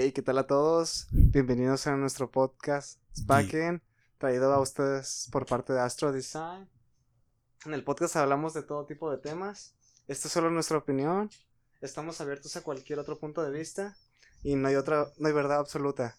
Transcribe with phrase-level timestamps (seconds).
[0.00, 1.08] Hey, ¿qué tal a todos?
[1.10, 3.82] Bienvenidos a nuestro podcast Spacken,
[4.16, 6.68] traído a ustedes por parte de Astro Design.
[7.66, 9.74] En el podcast hablamos de todo tipo de temas.
[10.06, 11.30] Esta es solo nuestra opinión.
[11.80, 13.96] Estamos abiertos a cualquier otro punto de vista
[14.44, 16.14] y no hay otra, no hay verdad absoluta.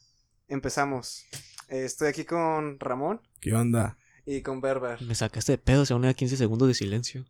[0.50, 1.24] Empezamos.
[1.70, 3.22] Eh, estoy aquí con Ramón.
[3.40, 3.98] ¿Qué onda?
[4.26, 5.02] Y con Berber.
[5.04, 7.26] Me sacaste de pedo, se van 15 segundos de silencio.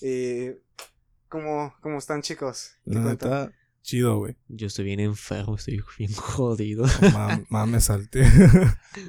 [0.00, 0.52] Y
[1.28, 2.70] ¿cómo, cómo están chicos?
[2.86, 3.52] La neta,
[3.86, 4.36] chido, güey.
[4.48, 6.84] Yo estoy bien enfermo, estoy bien jodido.
[7.48, 8.24] Más me salté.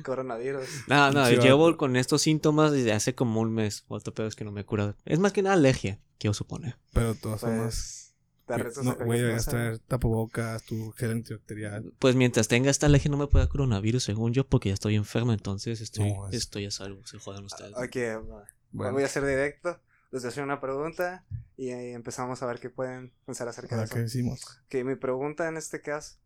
[0.04, 0.68] Coronavirus.
[0.88, 3.84] No, no, llevo con estos síntomas desde hace como un mes.
[3.88, 4.96] Otro pedo es que no me he curado.
[5.06, 6.78] Es más que nada alergia, quiero suponer.
[6.94, 8.04] Pero todos somos...
[8.46, 11.92] Pues, no, güey, a traer tapabocas, tu gel antibacterial.
[12.00, 15.34] Pues mientras tenga esta alergia no me pueda coronavirus, según yo, porque ya estoy enfermo,
[15.34, 17.06] entonces estoy, estoy a salvo.
[17.06, 17.74] Se jodan ustedes.
[17.76, 18.24] Ok,
[18.72, 18.94] bueno.
[18.94, 21.26] voy a hacer directo les voy a hacer una pregunta
[21.58, 23.96] y ahí empezamos a ver qué pueden pensar acerca de eso.
[23.96, 24.62] ¿Qué decimos?
[24.70, 26.18] Que mi pregunta en este caso,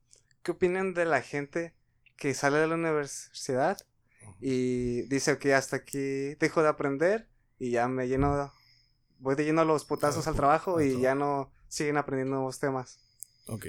[0.44, 1.74] ¿qué opinan de la gente
[2.18, 3.78] que sale de la universidad
[4.40, 8.52] y dice que hasta aquí dejo de aprender y ya me lleno,
[9.20, 13.00] voy de lleno los putazos al trabajo y ya no siguen aprendiendo nuevos temas?
[13.48, 13.68] Ok.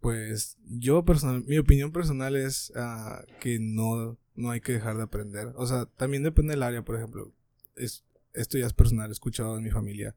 [0.00, 5.04] Pues yo personal, mi opinión personal es ah, que no, no hay que dejar de
[5.04, 5.52] aprender.
[5.56, 7.32] O sea, también depende del área, por ejemplo.
[7.76, 10.14] Es, esto ya es personal, he escuchado en mi familia,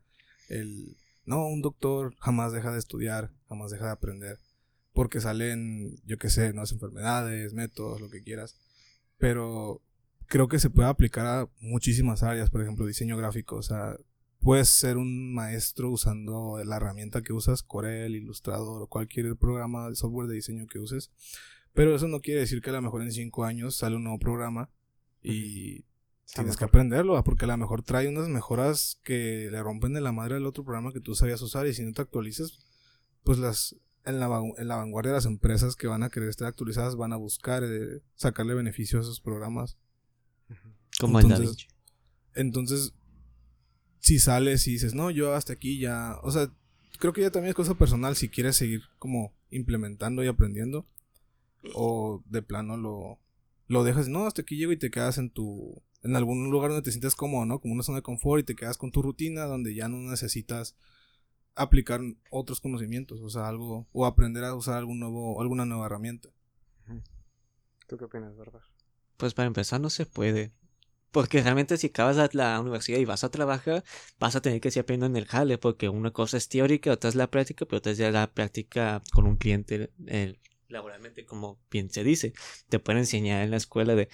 [0.49, 4.39] el, no, un doctor jamás deja de estudiar, jamás deja de aprender,
[4.93, 8.57] porque salen, yo qué sé, nuevas enfermedades, métodos, lo que quieras,
[9.17, 9.81] pero
[10.27, 13.97] creo que se puede aplicar a muchísimas áreas, por ejemplo, diseño gráfico, o sea,
[14.39, 19.95] puedes ser un maestro usando la herramienta que usas, Corel, Illustrator o cualquier programa de
[19.95, 21.11] software de diseño que uses,
[21.73, 24.19] pero eso no quiere decir que a lo mejor en cinco años sale un nuevo
[24.19, 24.69] programa
[25.21, 25.85] y
[26.33, 30.11] Tienes que aprenderlo, porque a lo mejor trae unas mejoras que le rompen de la
[30.11, 32.59] madre al otro programa que tú sabías usar y si no te actualizas,
[33.23, 33.75] pues las
[34.07, 37.11] en la, en la vanguardia de las empresas que van a querer estar actualizadas van
[37.11, 39.77] a buscar eh, sacarle beneficio a esos programas.
[40.99, 41.67] Como entonces,
[42.33, 42.93] el Entonces,
[43.99, 46.49] si sales y dices, no, yo hasta aquí ya, o sea,
[46.99, 50.85] creo que ya también es cosa personal si quieres seguir como implementando y aprendiendo
[51.73, 53.19] o de plano lo,
[53.67, 56.83] lo dejas, no, hasta aquí llego y te quedas en tu en algún lugar donde
[56.83, 57.59] te sientes cómodo, ¿no?
[57.59, 60.75] Como una zona de confort y te quedas con tu rutina donde ya no necesitas
[61.55, 66.29] aplicar otros conocimientos, o sea, algo, o aprender a usar algún nuevo, alguna nueva herramienta.
[67.87, 68.65] ¿Tú qué opinas, Bárbara?
[69.17, 70.53] Pues para empezar no se puede.
[71.11, 73.83] Porque realmente si acabas la universidad y vas a trabajar,
[74.19, 77.09] vas a tener que seguir aprendiendo en el jale, porque una cosa es teórica, otra
[77.09, 79.91] es la práctica, pero otra es ya la práctica con un cliente
[80.67, 82.33] laboralmente, como bien se dice.
[82.69, 84.09] Te pueden enseñar en la escuela de,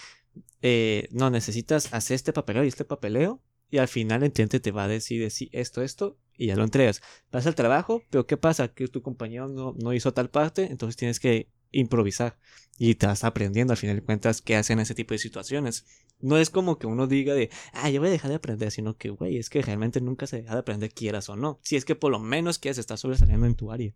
[0.62, 3.42] eh, no, necesitas hacer este papeleo y este papeleo.
[3.70, 7.02] Y al final el cliente te va a decir, esto, esto, y ya lo entregas.
[7.32, 8.68] Vas al trabajo, pero ¿qué pasa?
[8.68, 12.38] Que tu compañero no, no hizo tal parte, entonces tienes que improvisar.
[12.78, 15.86] Y te vas aprendiendo al final de cuentas qué hacen en ese tipo de situaciones.
[16.20, 18.96] No es como que uno diga de, ah, yo voy a dejar de aprender, sino
[18.96, 21.60] que, güey, es que realmente nunca se deja de aprender, quieras o no.
[21.64, 23.94] Si es que por lo menos quieres estar sobresaliendo en tu área.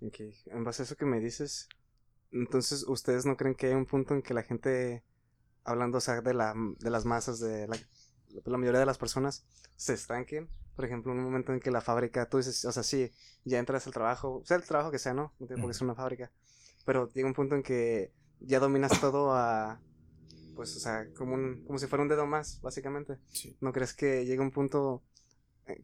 [0.00, 1.68] Ok, en base a eso que me dices,
[2.30, 5.02] entonces, ¿ustedes no creen que hay un punto en que la gente
[5.68, 7.76] hablando, o sea, de, la, de las masas, de la,
[8.44, 9.44] la mayoría de las personas
[9.76, 10.48] se estanquen.
[10.74, 13.10] Por ejemplo, en un momento en que la fábrica, tú dices, o sea, sí,
[13.44, 15.32] ya entras al trabajo, sea el trabajo que sea, ¿no?
[15.38, 16.30] No tiene por qué ser una fábrica.
[16.84, 19.80] Pero llega un punto en que ya dominas todo a,
[20.54, 23.18] pues, o sea, como, un, como si fuera un dedo más, básicamente.
[23.60, 25.02] ¿No crees que llega un punto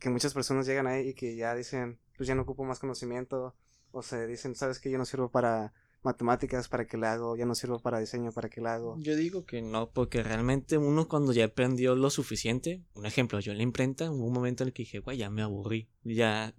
[0.00, 3.54] que muchas personas llegan ahí y que ya dicen, pues ya no ocupo más conocimiento?
[3.92, 5.72] O se dicen, ¿sabes que Yo no sirvo para
[6.04, 8.96] matemáticas para que le hago, ya no sirvo para diseño para que le hago.
[8.98, 13.52] Yo digo que no, porque realmente uno cuando ya aprendió lo suficiente, un ejemplo, yo
[13.52, 16.54] en la imprenta, hubo un momento en el que dije, güey, ya me aburrí, ya,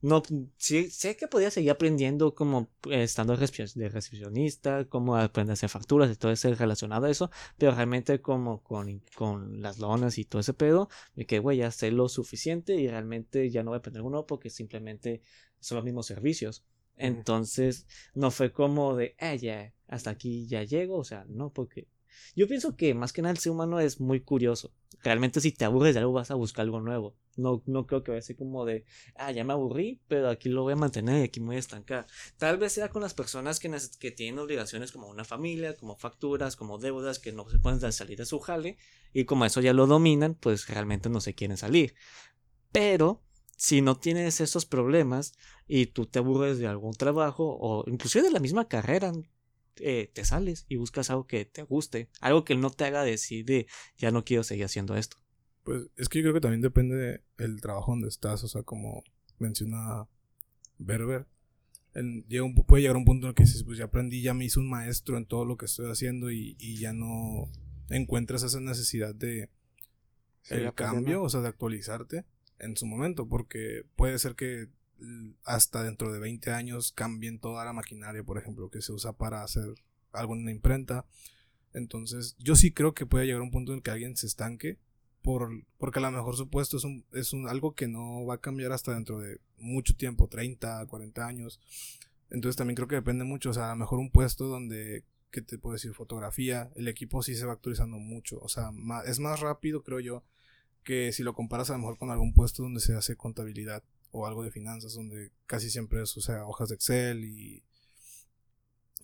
[0.00, 0.22] no,
[0.56, 5.70] sí, sé que podía seguir aprendiendo como eh, estando de recepcionista, como aprender a hacer
[5.70, 10.24] facturas y todo eso relacionado a eso, pero realmente como con, con las lonas y
[10.24, 13.76] todo ese pedo, me quedé, güey, ya sé lo suficiente y realmente ya no voy
[13.76, 15.22] a aprender uno porque simplemente
[15.60, 16.64] son los mismos servicios.
[16.96, 21.88] Entonces, no fue como de, ah, ya, hasta aquí ya llego, o sea, no, porque
[22.34, 24.72] yo pienso que más que nada el ser humano es muy curioso.
[25.02, 27.14] Realmente si te aburres de algo vas a buscar algo nuevo.
[27.36, 28.84] No, no creo que vaya a ser como de,
[29.16, 31.60] ah, ya me aburrí, pero aquí lo voy a mantener y aquí me voy a
[31.60, 32.06] estancar.
[32.38, 33.70] Tal vez sea con las personas que,
[34.00, 38.16] que tienen obligaciones como una familia, como facturas, como deudas, que no se pueden salir
[38.16, 38.78] de su jale
[39.12, 41.94] y como eso ya lo dominan, pues realmente no se quieren salir.
[42.72, 43.22] Pero
[43.56, 45.32] si no tienes esos problemas
[45.66, 49.12] y tú te aburres de algún trabajo o inclusive de la misma carrera,
[49.78, 53.44] eh, te sales y buscas algo que te guste, algo que no te haga decir
[53.44, 53.66] de
[53.96, 55.16] ya no quiero seguir haciendo esto.
[55.64, 59.02] Pues es que yo creo que también depende del trabajo donde estás, o sea, como
[59.38, 60.06] menciona
[60.78, 61.26] Berber,
[62.28, 64.34] llega un, puede llegar a un punto en el que dices, pues ya aprendí, ya
[64.34, 67.50] me hice un maestro en todo lo que estoy haciendo y, y ya no
[67.88, 69.50] encuentras esa necesidad de
[70.50, 72.24] el cambio, o sea, de actualizarte
[72.58, 74.68] en su momento, porque puede ser que
[75.44, 79.42] hasta dentro de 20 años cambien toda la maquinaria, por ejemplo, que se usa para
[79.42, 79.74] hacer
[80.12, 81.04] algo en una imprenta.
[81.74, 84.78] Entonces, yo sí creo que puede llegar a un punto en que alguien se estanque
[85.22, 88.34] por, porque a lo mejor su puesto es, un, es un, algo que no va
[88.34, 91.60] a cambiar hasta dentro de mucho tiempo, 30, 40 años.
[92.30, 95.42] Entonces también creo que depende mucho, o sea, a lo mejor un puesto donde, ¿qué
[95.42, 95.94] te puedo decir?
[95.94, 98.70] Fotografía, el equipo sí se va actualizando mucho, o sea,
[99.06, 100.24] es más rápido, creo yo,
[100.86, 104.24] que si lo comparas a lo mejor con algún puesto donde se hace contabilidad o
[104.24, 107.64] algo de finanzas, donde casi siempre es, o sea, hojas de Excel y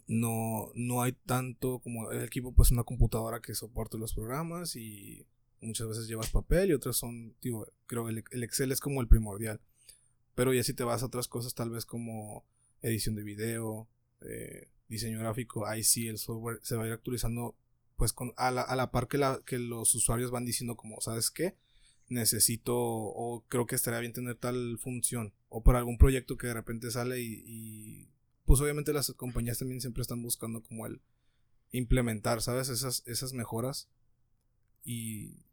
[0.07, 5.27] no, no hay tanto como el equipo, pues una computadora que soporte los programas y
[5.61, 9.09] muchas veces llevas papel y otras son, digo, creo que el, Excel es como el
[9.09, 9.61] primordial.
[10.37, 12.45] Pero ya si te vas a otras cosas, tal vez como
[12.81, 13.89] edición de video,
[14.21, 17.57] eh, diseño gráfico, ahí sí el software se va a ir actualizando
[17.97, 21.01] pues con, a, la, a la par que, la, que los usuarios van diciendo como,
[21.01, 21.57] ¿sabes qué?
[22.13, 26.55] Necesito o creo que estaría bien tener tal función o por algún proyecto que de
[26.55, 28.11] repente sale y
[28.45, 31.01] pues obviamente las compañías también siempre están buscando como el
[31.71, 32.69] implementar, ¿sabes?
[32.69, 33.89] Esas, esas mejoras.
[34.85, 35.47] Y,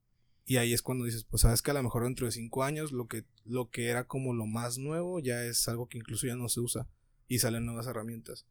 [0.46, 2.92] y ahí es cuando dices, pues sabes que a lo mejor dentro de cinco años
[2.92, 6.36] lo que, lo que era como lo más nuevo ya es algo que incluso ya
[6.36, 6.88] no se usa
[7.28, 8.46] y salen nuevas herramientas.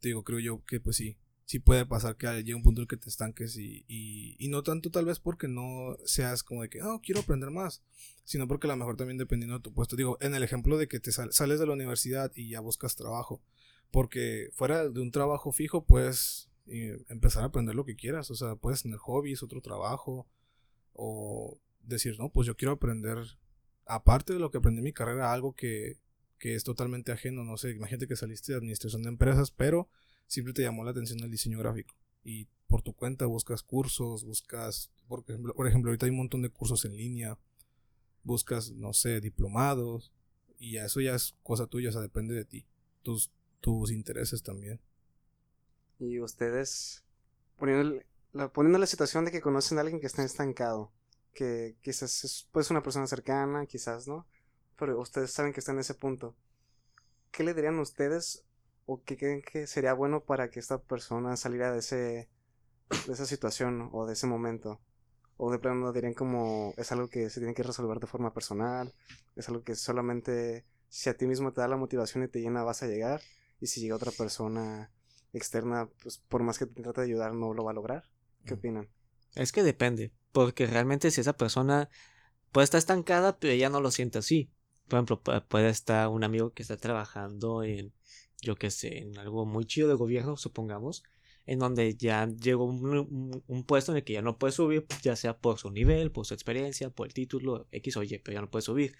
[0.00, 1.16] Te digo, creo yo que pues sí,
[1.50, 4.88] sí puede pasar que llegue un punto en que te estanques y, y, no tanto
[4.92, 7.82] tal vez porque no seas como de que, no, quiero aprender más,
[8.22, 9.96] sino porque a lo mejor también dependiendo de tu puesto.
[9.96, 13.42] Digo, en el ejemplo de que te sales de la universidad y ya buscas trabajo,
[13.90, 18.36] porque fuera de un trabajo fijo puedes eh, empezar a aprender lo que quieras, o
[18.36, 20.28] sea, puedes tener hobbies, otro trabajo,
[20.92, 23.18] o decir, no, pues yo quiero aprender,
[23.86, 25.96] aparte de lo que aprendí en mi carrera, algo que,
[26.38, 29.88] que es totalmente ajeno, no sé, imagínate que saliste de administración de empresas, pero
[30.30, 31.94] siempre te llamó la atención el diseño gráfico.
[32.22, 36.40] Y por tu cuenta buscas cursos, buscas, por ejemplo, por ejemplo, ahorita hay un montón
[36.42, 37.36] de cursos en línea,
[38.22, 40.12] buscas, no sé, diplomados,
[40.56, 42.66] y eso ya es cosa tuya, o sea, depende de ti,
[43.02, 44.80] tus, tus intereses también.
[45.98, 47.02] Y ustedes,
[47.56, 48.00] poniendo
[48.32, 50.92] la, poniendo la situación de que conocen a alguien que está estancado,
[51.34, 54.28] que quizás es pues, una persona cercana, quizás no,
[54.78, 56.36] pero ustedes saben que está en ese punto.
[57.32, 58.44] ¿Qué le dirían ustedes
[58.92, 62.28] o qué creen que sería bueno para que esta persona saliera de ese
[63.06, 64.80] de esa situación o de ese momento
[65.36, 68.92] o de plano dirían como es algo que se tiene que resolver de forma personal
[69.36, 72.64] es algo que solamente si a ti mismo te da la motivación y te llena
[72.64, 73.20] vas a llegar
[73.60, 74.90] y si llega otra persona
[75.32, 78.02] externa pues por más que te trate de ayudar no lo va a lograr
[78.44, 78.88] qué opinan
[79.36, 81.88] es que depende porque realmente si esa persona
[82.50, 84.50] puede estar estancada pero ella no lo siente así.
[84.88, 87.92] Por ejemplo puede estar un amigo que está trabajando en
[88.42, 91.02] yo que sé, en algo muy chido de gobierno, supongamos,
[91.46, 95.38] en donde ya llegó un, puesto en el que ya no puede subir, ya sea
[95.38, 98.50] por su nivel, por su experiencia, por el título, X o Y, pero ya no
[98.50, 98.96] puede subir.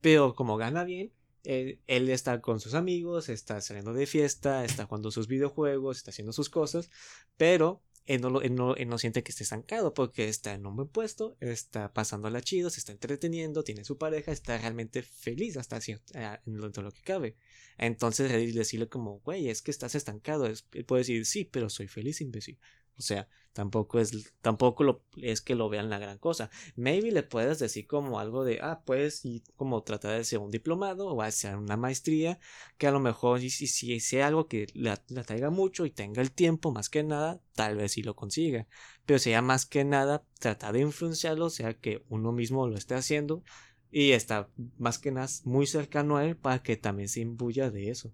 [0.00, 1.12] Pero como gana bien,
[1.44, 6.10] él, él, está con sus amigos, está saliendo de fiesta, está jugando sus videojuegos, está
[6.10, 6.90] haciendo sus cosas,
[7.36, 11.36] pero él no, no, no, siente que esté estancado porque está en un buen puesto,
[11.40, 16.38] está pasándola chido, se está entreteniendo, tiene su pareja, está realmente feliz hasta cierto, eh,
[16.46, 17.36] en lo, lo que cabe.
[17.78, 22.20] Entonces decirle como, güey, es que estás estancado, él puede decir, sí, pero soy feliz,
[22.20, 22.58] imbécil.
[22.96, 26.50] O sea, tampoco es, tampoco lo, es que lo vean la gran cosa.
[26.76, 30.50] Maybe le puedes decir como algo de, ah, pues, y como tratar de hacer un
[30.50, 32.38] diplomado o hacer una maestría,
[32.78, 36.32] que a lo mejor si, si, sea algo que le, atraiga mucho y tenga el
[36.32, 38.66] tiempo más que nada, tal vez sí lo consiga.
[39.06, 43.42] Pero sea más que nada tratar de influenciarlo, sea que uno mismo lo esté haciendo
[43.90, 47.90] y está más que nada muy cercano a él para que también se imbuya de
[47.90, 48.12] eso.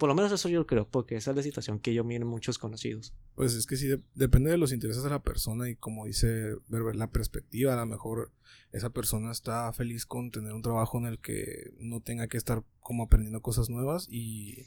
[0.00, 2.56] Por lo menos eso yo creo, porque esa es la situación que yo miro muchos
[2.56, 3.12] conocidos.
[3.34, 6.96] Pues es que sí, depende de los intereses de la persona y como dice ver,
[6.96, 8.32] la perspectiva, a lo mejor
[8.72, 12.64] esa persona está feliz con tener un trabajo en el que no tenga que estar
[12.80, 14.64] como aprendiendo cosas nuevas y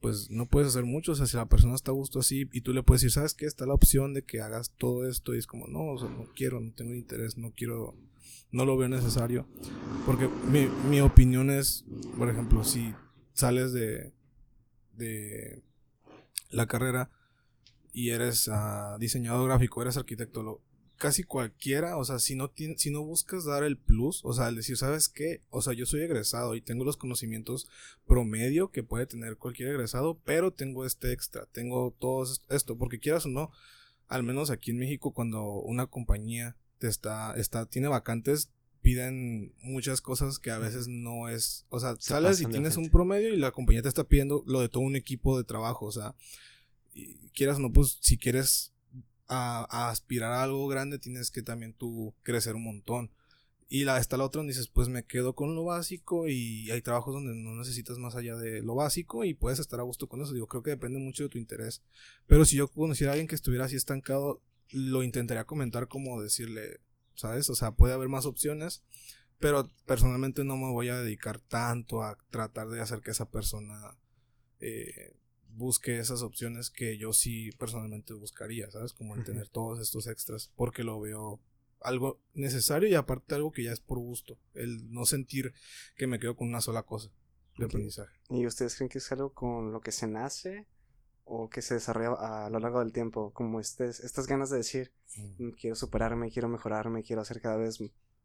[0.00, 2.62] pues no puedes hacer mucho, o sea, si la persona está a gusto así y
[2.62, 3.46] tú le puedes decir, ¿sabes qué?
[3.46, 6.26] Está la opción de que hagas todo esto y es como, no, o sea, no
[6.34, 7.94] quiero, no tengo interés, no quiero,
[8.50, 9.46] no lo veo necesario.
[10.04, 11.84] Porque mi, mi opinión es,
[12.18, 12.92] por ejemplo, si
[13.32, 14.12] sales de,
[14.96, 15.62] de
[16.50, 17.10] la carrera
[17.92, 20.60] y eres uh, diseñador gráfico, eres arquitecto, lo,
[20.96, 24.56] casi cualquiera, o sea, si no, si no buscas dar el plus, o sea, el
[24.56, 25.40] decir, ¿sabes qué?
[25.50, 27.68] O sea, yo soy egresado y tengo los conocimientos
[28.06, 33.26] promedio que puede tener cualquier egresado, pero tengo este extra, tengo todo esto, porque quieras
[33.26, 33.50] o no,
[34.08, 38.50] al menos aquí en México, cuando una compañía te está, está, tiene vacantes,
[38.86, 42.88] piden muchas cosas que a veces no es, o sea, Se sales y tienes un
[42.88, 45.90] promedio y la compañía te está pidiendo lo de todo un equipo de trabajo, o
[45.90, 46.14] sea,
[46.94, 48.72] y quieras o no, pues si quieres
[49.26, 53.10] a, a aspirar a algo grande, tienes que también tú crecer un montón.
[53.68, 56.80] Y la, está la otra donde dices, pues me quedo con lo básico y hay
[56.80, 60.22] trabajos donde no necesitas más allá de lo básico y puedes estar a gusto con
[60.22, 60.32] eso.
[60.32, 61.82] Digo, creo que depende mucho de tu interés.
[62.28, 64.40] Pero si yo conociera a alguien que estuviera así estancado,
[64.70, 66.78] lo intentaría comentar como decirle,
[67.16, 67.50] ¿sabes?
[67.50, 68.82] O sea, puede haber más opciones,
[69.38, 73.96] pero personalmente no me voy a dedicar tanto a tratar de hacer que esa persona
[74.60, 75.14] eh,
[75.48, 78.92] busque esas opciones que yo sí personalmente buscaría, ¿sabes?
[78.92, 81.40] Como el tener todos estos extras, porque lo veo
[81.80, 85.52] algo necesario y aparte algo que ya es por gusto, el no sentir
[85.96, 87.10] que me quedo con una sola cosa
[87.58, 87.70] de Ok.
[87.70, 88.14] aprendizaje.
[88.30, 90.66] ¿Y ustedes creen que es algo con lo que se nace
[91.26, 93.32] o que se desarrolla a lo largo del tiempo?
[93.34, 94.92] Como estes, estas ganas de decir,
[95.38, 97.78] "Mm, quiero superarme, quiero mejorarme, quiero hacer cada vez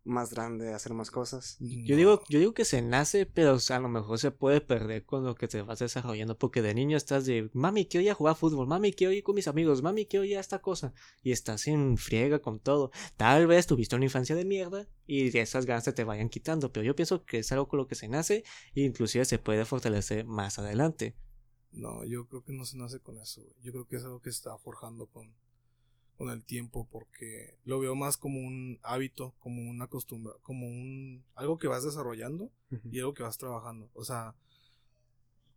[0.03, 1.57] más grande, hacer más cosas.
[1.59, 4.61] Yo digo, yo digo que se nace, pero o sea, a lo mejor se puede
[4.61, 8.11] perder con lo que te vas desarrollando, porque de niño estás de, mami, quiero ir
[8.11, 10.93] a jugar fútbol, mami, quiero ir con mis amigos, mami, quiero ir a esta cosa,
[11.21, 12.91] y estás en friega con todo.
[13.15, 16.83] Tal vez tuviste una infancia de mierda y esas ganas se te vayan quitando, pero
[16.83, 18.43] yo pienso que es algo con lo que se nace
[18.75, 21.15] e inclusive se puede fortalecer más adelante.
[21.73, 23.41] No, yo creo que no se nace con eso.
[23.41, 23.53] güey.
[23.63, 25.31] Yo creo que es algo que se está forjando con,
[26.17, 31.23] con el tiempo porque lo veo más como un hábito, como una costumbre, como un
[31.35, 32.51] algo que vas desarrollando
[32.91, 33.89] y algo que vas trabajando.
[33.93, 34.35] O sea,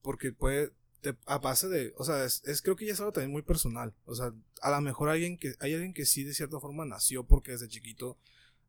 [0.02, 3.12] porque puede te- a base de, o sea, es, es- creo que ya es algo
[3.12, 3.92] también muy personal.
[4.06, 7.25] O sea, a lo mejor alguien que hay alguien que sí de cierta forma nació
[7.25, 8.16] porque desde chiquito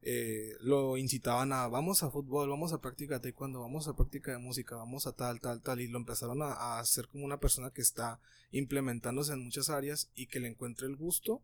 [0.07, 4.31] eh, lo incitaban a vamos a fútbol, vamos a práctica de taekwondo, vamos a práctica
[4.31, 7.71] de música, vamos a tal, tal, tal, y lo empezaron a, hacer como una persona
[7.71, 8.19] que está
[8.51, 11.41] implementándose en muchas áreas y que le encuentre el gusto.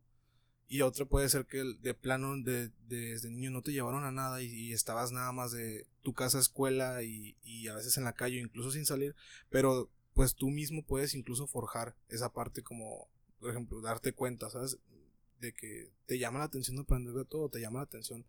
[0.68, 4.12] Y otra puede ser que de plano de, de- desde niño no te llevaron a
[4.12, 8.14] nada y, estabas nada más de tu casa escuela y, y a veces en la
[8.14, 9.16] calle, incluso sin salir,
[9.50, 13.08] pero pues tú mismo puedes incluso forjar esa parte como,
[13.40, 14.78] por ejemplo, darte cuenta, ¿sabes?
[15.42, 18.26] De que te llama la atención aprender de todo, te llama la atención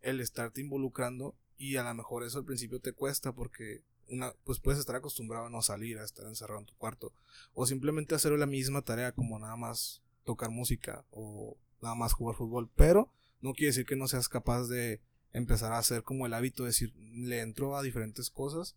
[0.00, 4.58] el estarte involucrando y a lo mejor eso al principio te cuesta porque una, pues
[4.58, 7.12] puedes estar acostumbrado a no salir, a estar encerrado en tu cuarto
[7.54, 12.36] o simplemente hacer la misma tarea como nada más tocar música o nada más jugar
[12.36, 15.00] fútbol, pero no quiere decir que no seas capaz de
[15.32, 18.74] empezar a hacer como el hábito de decir, le entro a diferentes cosas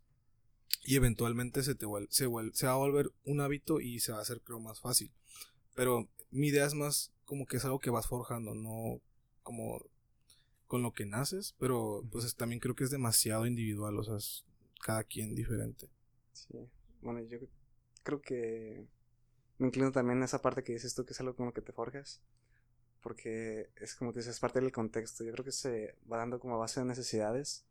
[0.83, 4.11] y eventualmente se te vuel- se, vuel- se va a volver un hábito y se
[4.11, 5.11] va a hacer creo más fácil.
[5.75, 9.01] Pero mi idea es más como que es algo que vas forjando, no
[9.43, 9.81] como
[10.67, 14.17] con lo que naces, pero pues es- también creo que es demasiado individual, o sea,
[14.17, 14.45] es
[14.81, 15.89] cada quien diferente.
[16.33, 16.69] Sí.
[17.01, 17.39] Bueno, yo
[18.03, 18.87] creo que
[19.59, 21.61] me inclino también a esa parte que dices tú, que es algo con lo que
[21.61, 22.21] te forjas.
[23.01, 25.23] Porque es como te dices, es parte del contexto.
[25.23, 27.65] Yo creo que se va dando como a base de necesidades.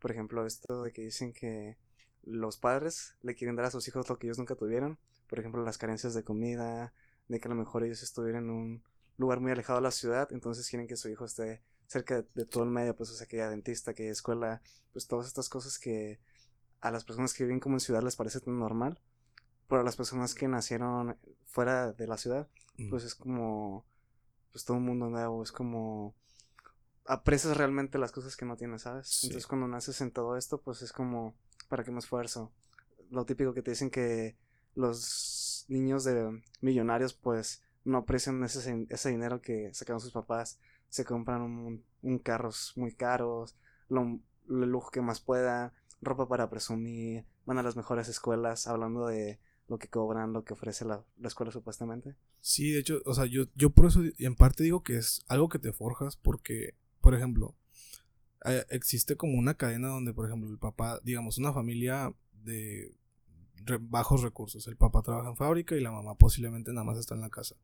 [0.00, 1.78] Por ejemplo, esto de que dicen que
[2.24, 4.98] los padres le quieren dar a sus hijos lo que ellos nunca tuvieron.
[5.28, 6.94] Por ejemplo, las carencias de comida,
[7.28, 8.84] de que a lo mejor ellos estuvieran en un
[9.20, 12.46] lugar muy alejado de la ciudad, entonces quieren que su hijo esté cerca de, de
[12.46, 14.62] todo el medio, pues, o sea, que haya dentista, que haya escuela,
[14.92, 16.20] pues todas estas cosas que
[16.80, 18.98] a las personas que viven como en ciudad les parece tan normal,
[19.68, 22.48] pero a las personas que nacieron fuera de la ciudad,
[22.78, 22.88] Mm.
[22.88, 23.84] pues es como,
[24.52, 26.14] pues todo un mundo nuevo, es como,
[27.04, 29.08] aprecias realmente las cosas que no tienes, ¿sabes?
[29.08, 29.26] Sí.
[29.26, 31.34] Entonces cuando naces en todo esto, pues es como,
[31.68, 32.52] ¿para qué me esfuerzo?
[33.10, 34.36] Lo típico que te dicen que
[34.74, 40.58] los niños de millonarios, pues, no aprecian ese, ese dinero que sacaron sus papás,
[40.88, 43.56] se compran un, un carros muy caros,
[43.88, 49.38] lo, lujo que más pueda, ropa para presumir, van a las mejores escuelas, hablando de
[49.68, 52.16] lo que cobran, lo que ofrece la, la escuela supuestamente.
[52.40, 55.24] Sí, de hecho, o sea, yo, yo por eso y en parte digo que es
[55.28, 57.54] algo que te forjas porque, por ejemplo,
[58.44, 62.96] eh, existe como una cadena donde, por ejemplo, el papá, digamos, una familia de
[63.64, 67.14] re- bajos recursos, el papá trabaja en fábrica y la mamá posiblemente nada más está
[67.14, 67.56] en la casa.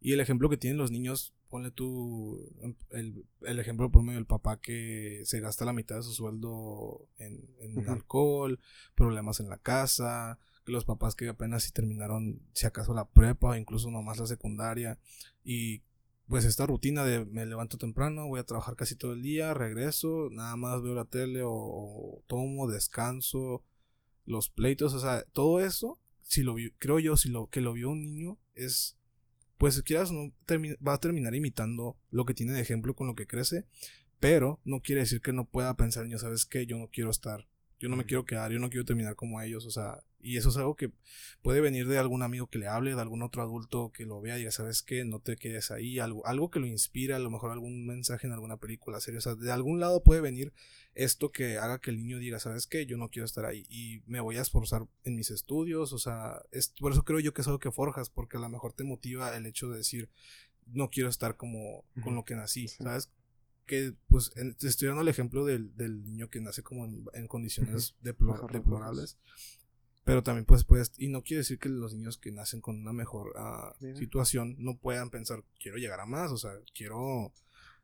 [0.00, 4.18] Y el ejemplo que tienen los niños, ponle tú em, el, el ejemplo por medio
[4.18, 8.60] del papá que se gasta la mitad de su sueldo en, en alcohol,
[8.94, 13.56] problemas en la casa, los papás que apenas si terminaron, si acaso la prepa, o
[13.56, 14.98] incluso nomás la secundaria,
[15.42, 15.82] y
[16.28, 20.28] pues esta rutina de me levanto temprano, voy a trabajar casi todo el día, regreso,
[20.30, 23.62] nada más veo la tele o, o tomo, descanso,
[24.28, 27.72] los pleitos, o sea, todo eso, si lo vi- creo yo, si lo que lo
[27.72, 28.94] vio un niño es
[29.56, 30.30] pues si quieras no
[30.86, 33.66] va a terminar imitando lo que tiene de ejemplo con lo que crece,
[34.20, 37.48] pero no quiere decir que no pueda pensar, yo sabes que yo no quiero estar,
[37.80, 40.48] yo no me quiero quedar, yo no quiero terminar como ellos, o sea, Y eso
[40.48, 40.90] es algo que
[41.42, 44.36] puede venir de algún amigo que le hable, de algún otro adulto que lo vea
[44.36, 45.04] y diga, ¿sabes qué?
[45.04, 45.98] No te quedes ahí.
[45.98, 49.18] Algo, algo que lo inspira, a lo mejor algún mensaje en alguna película, serie.
[49.18, 50.52] O sea, de algún lado puede venir
[50.94, 52.84] esto que haga que el niño diga, ¿sabes qué?
[52.84, 55.92] Yo no quiero estar ahí y me voy a esforzar en mis estudios.
[55.92, 58.48] O sea, es, por eso creo yo que es algo que forjas, porque a lo
[58.48, 60.10] mejor te motiva el hecho de decir,
[60.66, 63.10] no quiero estar como con lo que nací, ¿sabes?
[63.66, 67.94] Que, pues, te estoy dando el ejemplo del, del niño que nace como en, condiciones
[68.00, 69.18] deplorables.
[70.08, 72.94] Pero también pues pues, y no quiere decir que los niños que nacen con una
[72.94, 77.30] mejor ah, situación no puedan pensar, quiero llegar a más, o sea, quiero,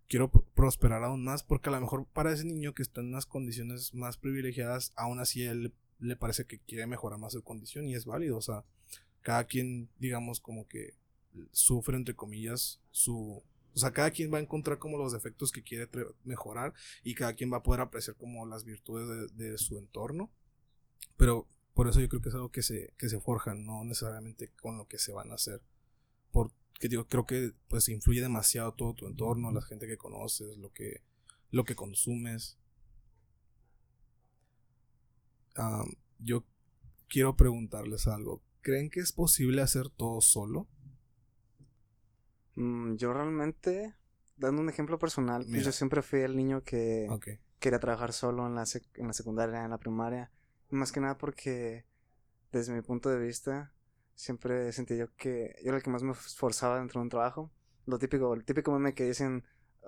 [0.09, 3.26] quiero prosperar aún más, porque a lo mejor para ese niño que está en unas
[3.26, 7.95] condiciones más privilegiadas, aún así él le parece que quiere mejorar más su condición y
[7.95, 8.64] es válido, o sea,
[9.21, 10.95] cada quien, digamos, como que
[11.52, 13.43] sufre, entre comillas, su...
[13.75, 15.90] O sea, cada quien va a encontrar como los defectos que quiere
[16.25, 20.31] mejorar y cada quien va a poder apreciar como las virtudes de, de su entorno.
[21.16, 24.52] Pero por eso yo creo que es algo que se, que se forja, no necesariamente
[24.62, 25.61] con lo que se van a hacer.
[26.31, 30.73] Porque digo, creo que pues influye demasiado todo tu entorno, la gente que conoces, lo
[30.73, 31.02] que,
[31.50, 32.59] lo que consumes.
[36.19, 36.45] yo
[37.09, 38.40] quiero preguntarles algo.
[38.61, 40.69] ¿Creen que es posible hacer todo solo?
[42.54, 43.95] Mm, yo realmente,
[44.37, 47.09] dando un ejemplo personal, pues, yo siempre fui el niño que
[47.59, 48.64] quería trabajar solo en la,
[48.95, 50.31] en la secundaria, en la primaria
[50.75, 51.85] más que nada porque,
[52.52, 53.73] desde mi punto de vista,
[54.14, 57.52] siempre sentí yo que yo era el que más me esforzaba dentro de un trabajo.
[57.87, 59.45] Lo típico, el típico meme que dicen,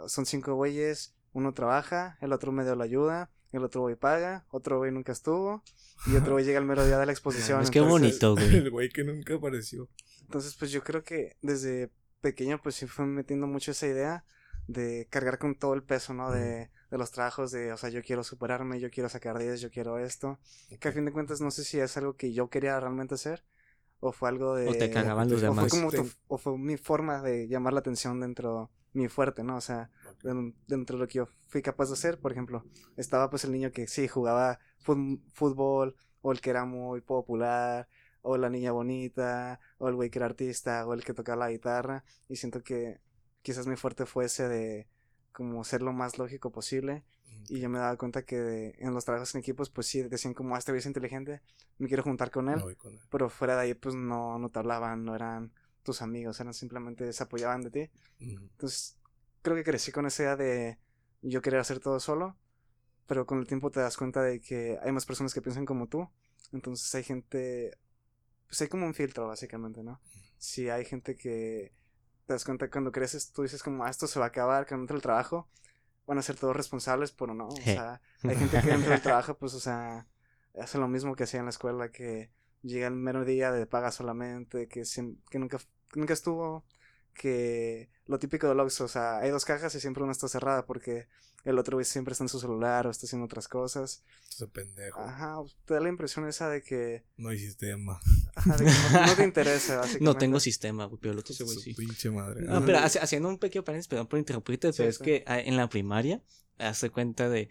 [0.06, 4.78] son cinco güeyes, uno trabaja, el otro medio lo ayuda, el otro güey paga, otro
[4.78, 5.62] güey nunca estuvo,
[6.06, 7.62] y otro güey llega al mero día de la exposición.
[7.62, 8.56] Es que bonito, güey.
[8.56, 9.88] El güey que nunca apareció.
[10.22, 11.90] Entonces, pues yo creo que desde
[12.20, 14.24] pequeño, pues sí fue metiendo mucho esa idea
[14.66, 16.30] de cargar con todo el peso, ¿no?
[16.30, 19.70] De, de los trabajos de, o sea, yo quiero superarme, yo quiero sacar 10, yo
[19.70, 20.38] quiero esto.
[20.80, 23.44] Que a fin de cuentas no sé si es algo que yo quería realmente hacer
[24.00, 24.68] o fue algo de...
[24.68, 25.66] O te cagaban los demás.
[25.66, 29.56] O fue, como o fue mi forma de llamar la atención dentro, mi fuerte, ¿no?
[29.56, 29.90] O sea,
[30.66, 32.64] dentro de lo que yo fui capaz de hacer, por ejemplo,
[32.96, 34.58] estaba pues el niño que sí jugaba
[35.32, 37.88] fútbol o el que era muy popular
[38.28, 41.52] o la niña bonita, o el güey que era artista, o el que tocaba la
[41.52, 42.02] guitarra.
[42.28, 43.00] Y siento que
[43.42, 44.88] quizás mi fuerte fuese de
[45.36, 47.04] como ser lo más lógico posible.
[47.48, 50.54] Y yo me daba cuenta que en los trabajos en equipos, pues sí, decían como,
[50.54, 51.42] ah, este güey es inteligente,
[51.76, 52.58] me quiero juntar con él.
[53.10, 57.12] Pero fuera de ahí, pues no, no te hablaban, no eran tus amigos, eran simplemente
[57.12, 57.90] se apoyaban de ti.
[58.18, 58.96] Entonces,
[59.42, 60.78] creo que crecí con esa idea de
[61.20, 62.34] yo querer hacer todo solo,
[63.06, 65.86] pero con el tiempo te das cuenta de que hay más personas que piensan como
[65.86, 66.08] tú.
[66.52, 67.76] Entonces hay gente,
[68.46, 70.00] pues hay como un filtro, básicamente, ¿no?
[70.38, 71.72] Si hay gente que
[72.26, 74.66] te das cuenta que cuando creces, tú dices como, ah, esto se va a acabar,
[74.66, 75.48] que dentro del trabajo
[76.06, 79.36] van a ser todos responsables, pero no, o sea, hay gente que dentro del trabajo,
[79.38, 80.06] pues, o sea,
[80.60, 82.30] hace lo mismo que hacía en la escuela, que
[82.62, 84.82] llega el mero día de paga solamente, que,
[85.30, 85.58] que nunca,
[85.94, 86.64] nunca estuvo,
[87.16, 90.64] que lo típico de Logs, o sea, hay dos cajas y siempre una está cerrada
[90.66, 91.08] porque
[91.44, 94.02] el otro güey siempre está en su celular o está haciendo otras cosas.
[94.28, 95.00] Ese pendejo.
[95.00, 97.04] Ajá, te da la impresión esa de que...
[97.16, 98.00] No hay sistema.
[98.34, 100.04] Ajá, de que no, te interesa, básicamente.
[100.04, 101.74] No tengo sistema, pero el otro se sí.
[101.74, 102.42] pinche madre.
[102.42, 105.68] No, pero haciendo un pequeño paréntesis, perdón por interrumpirte, pero es que ah, en la
[105.68, 106.20] primaria,
[106.58, 107.48] hace cuenta de...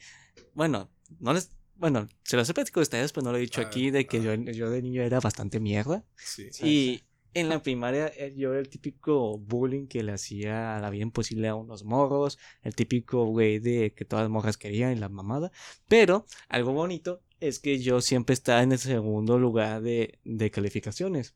[0.53, 1.51] Bueno, no les...
[1.77, 4.21] Bueno, se los he platicado a ustedes, pero no lo he dicho aquí, de que
[4.21, 6.05] yo, yo de niño era bastante mierda.
[6.15, 6.49] Sí.
[6.61, 7.03] Y
[7.35, 11.03] en la primaria eh, yo era el típico bullying que le hacía a la vida
[11.03, 15.09] imposible a unos morros, el típico güey de que todas las morras querían y la
[15.09, 15.51] mamada.
[15.87, 21.35] Pero algo bonito es que yo siempre estaba en el segundo lugar de, de calificaciones.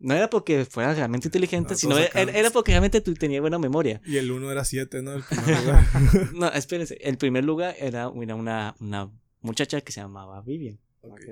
[0.00, 4.00] No era porque fuera realmente inteligente, sino era, porque realmente tú tenías buena memoria.
[4.04, 5.14] Y el uno era siete, ¿no?
[5.14, 5.86] El primer lugar.
[6.34, 6.98] no, espérense.
[7.00, 10.78] El primer lugar era una, una muchacha que se llamaba Vivian.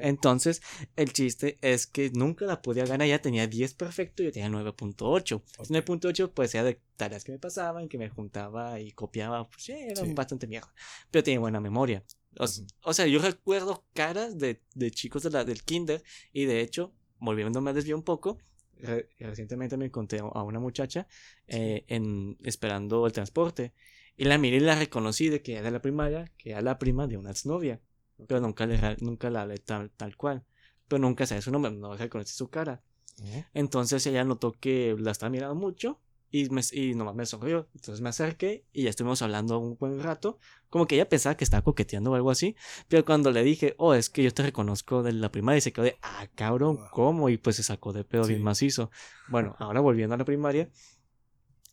[0.01, 0.63] Entonces,
[0.97, 3.09] el chiste es que nunca la podía ganar.
[3.09, 5.43] Ya tenía 10 perfecto y yo tenía 9.8.
[5.69, 9.49] 9.8 pues era de tareas que me pasaban, que me juntaba y copiaba.
[9.49, 10.73] Pues sí, era bastante mierda.
[11.11, 12.05] Pero tenía buena memoria.
[12.39, 16.93] O, sea, yo recuerdo caras de, de chicos de la, del kinder y de hecho,
[17.19, 18.39] volviéndome a desviar un poco,
[19.19, 21.07] recientemente me encontré a una muchacha
[21.47, 23.73] eh, en, esperando el transporte
[24.17, 26.79] y la miré y la reconocí de que era de la primaria, que era la
[26.79, 27.81] prima de una exnovia
[28.27, 30.45] pero nunca, le, nunca la hablé tal, tal cual.
[30.89, 32.83] Pero nunca sabía su nombre, no reconocí su cara.
[33.55, 35.99] Entonces ella notó que la estaba mirando mucho
[36.31, 37.69] y, me, y nomás me sonrió.
[37.75, 40.39] Entonces me acerqué y ya estuvimos hablando un buen rato.
[40.69, 42.57] Como que ella pensaba que estaba coqueteando o algo así.
[42.89, 45.73] Pero cuando le dije, oh, es que yo te reconozco de la primaria, y se
[45.73, 47.29] quedó de, ah, cabrón, ¿cómo?
[47.29, 48.91] Y pues se sacó de pedo bien macizo.
[49.29, 50.69] Bueno, ahora volviendo a la primaria.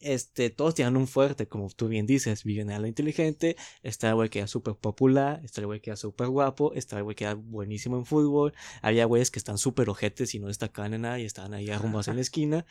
[0.03, 4.39] Este, todos tenían un fuerte, como tú bien dices, lo inteligente, está el güey que
[4.39, 7.35] era súper popular, está el güey que era súper guapo, está el güey que era
[7.35, 11.25] buenísimo en fútbol, había güeyes que están súper ojetes y no destacaban en nada y
[11.25, 12.65] estaban ahí arrumbados en la esquina,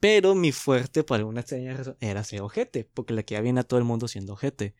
[0.00, 3.64] pero mi fuerte, por alguna extraña razón, era ser ojete, porque le quedaba bien a
[3.64, 4.74] todo el mundo siendo ojete.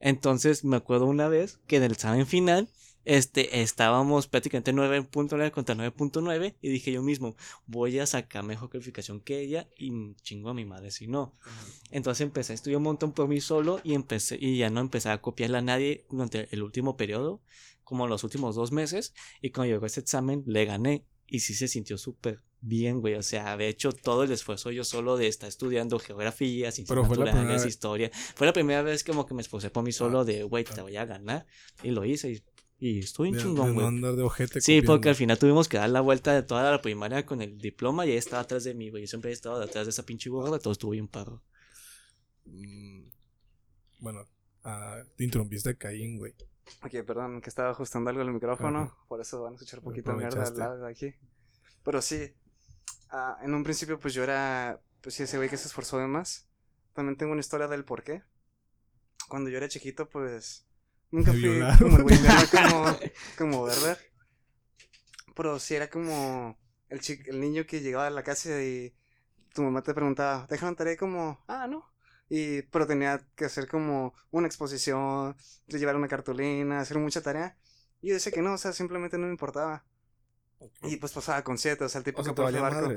[0.00, 2.68] Entonces me acuerdo una vez que en el examen final,
[3.04, 7.36] este, estábamos prácticamente 9.9 contra 9.9 y dije yo mismo,
[7.66, 11.34] voy a sacar mejor calificación que ella y chingo a mi madre si no.
[11.90, 15.08] Entonces empecé a estudiar un montón por mí solo y empecé y ya no empecé
[15.10, 17.40] a copiarle a nadie durante el último periodo,
[17.84, 21.66] como los últimos dos meses y cuando llegó ese examen le gané y sí se
[21.66, 23.14] sintió súper bien, güey.
[23.14, 27.66] O sea, había hecho todo el esfuerzo yo solo de estar estudiando geografía, ciencias naturales,
[27.66, 28.10] historia.
[28.34, 30.80] Fue la primera vez como que me esforcé por mí solo ah, de, güey, te
[30.80, 31.46] voy a ganar.
[31.82, 32.42] Y lo hice y
[32.84, 34.48] y estuvo un chingón, güey.
[34.60, 37.56] sí, porque al final tuvimos que dar la vuelta de toda la primaria con el
[37.56, 39.04] diploma y ahí estaba atrás de mí, güey.
[39.04, 41.44] Yo siempre he estado detrás de esa pinche gorda, todo estuvo bien paro.
[42.44, 43.04] Mm,
[44.00, 44.22] bueno,
[44.64, 46.34] uh, te interrumpiste Caín, güey.
[46.82, 49.84] Ok, perdón, que estaba ajustando algo en el micrófono, por eso van a escuchar un
[49.84, 51.14] poquito de mierda al lado de aquí.
[51.84, 52.34] Pero sí,
[53.12, 56.08] uh, en un principio pues yo era, pues sí, ese güey que se esforzó de
[56.08, 56.48] más.
[56.94, 58.24] También tengo una historia del por qué.
[59.28, 60.66] Cuando yo era chiquito, pues
[61.12, 62.18] Nunca fui como el güey,
[62.50, 62.98] como,
[63.38, 63.68] como.
[65.36, 68.94] Pero sí era como el, el niño que llegaba a la casa y
[69.54, 71.84] tu mamá te preguntaba, déjame tarea como, ah, no.
[72.28, 77.58] Y, pero tenía que hacer como una exposición, llevar una cartulina, hacer mucha tarea.
[78.00, 79.84] Y yo decía que no, o sea, simplemente no me importaba.
[80.82, 82.88] Y pues pasaba con siete, o sea, el tipo que profe barco.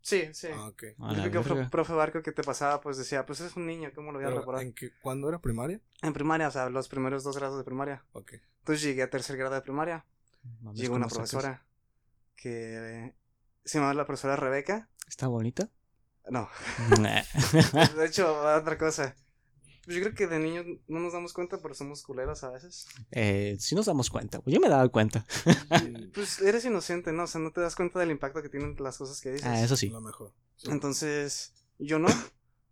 [0.00, 0.48] Sí, sí.
[0.52, 0.82] Ah, ok.
[1.10, 4.18] El típico profe barco que te pasaba, pues decía, pues es un niño, ¿cómo lo
[4.18, 4.62] voy a recordar?
[4.62, 5.80] ¿En qué, ¿Cuándo era primaria?
[6.02, 8.04] En primaria, o sea, los primeros dos grados de primaria.
[8.12, 8.34] Ok.
[8.60, 10.04] Entonces llegué a tercer grado de primaria.
[10.74, 11.66] Llegó una profesora
[12.36, 13.14] que
[13.64, 14.88] se llamaba la profesora Rebeca.
[15.06, 15.70] ¿Está bonita?
[16.30, 16.48] No.
[17.96, 19.16] de hecho, otra cosa.
[19.88, 22.86] Pues yo creo que de niños no nos damos cuenta, pero somos culeros a veces.
[23.10, 25.24] Eh, sí nos damos cuenta, yo me daba cuenta.
[26.14, 27.22] pues eres inocente, ¿no?
[27.22, 29.46] O sea, no te das cuenta del impacto que tienen las cosas que dices.
[29.46, 29.88] Ah, eso sí.
[29.88, 30.34] Lo mejor.
[30.64, 32.08] Entonces, yo no,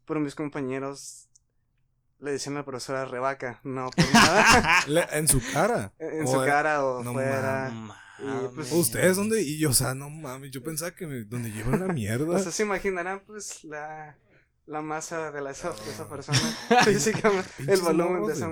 [0.04, 1.30] pero mis compañeros
[2.18, 4.84] le decían a la profesora Rebaca, no por nada.
[5.14, 5.94] ¿En su cara?
[5.98, 7.72] En, su cara o fuera.
[8.54, 9.40] Pues, ¿Ustedes dónde?
[9.40, 12.36] Y yo, o sea, no mames, yo pensaba que me, donde lleva una mierda.
[12.36, 14.18] o sea, se imaginarán, pues, la
[14.66, 16.38] la masa de, la, esa, de esa persona,
[16.84, 18.50] físicamente, el volumen de esa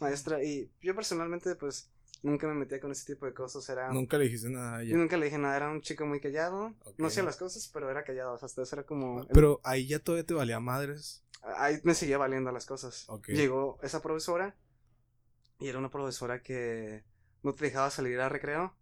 [0.00, 0.42] maestra.
[0.42, 1.90] Y yo personalmente, pues,
[2.22, 3.68] nunca me metía con ese tipo de cosas.
[3.68, 4.96] Era, nunca le dijiste nada a ella.
[4.96, 6.74] nunca le dije nada, era un chico muy callado.
[6.96, 8.34] No hacía las cosas, pero era callado.
[8.34, 9.26] O sea, hasta eso era como.
[9.28, 11.22] Pero ahí ya todavía te valía madres.
[11.56, 13.06] Ahí me seguía valiendo las cosas.
[13.28, 14.56] Llegó esa profesora.
[15.58, 17.04] Y era una profesora que
[17.44, 18.74] no te dejaba salir a recreo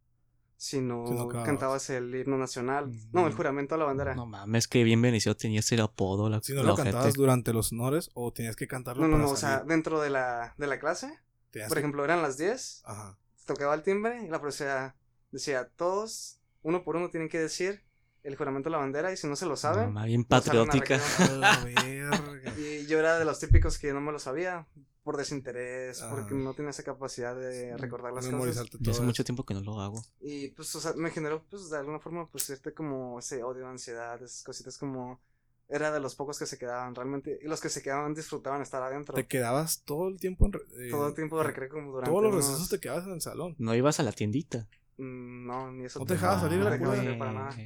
[0.60, 2.92] si no, cantabas el himno nacional.
[3.12, 4.14] No, el juramento a la bandera.
[4.14, 6.28] No mames, que bien Benicio tenía ese apodo.
[6.28, 9.08] La, si no lo cantabas durante los honores o tenías que cantarlo.
[9.08, 11.18] No, no, no, o sea, dentro de la, de la clase.
[11.66, 12.82] Por ejemplo, eran las 10.
[12.84, 13.18] Ajá.
[13.46, 14.96] Tocaba el timbre y la profesora
[15.32, 17.82] decía, todos, uno por uno, tienen que decir
[18.22, 19.94] el juramento a la bandera y si no se lo saben.
[20.04, 21.00] bien patriótica.
[22.58, 24.68] y yo era de los típicos que no me lo sabía
[25.10, 28.70] por desinterés, porque no tenía esa capacidad de recordar las cosas.
[28.78, 30.00] Yo hace mucho tiempo que no lo hago.
[30.20, 33.66] Y pues, o sea, me generó, pues, de alguna forma, pues, este como ese odio,
[33.66, 35.20] ansiedad, esas cositas como...
[35.68, 37.40] Era de los pocos que se quedaban realmente.
[37.42, 39.14] Y los que se quedaban disfrutaban estar adentro.
[39.14, 42.10] ¿Te quedabas todo el tiempo en eh, Todo el tiempo de recreo como durante.
[42.10, 43.54] Todos los recesos te quedabas en el salón.
[43.58, 44.68] No ibas a la tiendita.
[44.96, 46.00] Mm, no, ni eso.
[46.00, 47.14] ¿No te dejabas salir de la clase?
[47.14, 47.56] Para nada.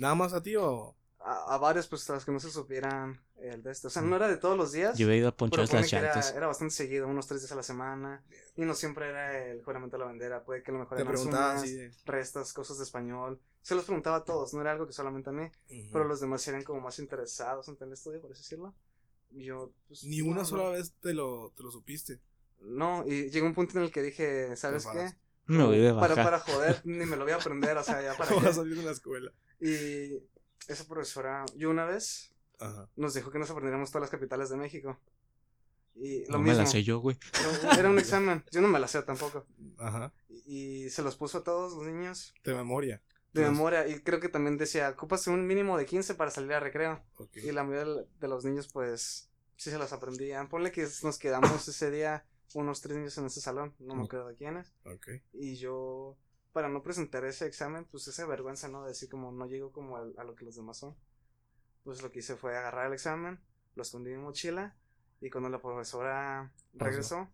[0.00, 0.96] ¿Nada más a ti o.?
[1.24, 3.86] A, a varios, pues, las que no se supieran el de este.
[3.86, 4.96] O sea, no era de todos los días.
[4.98, 6.28] Yo he ido a ponchar las llantas.
[6.30, 8.24] Era, era, bastante seguido, unos tres días a la semana.
[8.56, 10.44] Y no siempre era el juramento de la bandera.
[10.44, 11.64] Puede que a lo mejor eran sumas,
[12.04, 13.40] restas, cosas de español.
[13.62, 15.48] Se los preguntaba a todos, no era algo que solamente a mí.
[15.92, 18.74] Pero los demás eran como más interesados en el estudio, por así decirlo.
[19.30, 22.20] yo, pues, Ni una sola vez te lo, te lo supiste.
[22.60, 25.12] No, y llegó un punto en el que dije, ¿sabes qué?
[25.46, 28.14] Me voy de para, para joder, ni me lo voy a aprender, o sea, ya
[28.18, 28.34] para.
[28.34, 29.32] Voy a salir de la escuela.
[29.60, 30.22] Y
[30.68, 32.32] esa profesora, yo una vez
[32.96, 34.98] nos dijo que nos aprendiéramos todas las capitales de México.
[35.94, 36.58] Y lo no mismo.
[36.58, 37.16] me la sé yo, güey.
[37.78, 38.44] Era un examen.
[38.50, 39.46] Yo no me la sé tampoco.
[39.78, 40.12] Ajá.
[40.46, 42.34] Y, se los puso a todos los niños.
[42.44, 43.02] De memoria.
[43.32, 43.86] De memoria.
[43.86, 47.02] Y creo que también decía, ocupas un mínimo de 15 para salir a recreo.
[47.34, 50.48] Y la mayoría de los niños, pues, sí se las aprendían.
[50.48, 53.74] Ponle que nos quedamos ese día unos tres niños en ese salón.
[53.78, 54.72] No me acuerdo de quiénes.
[55.32, 56.16] Y yo,
[56.52, 58.82] para no presentar ese examen, pues esa vergüenza, ¿no?
[58.82, 60.96] De decir como no llego como a lo que los demás son
[61.84, 63.40] pues lo que hice fue agarrar el examen,
[63.74, 64.74] lo escondí en mi mochila
[65.20, 67.28] y cuando la profesora regresó,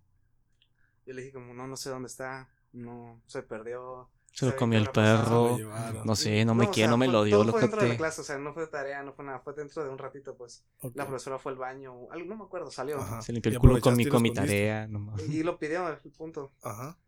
[1.07, 4.11] yo le dije como, no, no sé dónde está, no, se perdió.
[4.33, 6.05] Se lo comió el persona- perro.
[6.05, 7.81] No sé, no me o quiere, sea, no me lo dio, todo lo fue dentro
[7.81, 9.99] de la clase, o sea, no fue tarea, no fue nada, fue dentro de un
[9.99, 10.65] ratito, pues.
[10.81, 10.95] Ok.
[10.97, 12.99] La profesora fue al baño, algo, no me acuerdo, salió.
[12.99, 13.23] Ajá.
[13.23, 14.87] Se limpió el culo con mi, con mi tarea.
[14.87, 15.29] No mames.
[15.29, 16.53] Y lo pidió, el punto.
[16.63, 16.99] Ajá.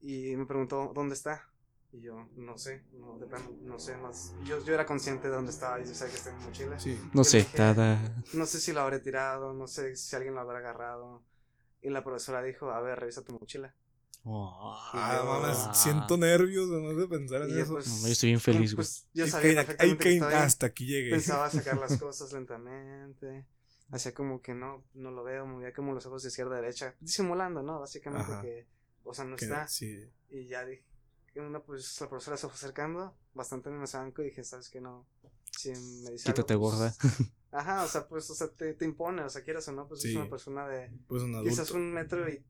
[0.00, 1.46] Y me preguntó, ¿dónde está?
[1.92, 4.32] Y yo, no sé, no, de plano, no sé, más.
[4.44, 6.78] Yo, yo era consciente de dónde estaba y yo sabía que estaba en mi mochila.
[6.78, 7.00] Sí.
[7.12, 8.22] No sé, dije, nada.
[8.32, 11.22] No sé si lo habré tirado, no sé si alguien lo habrá agarrado.
[11.82, 13.74] Y la profesora dijo, a ver, revisa tu mochila.
[14.22, 14.76] Oh.
[14.92, 17.72] Ah, yo- mames, siento nervios nomás de pensar en eso.
[17.72, 18.76] pues, No, yo estoy bien feliz, güey.
[18.76, 21.10] Pues yo sabía que- que que hasta aquí llegué.
[21.10, 23.46] Pensaba sacar las cosas lentamente.
[23.90, 26.94] Hacía como que no, no lo veo, movía como los ojos de izquierda a derecha.
[27.00, 27.80] Disimulando, ¿no?
[27.80, 28.42] Básicamente Ajá.
[28.42, 28.66] que,
[29.02, 29.66] o sea, no Que- está.
[29.66, 30.08] sí.
[30.28, 30.84] Y ya dije,
[31.46, 34.80] una, pues la profesora se fue acercando, bastante me zanco y dije, ¿sabes qué?
[34.80, 35.06] No,
[35.50, 36.94] si me dice Quítate, algo, pues, gorda.
[37.52, 40.04] Ajá, o sea, pues, o sea, te, te impone, o sea, quieras o no, pues
[40.04, 42.44] es una persona de Pues un quizás un metro y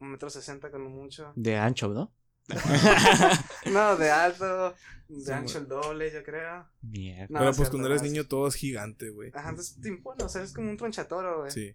[0.00, 1.32] un metro sesenta con mucho.
[1.36, 2.12] De ancho, ¿no?
[3.72, 4.74] No, de alto,
[5.08, 6.66] de Sí, ancho el doble, yo creo.
[6.82, 7.26] Mierda.
[7.30, 9.30] No, Pero es pues cierto, cuando eres no, niño todo es gigante, güey.
[9.34, 11.50] Ajá, entonces te impone, o sea, es como un tronchatoro, güey.
[11.50, 11.74] Sí.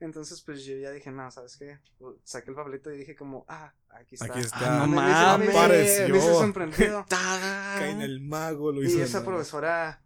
[0.00, 1.78] Entonces, pues yo ya dije, no, ¿sabes qué?
[2.24, 4.26] Saqué el papelito y dije como, ah, aquí está.
[4.26, 4.78] Aquí está.
[4.78, 5.46] no Me- me- mames.
[5.48, 6.08] me- me- Apareció.
[6.08, 7.06] Me hice sorprendido.
[7.10, 9.02] Cae en el mago, lo Y hizo.
[9.02, 10.02] esa de- profesora,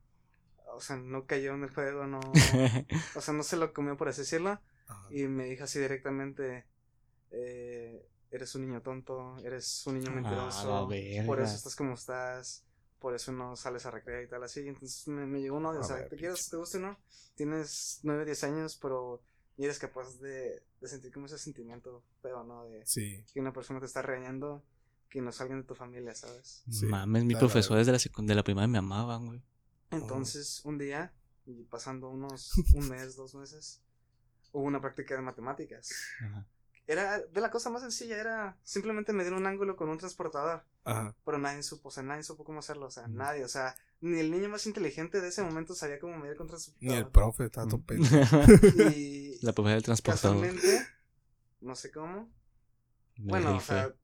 [0.74, 2.18] o sea, no cayó en el juego, no.
[3.14, 4.60] o sea, no se lo comió, por así decirlo.
[4.88, 5.06] Ajá.
[5.10, 6.66] Y me dijo así directamente:
[7.30, 10.88] eh, Eres un niño tonto, eres un niño Ah, mentiroso.
[10.88, 11.24] verga.
[11.26, 12.64] por eso estás como estás.
[12.98, 14.66] Por eso no sales a recrear y tal así.
[14.66, 15.78] Entonces me, me llegó un odio.
[15.78, 16.98] A O sea, ver, te quieres, te guste o no.
[17.36, 19.22] Tienes 9, 10 años, pero
[19.56, 22.64] y eres capaz de, de sentir como ese sentimiento feo, ¿no?
[22.66, 23.24] De Sí.
[23.32, 24.62] que una persona te está regañando,
[25.08, 26.64] que no es alguien de tu familia, ¿sabes?
[26.70, 29.42] Sí, Mames, mis profesores de la, secund- de la primaria me amaban, güey.
[29.90, 31.12] Entonces, un día,
[31.46, 33.80] y pasando unos un mes, dos meses,
[34.52, 35.90] hubo una práctica de matemáticas.
[36.20, 36.46] Ajá.
[36.86, 41.14] Era de la cosa más sencilla, era simplemente medir un ángulo con un transportador, Ajá.
[41.24, 43.14] pero nadie supo, o sea, nadie supo cómo hacerlo, o sea, Mm.
[43.16, 46.48] nadie, o sea, ni el niño más inteligente de ese momento sabía cómo medir con
[46.80, 47.96] Ni el profe está tope.
[48.94, 50.40] Y la profesora del transportador.
[50.46, 50.86] casualmente,
[51.60, 52.30] no sé cómo,
[53.16, 53.94] Me bueno, o sea,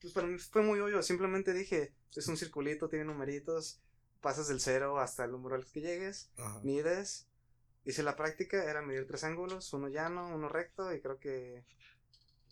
[0.00, 3.80] pues para mí fue muy obvio, simplemente dije, es un circulito, tiene numeritos,
[4.20, 6.60] pasas del cero hasta el número al que llegues, Ajá.
[6.62, 7.26] mides.
[7.84, 11.64] Hice la práctica, era medir tres ángulos, uno llano, uno recto y creo que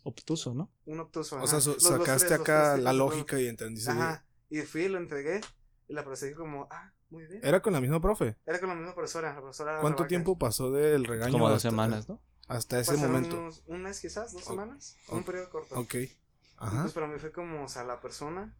[0.05, 0.71] Obtuso, ¿no?
[0.87, 1.37] un obtuso.
[1.37, 1.49] O ajá.
[1.49, 3.91] sea, so- Los- los sacaste tres, acá tres la lógica y entendiste.
[3.91, 4.25] Ajá.
[4.49, 5.41] Y fui, lo entregué
[5.89, 7.41] y la profesora dijo como, ah, muy bien.
[7.43, 8.37] Era con la misma profe.
[8.45, 10.09] Era con la misma profesora, la profesora ¿Cuánto Rebaca.
[10.09, 11.33] tiempo pasó del regaño?
[11.33, 12.21] Como dos hasta- semanas, ¿no?
[12.49, 13.39] Hasta ese Pasaron momento.
[13.39, 15.79] unos- un mes quizás, dos semanas, un periodo corto.
[15.81, 15.95] Ok.
[16.57, 16.71] Ajá.
[16.73, 18.55] Entonces para mí fue como, o sea, la persona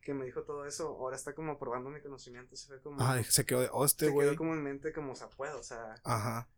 [0.00, 2.96] que me dijo todo eso, ahora está como probando mi conocimiento, se fue como...
[3.00, 4.34] Ah, se quedó de se hoste, quedó güey.
[4.36, 5.94] como en mente como, o sea, puedo, o sea...
[6.04, 6.48] Ajá.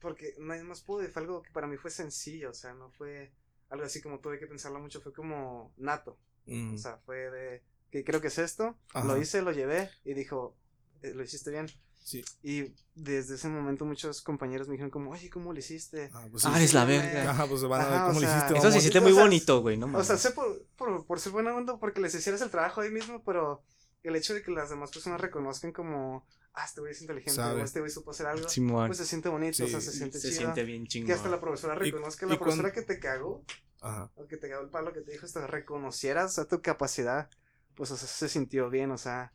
[0.00, 2.90] porque nadie más pudo y fue algo que para mí fue sencillo, o sea, no
[2.90, 3.32] fue
[3.68, 6.74] algo así como tuve que pensarlo mucho, fue como nato, Mm.
[6.74, 9.06] o sea, fue de que creo que es esto, Ajá.
[9.06, 10.61] lo hice, lo llevé y dijo, "Eh,
[11.02, 11.66] lo hiciste bien.
[12.04, 12.24] Sí.
[12.42, 16.10] Y desde ese momento muchos compañeros me dijeron como, oye, ¿cómo lo hiciste?
[16.12, 16.64] Ah, pues Ah, sí.
[16.64, 17.30] es la verga.
[17.30, 18.58] Ajá, pues van a ver cómo o le sea, hiciste.
[18.58, 21.30] Eso se siente o muy bonito, güey, no O sea, sé por, por, por ser
[21.32, 23.62] buena onda porque les hicieras el trabajo ahí mismo, pero
[24.02, 27.62] el hecho de que las demás personas reconozcan como, ah, este güey es inteligente, Sabe.
[27.62, 28.88] o este güey supo hacer algo, Simón.
[28.88, 30.40] pues se siente bonito, o sea, se siente se chido.
[30.40, 31.06] siente bien chingón.
[31.06, 33.44] que hasta la profesora reconozca, y la profesora que te cagó,
[33.80, 34.10] Ajá.
[34.16, 37.30] o que te cagó el palo, que te dijo, hasta reconocieras, o sea, tu capacidad,
[37.76, 39.32] pues, o sea, se sintió bien, o sea.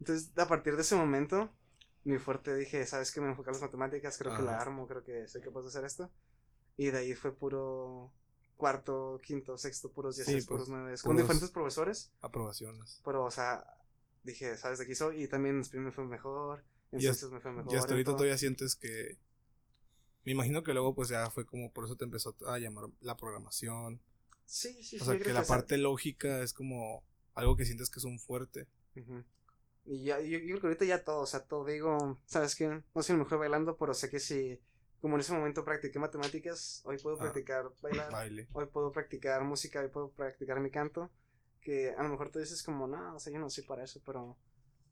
[0.00, 1.50] Entonces, a partir de ese momento,
[2.04, 3.20] mi fuerte dije, ¿sabes qué?
[3.20, 4.62] Me enfoqué en las matemáticas, creo que la Ajá.
[4.62, 6.10] armo, creo que soy capaz de hacer esto.
[6.76, 8.12] Y de ahí fue puro
[8.56, 13.00] cuarto, quinto, sexto, puros diez, Sí, puros nueve, con diferentes profesores, Aprobaciones.
[13.04, 13.64] pero, o sea,
[14.22, 15.22] dije, ¿sabes de aquí soy?
[15.24, 17.72] Y también en me fue mejor, en ciencias me fue mejor.
[17.72, 18.16] Y hasta ahorita todo.
[18.18, 19.18] todavía sientes que.
[20.24, 23.16] Me imagino que luego, pues ya fue como por eso te empezó a llamar la
[23.16, 24.00] programación.
[24.46, 24.96] Sí, sí, sí.
[25.00, 27.04] O sea, que la parte lógica es como
[27.34, 28.66] algo que sientes que es un fuerte.
[28.96, 29.24] Ujú.
[29.86, 32.82] Y ya, yo, yo creo que ahorita ya todo, o sea, todo digo, ¿sabes qué?
[32.94, 34.58] No soy el mejor bailando, pero sé que si,
[35.00, 37.20] como en ese momento practiqué matemáticas, hoy puedo Ah.
[37.20, 38.48] practicar bailar, Baile.
[38.52, 41.10] hoy puedo practicar música, hoy puedo practicar mi canto,
[41.60, 44.00] que a lo mejor tú dices como, no, o sea, yo no soy para eso,
[44.06, 44.38] pero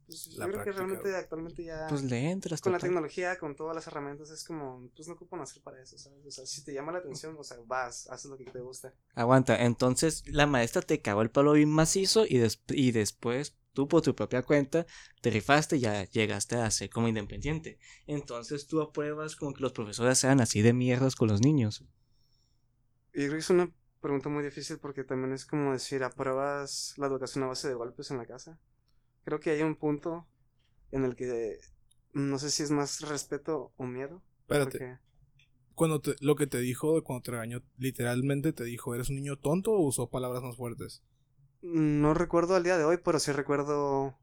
[0.06, 3.56] pues, yo La creo que realmente actualmente ya, Pues le entras, con la tecnología, con
[3.56, 6.24] todas las herramientas, es como, pues no ocupo nacer para eso, ¿sabes?
[6.26, 8.92] O sea, si te llama la atención, o sea, vas, haces lo que te gusta.
[9.14, 13.88] Aguanta, entonces la maestra te cagó el palo bien macizo y, des- y después tú
[13.88, 14.86] por tu propia cuenta
[15.22, 17.78] te rifaste y ya llegaste a ser como independiente.
[18.06, 21.84] Entonces tú apruebas como que los profesores sean así de mierdas con los niños.
[23.14, 27.06] Y creo que es una pregunta muy difícil porque también es como decir, ¿apruebas la
[27.06, 28.58] educación a base de golpes en la casa?
[29.24, 30.26] Creo que hay un punto
[30.90, 31.58] en el que
[32.12, 34.22] no sé si es más respeto o miedo.
[34.42, 34.78] Espérate.
[34.78, 34.98] porque-
[35.74, 39.38] Cuando te- lo que te dijo, cuando te regañó, literalmente te dijo, ¿eres un niño
[39.38, 41.02] tonto o usó palabras más fuertes?
[41.62, 44.18] No recuerdo al día de hoy, pero sí recuerdo.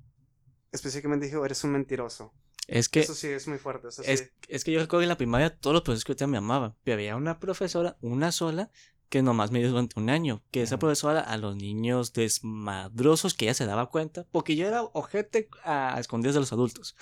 [0.71, 2.33] Específicamente dijo, eres un mentiroso.
[2.67, 3.87] Es que, Eso sí es muy fuerte.
[3.87, 4.11] Eso sí.
[4.11, 6.37] es, es que yo recuerdo que en la primaria todos los profesores que ahorita me
[6.37, 8.69] amaban, pero había una profesora, una sola,
[9.09, 13.45] que nomás me dio durante un año, que esa profesora a los niños desmadrosos que
[13.45, 16.95] ella se daba cuenta, porque yo era ojete a, a escondidas de los adultos,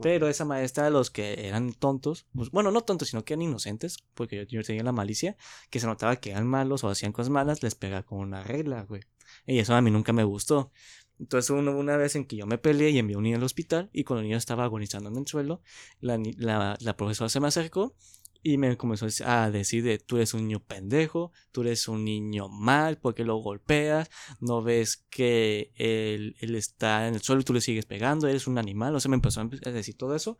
[0.00, 3.42] pero esa maestra a los que eran tontos, pues, bueno, no tontos, sino que eran
[3.42, 5.36] inocentes, porque yo, yo tenía la malicia,
[5.70, 8.84] que se notaba que eran malos o hacían cosas malas, les pegaba con una regla,
[8.84, 9.02] güey.
[9.46, 10.70] Y eso a mí nunca me gustó.
[11.18, 13.42] Entonces hubo una, vez en que yo me peleé y envié a un niño al
[13.44, 15.62] hospital y cuando el niño estaba agonizando en el suelo,
[16.00, 17.94] la, la profesora se me acercó
[18.44, 21.88] y me comenzó a dec- a decir de tú eres un niño pendejo, tú eres
[21.88, 27.40] un niño mal, porque lo golpeas, no ves que él, él está en el suelo
[27.40, 30.14] y tú le sigues pegando, eres un animal, o sea, me empezó a decir todo
[30.14, 30.38] eso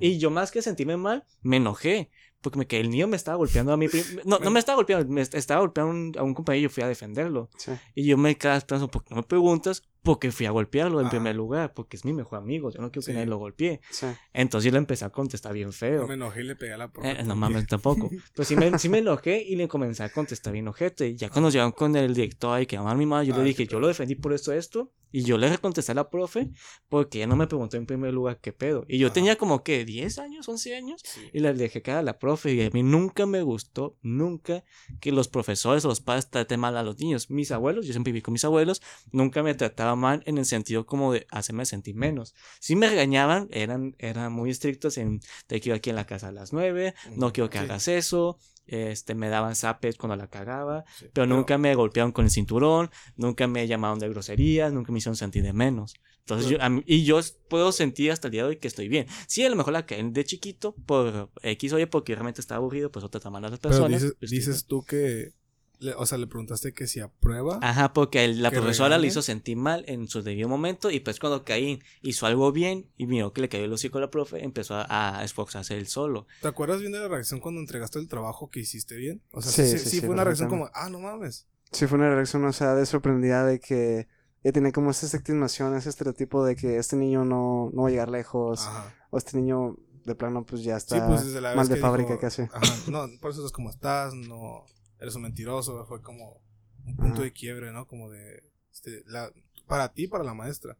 [0.00, 2.10] y yo más que sentirme mal, me enojé.
[2.42, 3.86] Porque me, que el niño me estaba golpeando a mí.
[4.24, 6.62] No, no me estaba golpeando, me est- estaba golpeando a un, a un compañero y
[6.64, 7.48] yo fui a defenderlo.
[7.56, 7.72] Sí.
[7.94, 9.82] Y yo me quedaba pensando, ¿por qué no me preguntas?
[10.06, 11.10] Porque fui a golpearlo en Ajá.
[11.16, 13.12] primer lugar, porque es mi mejor amigo, yo no quiero que Sí.
[13.12, 13.80] nadie lo golpee.
[13.90, 14.06] Sí.
[14.32, 16.02] Entonces yo le empecé a contestar bien feo.
[16.02, 17.10] Yo me enojé y le pegué a la profe.
[17.10, 17.38] Eh, no también.
[17.38, 18.08] mames, tampoco.
[18.34, 21.14] Pero sí me, sí me enojé y le comencé a contestar bien ojete.
[21.16, 23.42] Ya cuando llegaron con el director y que llamar a mi madre, yo Ah, le
[23.44, 24.92] qué dije, yo lo defendí por esto, esto.
[25.12, 26.50] Y yo le contesté a la profe
[26.88, 28.84] porque ella no me preguntó en primer lugar qué pedo.
[28.88, 29.14] Y yo Ajá.
[29.14, 31.00] tenía como que 10 años, 11 años.
[31.04, 31.20] Sí.
[31.32, 32.52] Y le dejé caer a la profe.
[32.52, 34.64] Y a mí nunca me gustó, nunca,
[35.00, 37.30] que los profesores o los padres traten mal a los niños.
[37.30, 40.86] Mis abuelos, yo siempre viví con mis abuelos, nunca me trataban mal en el sentido
[40.86, 42.34] como de hacerme sentir menos.
[42.60, 46.32] Si me regañaban, eran, eran muy estrictos en te quiero aquí en la casa a
[46.32, 47.64] las 9, no quiero que sí.
[47.64, 48.38] hagas eso.
[48.68, 52.90] Este, me daban zapes cuando la cagaba, Sí, pero nunca me golpearon con el cinturón,
[53.14, 55.94] nunca me llamaron de groserías, nunca me hicieron sentir de menos.
[56.18, 58.88] Entonces, Pero- yo, mí- y yo puedo sentir hasta el día de hoy que estoy
[58.88, 59.06] bien.
[59.28, 62.58] Sí, a lo mejor la caí de chiquito por X o Y, porque realmente estaba
[62.58, 64.02] aburrido, pues otra mal a las Pero personas.
[64.02, 65.30] dices, pues, dices tú que.
[65.78, 67.58] Le- o sea, le preguntaste que si aprueba.
[67.62, 71.00] Ajá, porque el- la ¿Que profesora le hizo sentir mal en su debido momento y
[71.00, 74.10] pues cuando Caín hizo algo bien y miró que le cayó el hocico a la
[74.10, 76.26] profe, empezó a, a esforzarse él solo.
[76.42, 79.22] ¿Te acuerdas bien de la reacción cuando entregaste el trabajo que hiciste bien?
[79.32, 81.46] O sea, Sí, sí, sí, sí, sí sí, fue una reacción como, ah, no mames.
[81.72, 84.06] Sí, fue una reacción, o sea, de sorprendida de que
[84.42, 87.90] ella tenía como esa estigmación, ese estereotipo de que este niño no, no va a
[87.90, 88.94] llegar lejos, Ajá.
[89.10, 91.74] o este niño de plano pues ya Sí, está pues desde la vez mal de
[91.74, 92.42] que fábrica dijo, casi.
[92.42, 94.64] Ajá, no, por eso es como estás, no,
[95.00, 96.40] eres un mentiroso, fue como
[96.84, 97.86] un punto de quiebre, ¿no?
[97.86, 99.30] Como de, este, la,
[99.66, 100.76] para ti y para la maestra.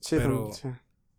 [0.00, 0.68] Sí, pero- sí.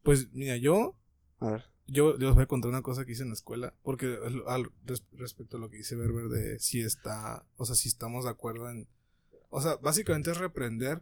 [0.03, 0.95] Pues, mira, yo,
[1.39, 1.65] A ver.
[1.87, 4.17] yo les voy a contar una cosa que hice en la escuela, porque
[4.47, 8.25] al, res- respecto a lo que dice Berber de si está, o sea, si estamos
[8.25, 8.87] de acuerdo en,
[9.49, 11.01] o sea, básicamente es reprender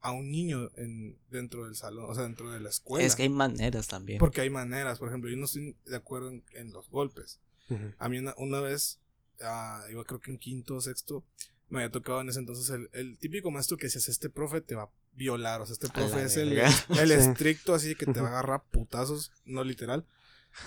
[0.00, 3.06] a un niño en, dentro del salón, o sea, dentro de la escuela.
[3.06, 4.18] Es que hay maneras también.
[4.18, 7.38] Porque hay maneras, por ejemplo, yo no estoy de acuerdo en, en los golpes.
[7.68, 7.92] Ujú.
[7.98, 8.98] A mí una, una vez,
[9.42, 11.24] ah, iba creo que en quinto o sexto,
[11.68, 14.74] me había tocado en ese entonces el, el típico maestro que decías, este profe te
[14.74, 16.58] va a violar, o sea, este profe es el,
[17.00, 20.04] el estricto así que te va a agarrar putazos, no literal.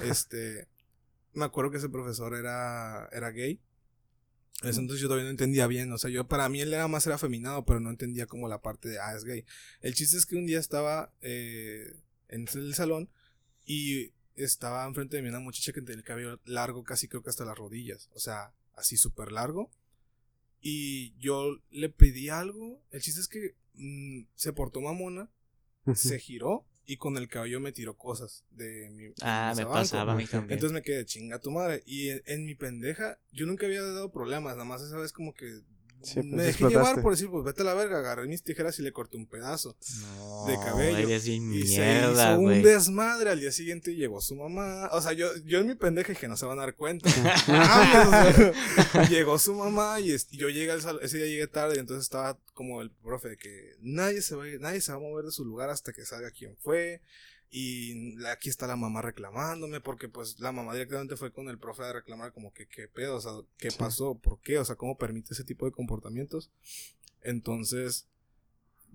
[0.01, 0.67] Este,
[1.33, 3.59] me acuerdo que ese profesor era, era gay.
[4.61, 6.87] En ese entonces yo todavía no entendía bien, o sea, yo para mí él era
[6.87, 9.45] más era afeminado, pero no entendía como la parte de, ah, es gay.
[9.81, 11.97] El chiste es que un día estaba eh,
[12.29, 13.09] en el salón
[13.65, 17.29] y estaba enfrente de mí una muchacha que tenía el cabello largo, casi creo que
[17.29, 19.71] hasta las rodillas, o sea, así súper largo.
[20.61, 25.29] Y yo le pedí algo, el chiste es que mm, se portó mamona,
[25.93, 29.13] se giró y con el cabello me tiró cosas de mi...
[29.21, 29.73] ah, mi me sabanco.
[29.73, 30.53] pasaba a mí también.
[30.53, 31.83] Entonces me quedé chinga tu madre.
[31.85, 34.53] Y en, en mi pendeja, yo nunca había dado problemas.
[34.53, 35.61] Nada más esa vez como que
[36.03, 37.99] Sí, pues, me dejé llevar por decir, pues vete a la verga.
[37.99, 39.75] Agarré mis tijeras y le corté un pedazo.
[40.17, 41.09] no, de cabello.
[41.09, 42.57] Y se mierda, hizo güey.
[42.57, 43.29] un desmadre.
[43.29, 44.89] Al día siguiente llegó su mamá.
[44.91, 47.09] O sea, yo, yo en mi pendeja dije, no se van a dar cuenta.
[47.47, 51.75] Ah, pues, o sea, llegó su mamá y yo llegué al ese día llegué tarde.
[51.75, 54.91] Y entonces estaba como el profe de que nadie se va, a ir- nadie se
[54.91, 57.01] va a mover de su lugar hasta que salga quién fue.
[57.55, 61.83] Y aquí está la mamá reclamándome, porque pues la mamá directamente fue con el profe
[61.83, 63.77] a reclamar como que qué pedo, o sea, qué Sí.
[63.77, 66.49] pasó, por qué, o sea, cómo permite ese tipo de comportamientos.
[67.21, 68.07] Entonces,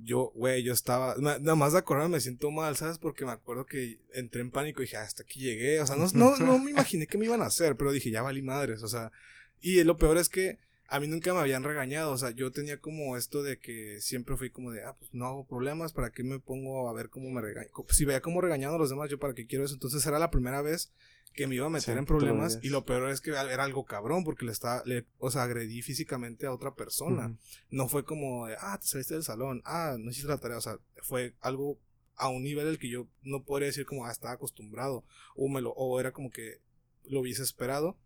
[0.02, 2.98] yo, güey, yo estaba, na- nada más de acordarme me siento mal, ¿sabes?
[2.98, 5.96] Porque me acuerdo que entré en pánico y dije, "Ah, hasta aquí llegué, o sea,
[5.96, 8.82] no, no, no me imaginé qué me iban a hacer, pero dije, ya valí madres,
[8.82, 9.12] o sea,
[9.60, 10.58] y lo peor es que
[10.90, 14.38] a mí nunca me habían regañado, o sea, yo tenía como esto de que siempre
[14.38, 17.28] fui como de, ah, pues no hago problemas, ¿para qué me pongo a ver cómo
[17.30, 17.70] me regañan?
[17.90, 20.30] Si veía cómo regañando a los demás, yo para qué quiero eso, entonces era la
[20.30, 20.90] primera vez
[21.34, 23.84] que me iba a meter Sí, en problemas y lo peor es que era algo
[23.84, 27.36] cabrón porque le estaba, le, o sea, agredí físicamente a otra persona.
[27.70, 30.62] No fue como de, ah, te saliste del salón, ah, no hiciste la tarea, o
[30.62, 31.78] sea, fue algo
[32.16, 35.04] a un nivel el que yo no podría decir como, ah, estaba acostumbrado,
[35.36, 36.60] o, me lo, o era como que
[37.04, 37.96] lo hubiese esperado.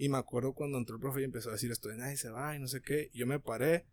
[0.00, 2.30] Y me acuerdo cuando entró el profe y empezó a decir esto de nadie se
[2.30, 3.84] va y no sé qué, y yo me paré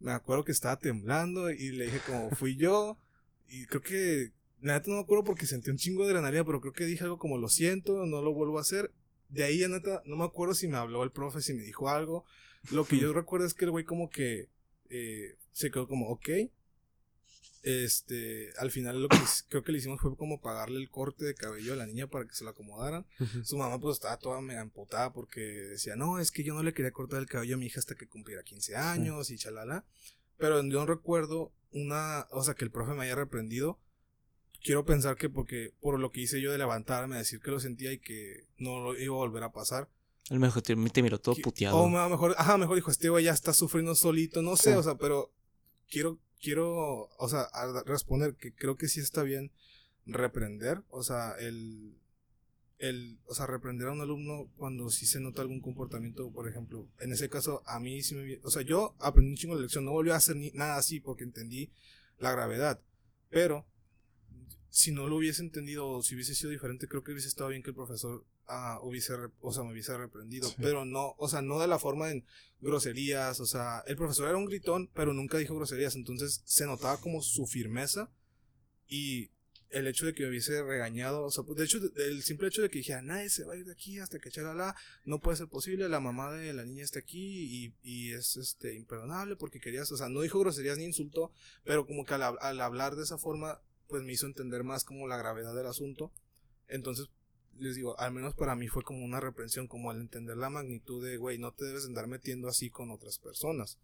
[0.00, 2.98] me acuerdo que estaba temblando y le dije como, fui yo.
[3.48, 6.72] Y creo que, neta no me acuerdo porque sentí un chingo de adrenalina, pero creo
[6.72, 8.92] que dije algo como, lo siento, no lo vuelvo a hacer.
[9.28, 11.88] De ahí, la neta, no me acuerdo si me habló el profe, si me dijo
[11.88, 12.24] algo.
[12.72, 14.48] Lo que yo recuerdo es que el güey como que
[14.88, 16.28] eh, se quedó como, ok.
[17.62, 21.34] Este, al final lo que creo que le hicimos fue como pagarle el corte de
[21.34, 23.06] cabello a la niña para que se lo acomodaran.
[23.44, 26.72] Su mamá pues estaba toda mega empotada porque decía, no, es que yo no le
[26.72, 29.84] quería cortar el cabello a mi hija hasta que cumpliera 15 años y chalala.
[30.38, 33.78] Pero yo no recuerdo una, o sea, que el profe me haya reprendido.
[34.62, 37.92] Quiero pensar que porque por lo que hice yo de levantarme, decir que lo sentía
[37.92, 39.88] y que no lo iba a volver a pasar.
[40.30, 41.76] A lo mejor te, te miró todo puteado.
[41.78, 44.82] O me- mejor, ajá, mejor dijo, este güey ya está sufriendo solito, no sé, o
[44.82, 45.32] sea, pero
[45.90, 47.48] quiero, quiero, o sea,
[47.86, 49.52] responder que creo que sí está bien
[50.06, 51.94] reprender, o sea, el,
[52.78, 56.88] el, o sea, reprender a un alumno cuando sí se nota algún comportamiento, por ejemplo,
[57.00, 59.84] en ese caso, a mí sí me, o sea, yo aprendí un chingo de lección,
[59.84, 61.70] no volví a hacer ni, nada así porque entendí
[62.18, 62.80] la gravedad,
[63.28, 63.66] pero
[64.70, 67.62] si no lo hubiese entendido o si hubiese sido diferente, creo que hubiese estado bien
[67.62, 70.56] que el profesor ah, hubiese, o sea, me hubiese reprendido, Sí.
[70.60, 72.24] pero no, o sea, no de la forma en
[72.60, 77.00] groserías, o sea, el profesor era un gritón, pero nunca dijo groserías, entonces se notaba
[77.00, 78.10] como su firmeza
[78.88, 79.30] y
[79.70, 82.60] el hecho de que me hubiese regañado, o sea, pues, de hecho, el simple hecho
[82.60, 84.74] de que dijera, nadie se va a ir de aquí hasta que la
[85.04, 88.74] no puede ser posible, la mamá de la niña está aquí y, y es este
[88.74, 91.32] imperdonable porque querías, o sea, no dijo groserías ni insultó,
[91.64, 95.06] pero como que al, al hablar de esa forma, pues me hizo entender más como
[95.06, 96.12] la gravedad del asunto.
[96.66, 97.08] Entonces,
[97.60, 101.04] les digo, al menos para mí fue como una reprensión, como al entender la magnitud
[101.04, 103.78] de, güey, no te debes andar metiendo así con otras personas.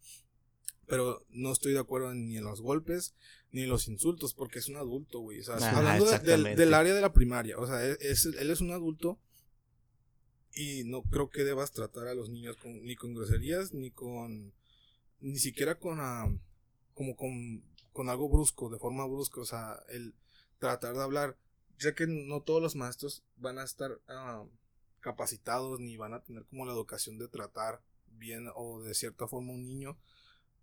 [0.87, 3.15] Pero no estoy de acuerdo ni en los golpes
[3.51, 5.41] ni en los insultos, porque es un adulto, güey.
[5.41, 6.19] O sea, Ajá, hablando de-
[6.57, 9.19] del, área de la primaria, o sea, es- es- él es un adulto
[10.55, 14.53] y no creo que debas tratar a los niños con- ni con groserías, ni con,
[15.21, 16.27] ni siquiera con, ah,
[16.95, 17.63] como con,
[17.93, 20.15] con algo brusco, de forma brusca, o sea, el
[20.59, 21.37] tratar de hablar,
[21.79, 24.45] ya que no todos los maestros van a estar ah,
[25.01, 27.81] capacitados ni van a tener como la educación de tratar
[28.19, 29.99] bien o de cierta forma un niño,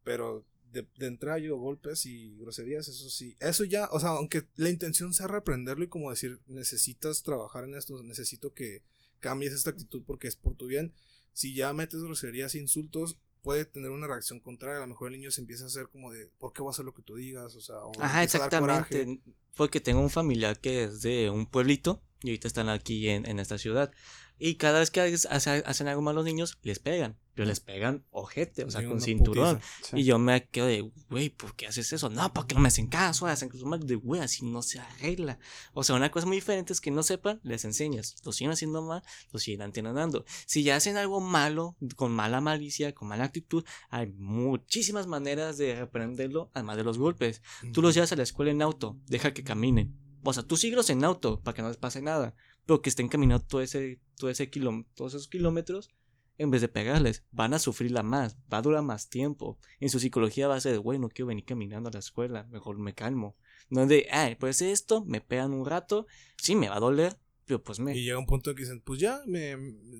[0.03, 4.47] pero de, de entrada yo golpes y groserías, eso sí, eso ya, o sea, aunque
[4.55, 8.81] la intención sea reprenderlo y como decir, necesitas trabajar en esto, necesito que
[9.19, 10.93] cambies esta actitud porque es por tu bien,
[11.31, 15.29] si ya metes groserías insultos, puede tener una reacción contraria, a lo mejor el niño
[15.29, 17.55] se empieza a hacer como de, ¿por qué voy a hacer lo que tú digas?
[17.55, 19.19] O sea, o Ajá, exactamente.
[19.55, 23.39] Porque tengo un familiar que es de un pueblito y ahorita están aquí en, en
[23.39, 23.91] esta ciudad.
[24.39, 27.17] Y cada vez que hace- hace- hacen algo mal los niños, les pegan.
[27.35, 29.55] Pero les pegan ojete, o sea, con cinturón.
[29.55, 29.73] putiza.
[29.89, 30.01] Sí.
[30.01, 32.09] Y yo me quedo de, güey, ¿por qué haces eso?
[32.11, 33.79] No, porque no me hacen caso, hacen cosas mal.
[33.79, 35.39] De, güey, así no se arregla.
[35.73, 38.17] O sea, una cosa muy diferente es que no sepan, les enseñas.
[38.23, 40.25] Lo siguen haciendo mal, lo siguen entrenando.
[40.45, 45.73] Si ya hacen algo malo, con mala malicia, con mala actitud, hay muchísimas maneras de
[45.75, 47.41] reprenderlo, además de los golpes.
[47.71, 49.97] Tú los llevas a la escuela en auto, deja que caminen.
[50.23, 52.35] O sea, tú síguelos en auto para que no les pase nada.
[52.65, 55.89] Pero que estén caminando todo ese, todo ese todos esos kilómetros
[56.37, 57.23] en vez de pegarles.
[57.31, 59.57] Van a sufrirla más, va a durar más tiempo.
[59.79, 62.77] En su psicología va a ser, güey, no quiero venir caminando a la escuela, mejor
[62.77, 63.35] me calmo.
[63.69, 66.07] No es de, ah, pues esto, me pegan un rato,
[66.37, 67.95] sí me va a doler, pero pues me.
[67.97, 69.55] Y llega un punto en que dicen, pues ya, me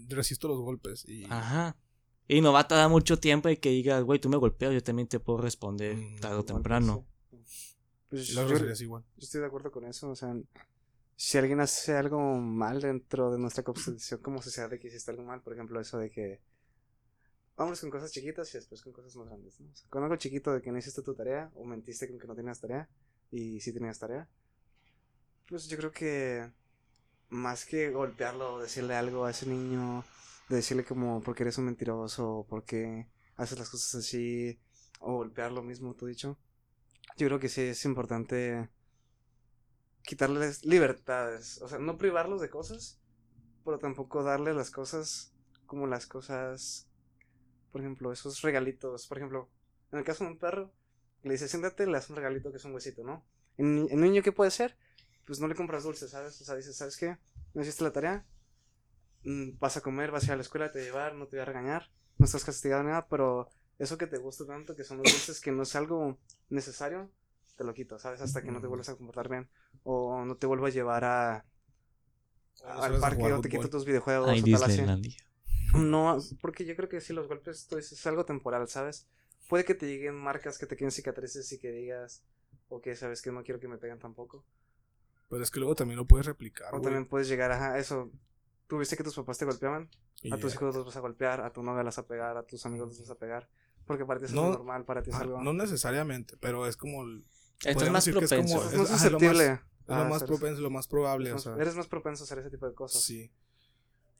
[0.08, 1.08] resisto los golpes.
[1.08, 1.78] Y Ajá.
[2.28, 4.82] Y no va a tardar mucho tiempo y que digas, güey, tú me golpeas, yo
[4.82, 7.06] también te puedo responder Mm, tarde o temprano.
[7.30, 7.76] sí.
[8.10, 9.04] Pues yo, groserías igual.
[9.18, 10.10] yo estoy de acuerdo con eso.
[10.10, 10.36] O sea,
[11.16, 15.24] si alguien hace algo mal dentro de nuestra constitución como sociedad de que hiciste algo
[15.24, 16.42] mal, por ejemplo, eso de que
[17.56, 19.60] vamos con cosas chiquitas y después con cosas más grandes.
[19.60, 19.72] ¿no?
[19.72, 22.28] O sea, con algo chiquito de que no hiciste tu tarea o mentiste con que
[22.28, 22.90] no tenías tarea
[23.32, 24.28] y sí tenías tarea,
[25.48, 26.52] pues yo creo que
[27.30, 30.04] más que golpearlo decirle algo a ese niño,
[30.50, 34.60] de decirle como porque eres un mentiroso porque haces las cosas así
[35.00, 36.38] o golpearlo mismo, tú dicho,
[37.18, 38.70] yo creo que sí es importante
[40.04, 43.00] quitarles libertades, o sea, no privarlos de cosas,
[43.64, 45.34] pero tampoco darles las cosas
[45.66, 46.88] como las cosas,
[47.72, 49.50] por ejemplo, esos regalitos, por ejemplo,
[49.92, 50.72] en el caso de un perro,
[51.24, 53.26] le dices siéntate, le das un regalito que es un huesito, ¿no?
[53.58, 54.78] En, niño, ¿qué puede ser?
[55.26, 56.40] Pues no le compras dulces, ¿sabes?
[56.42, 57.18] O sea, dices, ¿sabes qué?
[57.54, 58.26] No hiciste la tarea,
[59.24, 61.28] Mm, vas a comer, vas a ir a la escuela, te voy a llevar, no
[61.28, 63.50] te voy a regañar, no estás castigado nada, pero
[63.80, 66.18] eso que te gusta tanto, que son los dulces, que no es algo
[66.50, 67.10] necesario,
[67.56, 68.22] te lo quito, ¿sabes?
[68.22, 69.50] Hasta que no te vuelvas a comportar bien.
[69.84, 71.46] O no te vuelvo a llevar a,
[72.68, 74.84] no al parque o te quito tus videojuegos Ay, o tal así.
[75.74, 79.08] No, porque yo creo que si los golpes tú dices, es algo temporal, ¿sabes?
[79.50, 82.24] Puede que te lleguen marcas, que te queden cicatrices y que digas,
[82.70, 84.46] o que sabes que no quiero que me peguen tampoco.
[85.30, 86.74] Pero es que luego también lo puedes replicar.
[86.76, 88.12] O también puedes llegar a eso.
[88.68, 89.90] Tú viste que tus papás te golpeaban,
[90.30, 92.44] a tus hijos los vas a golpear, a tu novia las vas a pegar, a
[92.44, 93.50] tus amigos los vas a pegar.
[93.86, 95.38] Porque para ti es No, algo normal, para ti es Ah, algo...
[95.38, 97.04] no necesariamente, pero es como.
[97.04, 97.26] el-
[97.60, 98.56] Estás podríamos más que es propenso.
[98.56, 99.46] como- es es- más ajá, es lo susceptible.
[99.86, 101.52] Es lo más propenso, lo más probable, o eres sea.
[101.54, 103.02] más- Eres más propenso a hacer ese tipo de cosas.
[103.04, 103.32] Sí.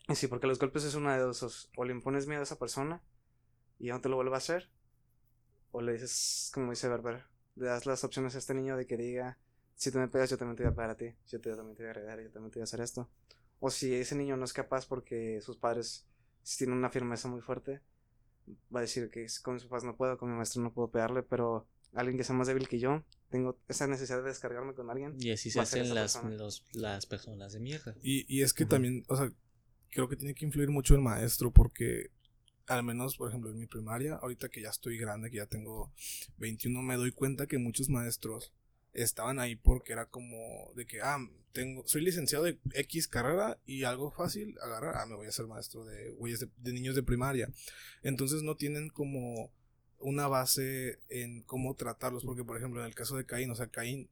[0.10, 1.44] Y sí, porque los golpes es una de dos.
[1.44, 3.02] os- O le impones miedo a esa persona
[3.80, 4.70] y ya no te lo vuelve a hacer.
[5.72, 7.24] O le dices, como dice Berber,
[7.56, 9.38] le das las opciones a este niño de que diga,
[9.76, 11.16] si tú me pegas, yo también te voy a pegar a ti.
[11.28, 13.10] Yo te- yo también te voy a agredir, yo también te voy a hacer esto.
[13.60, 16.06] O si ese niño no es capaz porque sus padres
[16.44, 17.82] sí tienen una firmeza muy fuerte,
[18.76, 21.24] va a decir que con mis papás no puedo, con mi maestro no puedo pegarle,
[21.24, 23.04] pero alguien que sea más débil que yo,
[23.34, 25.16] tengo esa necesidad de descargarme con alguien.
[25.20, 26.36] Y así se hacen las, persona.
[26.36, 27.96] los- las personas de mierda.
[28.04, 29.32] Y, y es que también, o sea,
[29.90, 32.12] creo que tiene que influir mucho el maestro porque,
[32.68, 35.92] al menos, por ejemplo, en mi primaria, ahorita que ya estoy grande, que ya tengo
[36.38, 38.54] 21, me doy cuenta que muchos maestros
[38.94, 41.18] estaban ahí porque era como de que, ah,
[41.54, 45.48] tengo, soy licenciado de X carrera y algo fácil, agarrar, ah, me voy a ser
[45.48, 47.50] maestro de, güeyes de, de niños de primaria.
[48.04, 49.52] Entonces no tienen como
[50.04, 53.68] una base en cómo tratarlos, porque por ejemplo en el caso de Caín, o sea,
[53.68, 54.10] Caín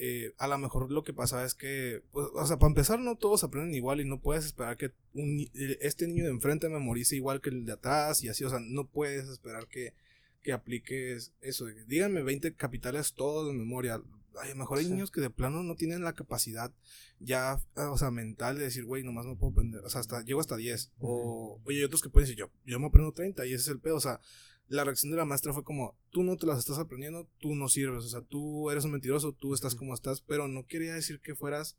[0.00, 3.16] eh, a lo mejor lo que pasa es que, pues, o sea, para empezar, no
[3.16, 5.50] todos aprenden igual y no puedes esperar que un
[5.80, 8.86] este niño de enfrente memorice igual que el de atrás y así, o sea, no
[8.86, 9.94] puedes esperar que,
[10.42, 11.66] que apliques eso.
[11.88, 14.00] díganme 20 capitales todos de memoria.
[14.40, 14.92] A lo mejor hay Sí.
[14.92, 16.72] niños que de plano no tienen la capacidad
[17.18, 20.38] ya, o sea, mental de decir, güey, nomás me puedo aprender, o sea, hasta, llego
[20.38, 20.92] hasta 10.
[21.00, 23.68] O, oye, hay otros que pueden decir, yo, yo me aprendo 30 y ese es
[23.68, 24.20] el pedo, o sea,
[24.68, 27.68] la reacción de la maestra fue como, tú no te las estás aprendiendo, tú no
[27.68, 31.20] sirves, o sea, tú eres un mentiroso, tú estás como estás, pero no quería decir
[31.20, 31.76] que fueras...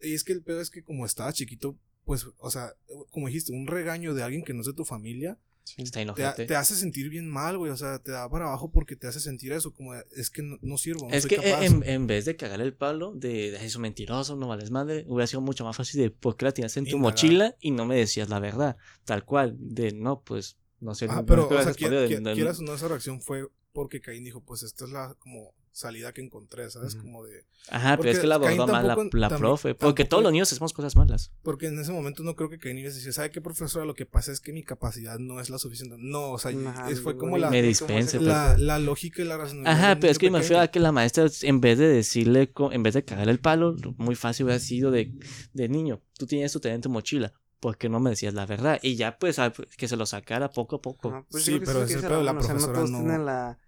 [0.00, 2.74] Y es que el pedo es que como estaba chiquito, pues, o sea,
[3.10, 5.38] como dijiste, un regaño de alguien que no es de tu familia,
[5.76, 8.94] Está te, te hace sentir bien mal, güey, o sea, te da para abajo porque
[8.94, 11.34] te hace sentir eso, como de, es que no, no sirvo, no Es soy que
[11.36, 11.64] eh, capaz.
[11.64, 15.26] en, en vez de cagar el palo de, de eso mentiroso, no vales madre, hubiera
[15.26, 17.96] sido mucho más fácil de por qué la tienes en tu mochila y no me
[17.96, 18.76] decías la verdad.
[19.04, 21.06] Tal cual, de no, pues, no sé.
[21.10, 24.40] Ah, pero, o sea, quiera- quiera- quieras o no, esa reacción fue porque Caín dijo,
[24.40, 26.94] pues esta es la como salida que encontré, ¿sabes?
[26.94, 27.44] Como de...
[27.68, 29.74] Ajá, pero es que la abordó mal la, tampoco- la también- profe.
[29.74, 31.30] Porque tampoco- todos los niños hacemos cosas malas.
[31.42, 33.84] Porque en ese momento no creo que Caín iba a decir, ¿sabe qué, profesora?
[33.84, 35.96] Lo que pasa es que mi capacidad no es la suficiente.
[35.98, 36.52] No, o sea,
[36.88, 39.72] es- fue como la, Me ¿cómo dispense, se- la, la lógica y la racionalidad.
[39.74, 42.82] Ajá, pero es que me refiero a que la maestra, en vez de decirle, en
[42.82, 45.12] vez de cagarle el palo, muy fácil hubiera sido de,
[45.52, 47.34] de niño, tú tienes tu tarea en tu mochila,
[47.66, 48.78] ¿por qué no me decías la verdad?
[48.80, 51.24] Y ya, pues, a- que se lo sacara poco a poco.
[51.28, 52.90] Pues Sí, pero lo es que el dice pedo, la o sea, no profesora todos
[52.92, 53.58] no- tienen la...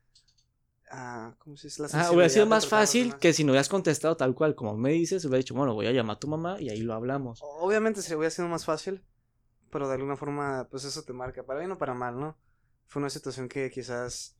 [0.93, 1.83] ah, ¿Cómo se dice?
[1.83, 4.91] La Ah, hubiera sido más fácil que si no hubieras contestado tal cual como me
[4.93, 7.43] dices, hubiera dicho, bueno, voy a llamar a tu mamá y ahí lo hablamos.
[7.43, 9.03] Obviamente se hubiera sido más fácil,
[9.73, 12.37] pero de alguna forma, pues eso te marca, para bien o para mal, ¿no?
[12.87, 14.37] Fue una situación que quizás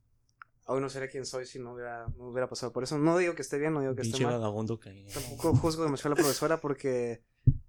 [0.67, 2.97] hoy no sería quien soy si no hubiera, no hubiera pasado por eso.
[2.97, 4.41] No digo que esté bien, no digo que esté Pinche mal.
[5.13, 7.23] Tampoco juzgo demasiado a la profesora porque,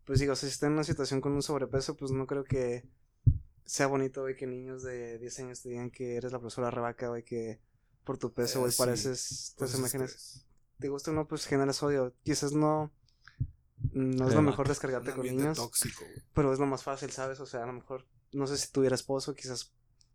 [0.04, 2.84] pues digo, si está en una situación con un sobrepeso, pues no creo que
[3.64, 7.08] sea bonito, güey, que niños de 10 años te digan que eres la profesora rebaca,
[7.08, 7.60] güey, que
[8.04, 10.44] por tu peso, Eh, güey, sí, pareces, tus imágenes,
[10.78, 12.14] te gusta o no, pues generas odio.
[12.24, 12.92] Quizás no,
[13.92, 15.56] no es lo mejor descargarte con niños.
[15.56, 16.04] tóxico.
[16.34, 17.38] Pero es lo más fácil, ¿sabes?
[17.40, 19.72] O sea, a lo mejor, no sé si tuviera esposo, quizás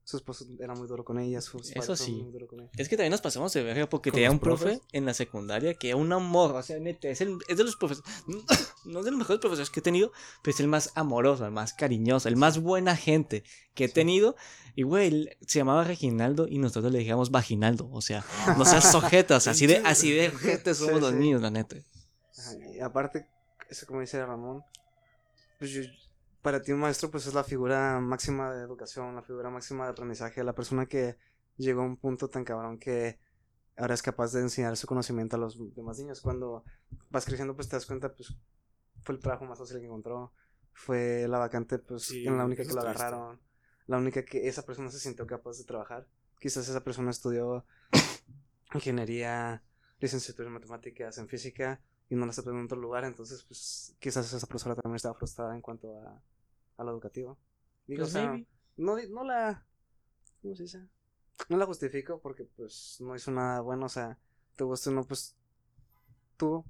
[0.07, 2.11] su esposo era muy duro con ella, sus Eso sí.
[2.11, 2.69] muy duro con ella.
[2.77, 4.81] Es que también nos pasamos de verga porque ¿Con tenía un profe profes?
[4.91, 7.75] en la secundaria que era un amor, o sea, neta, es, el- es de los
[7.75, 8.07] profesores,
[8.85, 10.11] no es de los mejores profesores que he tenido,
[10.43, 13.43] pero es el más amoroso, el más cariñoso, el más buena gente
[13.73, 14.35] que he tenido.
[14.75, 18.23] Y güey, se llamaba Reginaldo y nosotros le dijimos Vaginaldo, o sea,
[18.57, 21.17] no seas ojetas, así de, así de ojetes somos Sí, los sí.
[21.17, 21.77] niños, la neta.
[22.37, 23.25] Ajá, Y aparte,
[23.71, 24.61] eso como dice Ramón,
[25.57, 25.81] pues yo-
[26.45, 29.89] para ti un maestro pues es la figura máxima de educación, la figura máxima de
[29.93, 31.17] aprendizaje, la persona que
[31.57, 33.19] llegó a un punto tan cabrón que
[33.75, 36.21] ahora es capaz de enseñar su conocimiento a los demás niños.
[36.21, 36.63] Cuando
[37.09, 38.37] vas creciendo pues te das cuenta pues
[39.01, 40.33] fue el trabajo más fácil que encontró,
[40.71, 43.41] fue la vacante pues Sí, en la única que lo agarraron,
[43.87, 46.07] la única que esa persona se sintió capaz de trabajar.
[46.39, 47.65] Quizás esa persona estudió
[48.75, 49.63] ingeniería,
[49.99, 54.31] licenciatura en matemáticas, en física, y no la aceptó en otro lugar, entonces pues quizás
[54.31, 56.21] esa profesora también estaba frustrada en cuanto a,
[56.77, 57.37] a lo educativo.
[57.87, 58.47] Digo, Pues o sea, maybe.
[58.77, 59.65] no, di- no la...
[60.41, 60.87] ¿Cómo se dice?
[61.49, 64.17] No la justifico porque pues no hizo nada bueno, o sea,
[64.55, 65.35] te gusta o no, pues
[66.37, 66.63] tú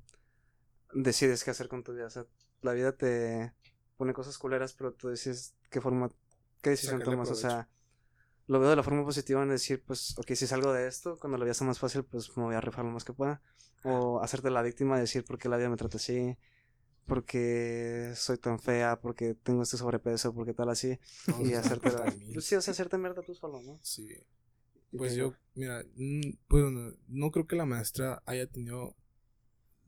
[0.93, 2.25] decides qué hacer con tu vida, o sea,
[2.61, 3.53] la vida te
[3.97, 6.11] pone cosas culeras, pero tú decides qué forma,
[6.61, 7.69] qué decisión tomas, o sea,
[8.47, 11.37] lo veo de la forma positiva en decir, pues, ok, si salgo de esto, cuando
[11.37, 13.41] la vida sea más fácil, pues me voy a rifar lo más que pueda.
[13.83, 16.37] O hacerte la víctima, decir por qué la vida me trata así,
[17.05, 20.99] porque soy tan fea, porque tengo este sobrepeso, porque tal así.
[21.27, 22.13] No, Y no, hacerte la...
[22.33, 23.79] Pues sí, o sea, hacerte mierda tú solo, ¿no?
[23.83, 24.09] Sí.
[24.97, 25.83] Pues yo, mira,
[26.47, 28.95] pues no, no creo que la maestra haya tenido,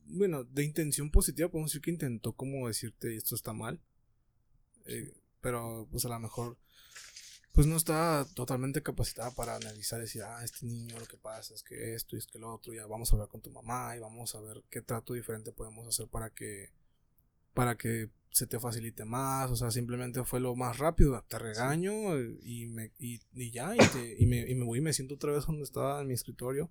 [0.06, 3.82] bueno, de intención positiva, podemos decir que intentó como decirte esto está mal,
[4.86, 6.58] Eh, pero pues a lo mejor,
[7.54, 11.54] pues no está totalmente capacitada para analizar y decir, ah, este niño lo que pasa
[11.54, 13.96] es que esto y es que lo otro, ya vamos a hablar con tu mamá
[13.96, 16.72] y vamos a ver qué trato diferente podemos hacer para que,
[17.58, 22.20] para que se te facilite más, o sea, simplemente fue lo más rápido, te regaño
[22.44, 25.16] y, me, y, y ya, y, te- y me, y me voy y me siento
[25.16, 26.70] otra vez donde estaba en mi escritorio.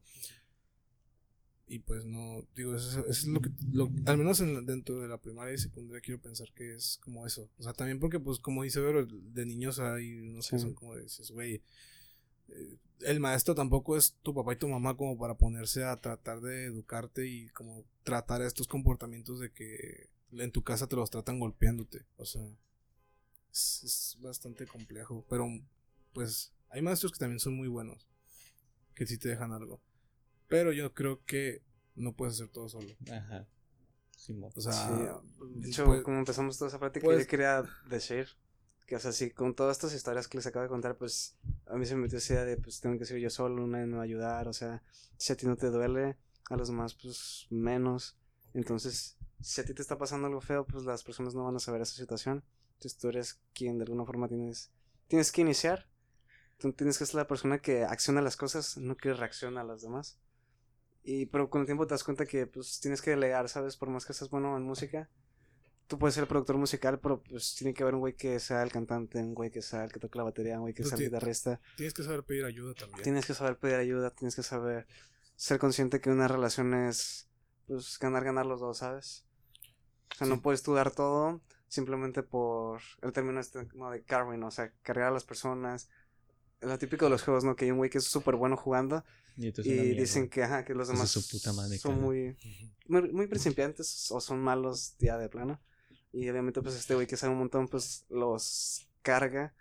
[1.69, 5.09] Y pues no, digo, eso, eso es lo que, lo, al menos en, dentro de
[5.09, 7.51] la primaria y secundaria quiero pensar que es como eso.
[7.59, 10.63] O sea, también porque pues como dice Vero, de niños hay, no sé, Sí.
[10.63, 11.61] son como dices, güey,
[12.51, 16.41] eh, el maestro tampoco es tu papá y tu mamá como para ponerse a tratar
[16.41, 20.09] de educarte y como tratar estos comportamientos de que
[20.39, 22.05] en tu casa te los tratan golpeándote.
[22.17, 22.43] O sea,
[23.53, 25.25] es, es bastante complejo.
[25.29, 25.47] Pero
[26.13, 28.07] pues hay maestros que también son muy buenos,
[28.95, 29.81] que sí te dejan algo.
[30.49, 31.63] Pero yo creo que
[31.95, 32.89] no puedes hacer todo solo.
[33.11, 33.47] Ajá.
[34.17, 34.53] Simón.
[34.55, 38.29] O sea, Sí, de hecho, pues- como empezamos toda esa plática, pues- yo quería decir
[38.87, 41.77] que, o sea, sí, con todas estas historias que les acabo de contar, pues a
[41.77, 43.95] mí se me metió esa idea de, pues tengo que ser yo solo, nadie me
[43.97, 44.83] va a ayudar, o sea,
[45.19, 46.17] si a ti no te duele,
[46.49, 48.17] a los demás, pues menos.
[48.55, 51.61] Entonces, si a ti te está pasando algo feo, pues las personas no van a
[51.61, 52.45] saber esa situación.
[52.75, 54.71] Entonces tú eres quien de alguna forma tienes,
[55.09, 55.89] tienes que iniciar.
[56.59, 59.83] Tú tienes que ser la persona que acciona las cosas, no que reacciona a las
[59.83, 60.19] demás.
[61.03, 63.77] Y pero con el tiempo te das cuenta que pues tienes que delegar, ¿sabes?
[63.77, 65.09] Por más que seas bueno en música,
[65.87, 68.63] tú puedes ser el productor musical, pero pues tiene que haber un güey que sea
[68.63, 70.97] el cantante, un güey que sea el que toque la batería, un güey que sea
[70.99, 71.61] el guitarrista.
[71.77, 73.03] Tienes que saber pedir ayuda también.
[73.03, 74.87] Tienes que saber pedir ayuda, tienes que saber
[75.37, 77.29] ser consciente que una relación es
[77.67, 79.26] pues ganar, ganar los dos, ¿sabes?
[80.13, 80.33] O sea, Sí.
[80.33, 85.09] no puedes tú dar todo simplemente por el término este de carrying, o sea, cargar
[85.09, 85.89] a las personas.
[86.61, 87.55] Lo típico de los juegos, ¿no?
[87.55, 89.05] Que hay un güey que es súper bueno jugando
[89.37, 89.51] Y,
[89.95, 92.37] dicen que, ajá, que los demás su puta madre, son muy,
[92.89, 95.61] muy, muy principiantes o son malos ya de plano.
[96.13, 99.55] Y obviamente, pues este güey que sabe un montón, pues los carga,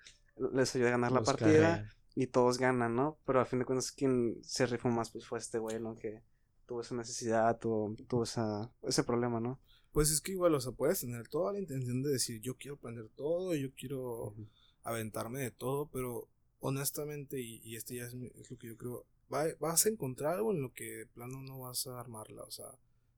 [0.53, 3.17] les ayuda a ganar la partida y todos ganan, ¿no?
[3.25, 5.97] Pero a fin de cuentas, quien se rifó más, pues fue este güey, ¿no?
[5.97, 6.23] Que
[6.65, 9.59] tuvo esa necesidad, tuvo, tuvo esa, ese problema, ¿no?
[9.95, 12.75] Pues es que igual, o sea, puedes tener toda la intención de decir, yo quiero
[12.75, 14.35] aprender todo, yo quiero
[14.83, 16.27] aventarme de todo, pero
[16.59, 20.51] honestamente, y, y este ya es, lo que yo creo, va- vas a encontrar algo
[20.51, 22.67] en lo que de plano no vas a armarla, o sea,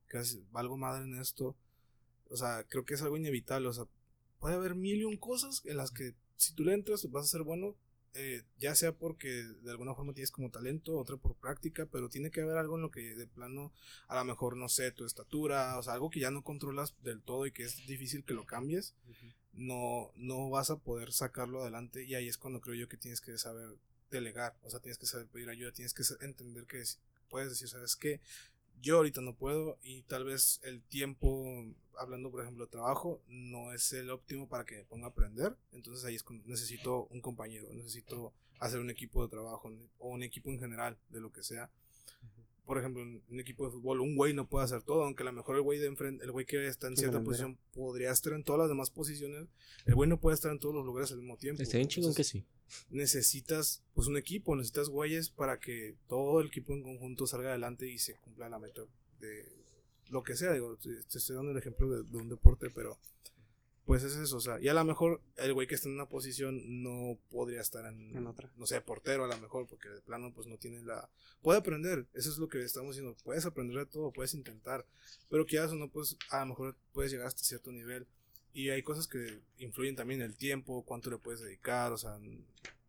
[0.10, 0.20] que
[0.52, 1.56] valgo madre en esto,
[2.30, 3.86] o sea, creo que es algo inevitable, o sea,
[4.40, 7.30] puede haber mil y un cosas en las que si tú le entras vas a
[7.30, 7.76] ser bueno,
[8.14, 12.32] eh, ya sea porque de alguna forma tienes como talento, otra por práctica, pero tiene
[12.32, 13.72] que haber algo en lo que de plano,
[14.08, 17.22] a lo mejor, no sé, tu estatura, o sea, algo que ya no controlas del
[17.22, 18.94] todo y que es difícil que lo cambies
[19.54, 23.22] no, no vas a poder sacarlo adelante y ahí es cuando creo yo que tienes
[23.22, 23.70] que saber
[24.12, 27.00] delegar, o sea, tienes que saber pedir ayuda, tienes que entender que es-
[27.30, 28.22] puedes decir, sabes que
[28.82, 31.66] yo ahorita no puedo y tal vez el tiempo,
[32.00, 35.56] hablando por ejemplo de trabajo, no es el óptimo para que me ponga a aprender,
[35.72, 40.24] entonces ahí es cuando necesito un compañero, necesito hacer un equipo de trabajo o un
[40.24, 41.70] equipo en general de lo que sea.
[42.66, 45.32] Por ejemplo, un equipo de fútbol, un güey no puede hacer todo, aunque a lo
[45.32, 48.44] mejor el güey de enfrente, el güey que está en cierta posición podría estar en
[48.44, 49.48] todas las demás posiciones,
[49.86, 51.64] el güey no puede estar en todos los lugares al mismo tiempo.
[51.64, 52.44] Está bien chingón que sí.
[52.90, 57.88] Necesitas pues un equipo, necesitas güeyes para que todo el equipo en conjunto salga adelante
[57.88, 58.82] y se cumpla la meta
[59.22, 59.46] de
[60.10, 60.54] lo que sea.
[60.54, 62.98] Digo, te estoy dando el ejemplo de, de un deporte, pero
[63.88, 66.10] pues es eso, o sea, y a lo mejor el güey que está en una
[66.10, 68.52] posición no podría estar en, En otra.
[68.58, 71.10] no sé, portero a lo mejor, porque de plano pues no tiene la...
[71.42, 74.86] Puede aprender, eso es lo que estamos diciendo, puedes aprender de todo, puedes intentar,
[75.30, 78.06] pero quieras o no, pues a lo mejor puedes llegar hasta cierto nivel.
[78.52, 82.20] Y hay cosas que influyen también el tiempo, cuánto le puedes dedicar, o sea,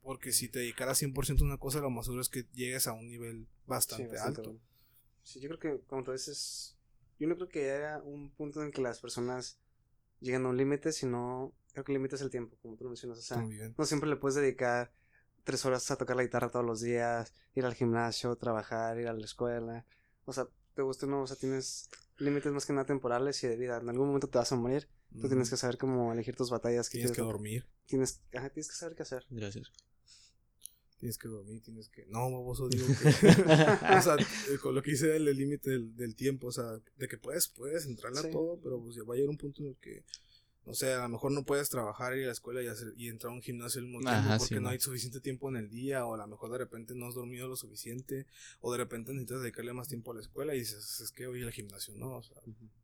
[0.02, 2.92] porque si te dedicaras 100% a una cosa, lo más seguro es que llegues a
[2.92, 4.50] un nivel bastante, bastante alto.
[4.50, 4.60] bueno.
[5.22, 6.74] Sí, yo creo que, como tú dices,
[7.18, 9.58] yo no creo que haya un punto en que las personas
[10.20, 12.90] llegan a un límite, sino creo que el límite es el tiempo, como tú lo
[12.90, 13.18] mencionas.
[13.18, 13.38] O sea,
[13.76, 14.92] no siempre le puedes dedicar
[15.44, 19.12] tres horas a tocar la guitarra todos los días, ir al gimnasio, trabajar, ir a
[19.12, 19.84] la escuela.
[20.24, 21.88] O sea, te gusta o no, o sea, tienes
[22.18, 23.78] límites más que nada temporales y de vida.
[23.78, 24.88] En algún momento te vas a morir.
[25.20, 26.88] Tú tienes que saber cómo elegir tus batallas.
[26.90, 29.24] qué Tienes que quieres- dormir, Tienes, ajá, tienes que saber qué hacer.
[29.30, 29.72] Gracias.
[30.98, 32.04] Tienes que dormir, tienes que...
[32.06, 33.08] No, baboso, digo que...
[33.98, 37.08] o sea, eh, con lo que hice del límite del, del tiempo, o sea, de
[37.08, 38.26] que puedes, puedes entrarle Sí.
[38.28, 40.02] a todo, pero pues ya va a llegar un punto en el que,
[40.68, 43.08] no sé, a lo mejor no puedes trabajar, ir a la escuela y, hacer, y
[43.08, 45.56] entrar a un gimnasio al mismo tiempo Ajá, porque sí, no hay suficiente tiempo en
[45.56, 48.26] el día, o a lo mejor de repente no has dormido lo suficiente,
[48.60, 51.42] o de repente necesitas dedicarle más tiempo a la escuela y dices, es que voy
[51.42, 52.18] al gimnasio, ¿no?
[52.18, 52.36] O sea,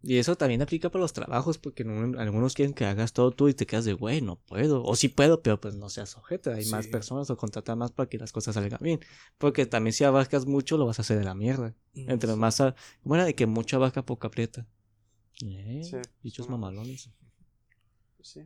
[0.02, 3.48] Y eso también aplica para los trabajos, porque no- algunos quieren que hagas todo tú
[3.48, 4.82] y te quedas de, güey, no puedo.
[4.82, 6.52] O sí puedo, pero pues no seas ojete.
[6.54, 9.00] Hay más personas o contrata más para que las cosas salgan bien.
[9.36, 11.74] Porque también si abarcas mucho, lo vas a hacer de la mierda.
[11.94, 12.36] Entre sí.
[12.38, 12.60] más.
[12.62, 14.66] a- ¿Cómo era de que mucho abarca, poco aprieta?
[15.44, 15.96] Eh, Sí.
[16.22, 17.10] Dichos mamalones.
[18.24, 18.40] Pues sí.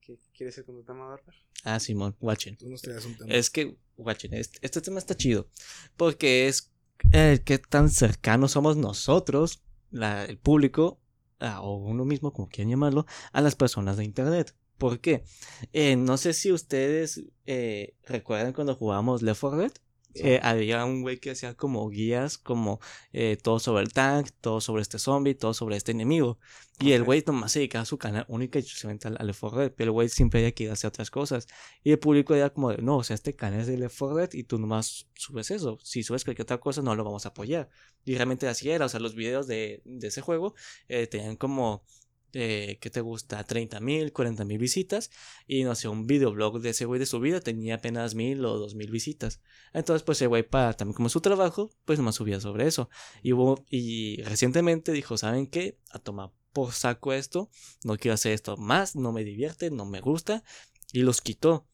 [0.00, 1.36] ¿Qué quieres decir con tu tema, Bárbara?
[1.64, 2.56] Ah, Simón, watchen.
[2.56, 3.32] Tú nos traías un tema.
[3.34, 5.48] Es que, watchen, este, este tema está chido.
[5.96, 6.70] Porque es
[7.10, 11.00] eh, qué tan cercanos somos nosotros, la- el público,
[11.40, 14.54] o uno mismo, como quieran llamarlo, a las personas de internet.
[14.78, 15.24] ¿Por qué?
[15.72, 19.72] Eh, no sé si ustedes eh, recuerdan cuando jugábamos Left 4 Dead.
[20.14, 22.80] Eh, había un güey que hacía como guías, como
[23.12, 26.38] eh, todo sobre el tank, todo sobre este zombie, todo sobre este enemigo.
[26.80, 29.40] Y el güey nomás se dedicaba a su canal única y exclusivamente al, al Left
[29.40, 31.46] 4 Dead, pero el güey siempre había que ir a hacer otras cosas.
[31.82, 34.16] Y el público era como de, no, o sea, este canal es de Left 4
[34.16, 35.78] Dead y tú nomás subes eso.
[35.82, 37.70] Si subes cualquier otra cosa, no lo vamos a apoyar.
[38.04, 40.54] Y realmente así era, o sea, los videos de, de ese juego
[40.88, 41.84] eh, tenían como,
[42.34, 43.42] eh, ¿qué te gusta?
[43.44, 45.10] 30 mil, 40 mil visitas.
[45.46, 48.58] Y no sé, un videoblog de ese güey de su vida tenía apenas mil o
[48.58, 49.40] dos mil visitas.
[49.72, 52.90] Entonces, pues el güey, para también como su trabajo, pues nomás subía sobre eso.
[53.22, 55.78] Y recientemente dijo, ¿saben qué?
[55.90, 57.50] A tomar por saco esto,
[57.82, 60.44] no quiero hacer esto más, no me divierte, no me gusta.
[60.92, 61.66] Y los quitó.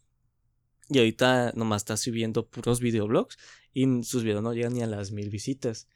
[0.88, 3.38] Y ahorita nomás está subiendo puros videoblogs
[3.72, 5.86] y sus videos no llegan ni a las mil visitas.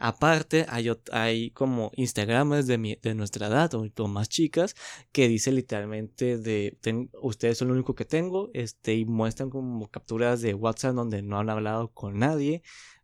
[0.00, 4.74] Aparte, hay, como Instagramers de, mi- de nuestra edad o, más chicas
[5.12, 9.90] que dice literalmente de "Ten- ustedes son lo único que tengo este, y muestran como
[9.90, 12.62] capturas de WhatsApp donde no han hablado con nadie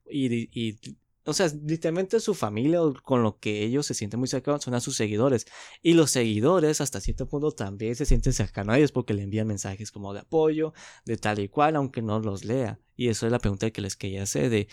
[0.08, 0.78] y, di- y
[1.26, 4.74] o sea, literalmente su familia o con lo que ellos se sienten muy cercanos son
[4.74, 5.46] a sus seguidores.
[5.82, 9.46] Y los seguidores hasta cierto punto también se sienten cercanos a ellos porque le envían
[9.46, 10.74] mensajes como de apoyo,
[11.06, 12.78] de tal y cual, aunque no los lea.
[12.94, 14.68] Y eso es la pregunta que les quería hacer de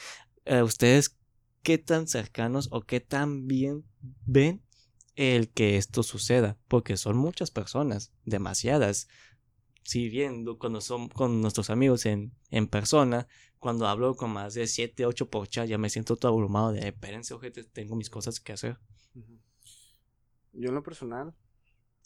[0.45, 1.15] eh, ustedes
[1.63, 3.85] qué tan cercanos o qué tan bien
[4.25, 4.61] ven
[5.15, 9.07] el que esto suceda, porque son muchas personas, demasiadas.
[9.83, 13.27] Si bien lo- cuando son con nuestros amigos en, en persona,
[13.59, 16.87] cuando hablo con más de 7, 8 por chat, ya me siento todo abrumado de,
[16.87, 18.77] espérense, ojete, tengo mis cosas que hacer.
[20.53, 21.33] Yo en lo personal,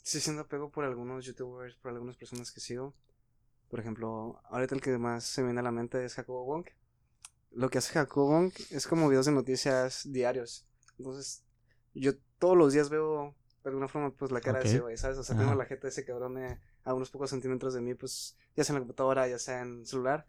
[0.02, 2.94] sí siento apego por algunos youtubers, por algunas personas que sigo.
[3.70, 6.66] Por ejemplo, ahorita el que más se me viene a la mente es Jacobo Wong.
[7.56, 10.66] Lo que hace Jacobo es como videos de noticias diarios.
[10.98, 11.42] Entonces,
[11.94, 13.34] yo todos los días veo
[13.64, 15.16] de alguna forma pues la cara de ese güey, ¿sabes?
[15.16, 15.58] O sea, tengo Ajá.
[15.58, 18.74] la jeta de ese cabrón de- a unos pocos centímetros de mí, pues ya sea
[18.74, 20.26] en la computadora, ya sea en celular.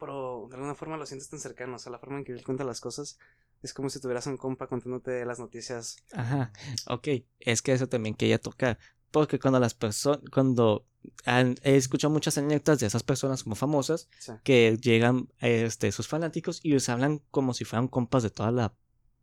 [0.00, 2.42] Pero de alguna forma lo sientes tan cercano, o sea, la forma en que él
[2.44, 3.18] cuenta las cosas
[3.62, 6.52] es como si tuvieras un compa contándote las noticias Ajá,
[6.88, 7.08] ok,
[7.38, 8.78] es que eso también quería tocar,
[9.14, 10.84] porque cuando las personas, cuando
[11.24, 14.32] han- he escuchado muchas anécdotas de esas personas como famosas, Sí.
[14.42, 18.74] que llegan este, sus fanáticos y les hablan como si fueran compas de toda la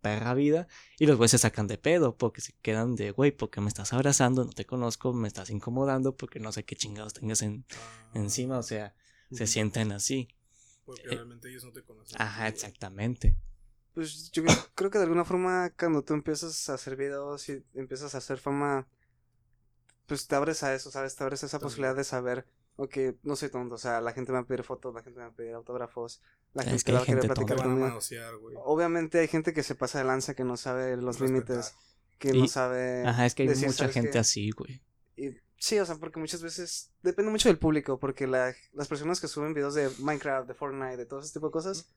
[0.02, 0.68] perra vida
[0.98, 3.92] y los güeyes se sacan de pedo porque se quedan de, güey, porque me estás
[3.92, 8.12] abrazando, no te conozco, me estás incomodando porque no sé qué chingados tengas en, Ah,
[8.14, 8.96] encima, o sea,
[9.30, 10.30] se sienten así.
[10.86, 12.20] Porque eh, realmente ellos no te conocen.
[12.22, 13.36] Ajá, exactamente.
[13.94, 17.62] Pues yo creo- creo que de alguna forma cuando tú empiezas a hacer videos y
[17.74, 18.88] empiezas a hacer fama,
[20.12, 21.16] pues te abres a eso, ¿sabes?
[21.16, 22.46] Te abres a esa posibilidad de saber,
[22.76, 25.20] ok, no soy tonto, o sea, la gente me va a pedir fotos, la gente
[25.20, 26.22] me va a pedir autógrafos,
[26.54, 27.98] la Es gente que va a querer platicar conmigo.
[28.66, 31.28] Obviamente hay gente que se pasa de lanza, que no sabe los Respetar.
[31.56, 31.76] límites,
[32.20, 33.08] que Y- no sabe...
[33.08, 34.20] Ajá, es que hay decir, mucha ¿sabes gente qué?
[34.20, 34.82] así, güey.
[35.16, 39.22] Y sí, o sea, porque muchas veces depende mucho del público, porque la- las personas
[39.22, 41.88] que suben videos de Minecraft, de Fortnite, de todo ese tipo de cosas,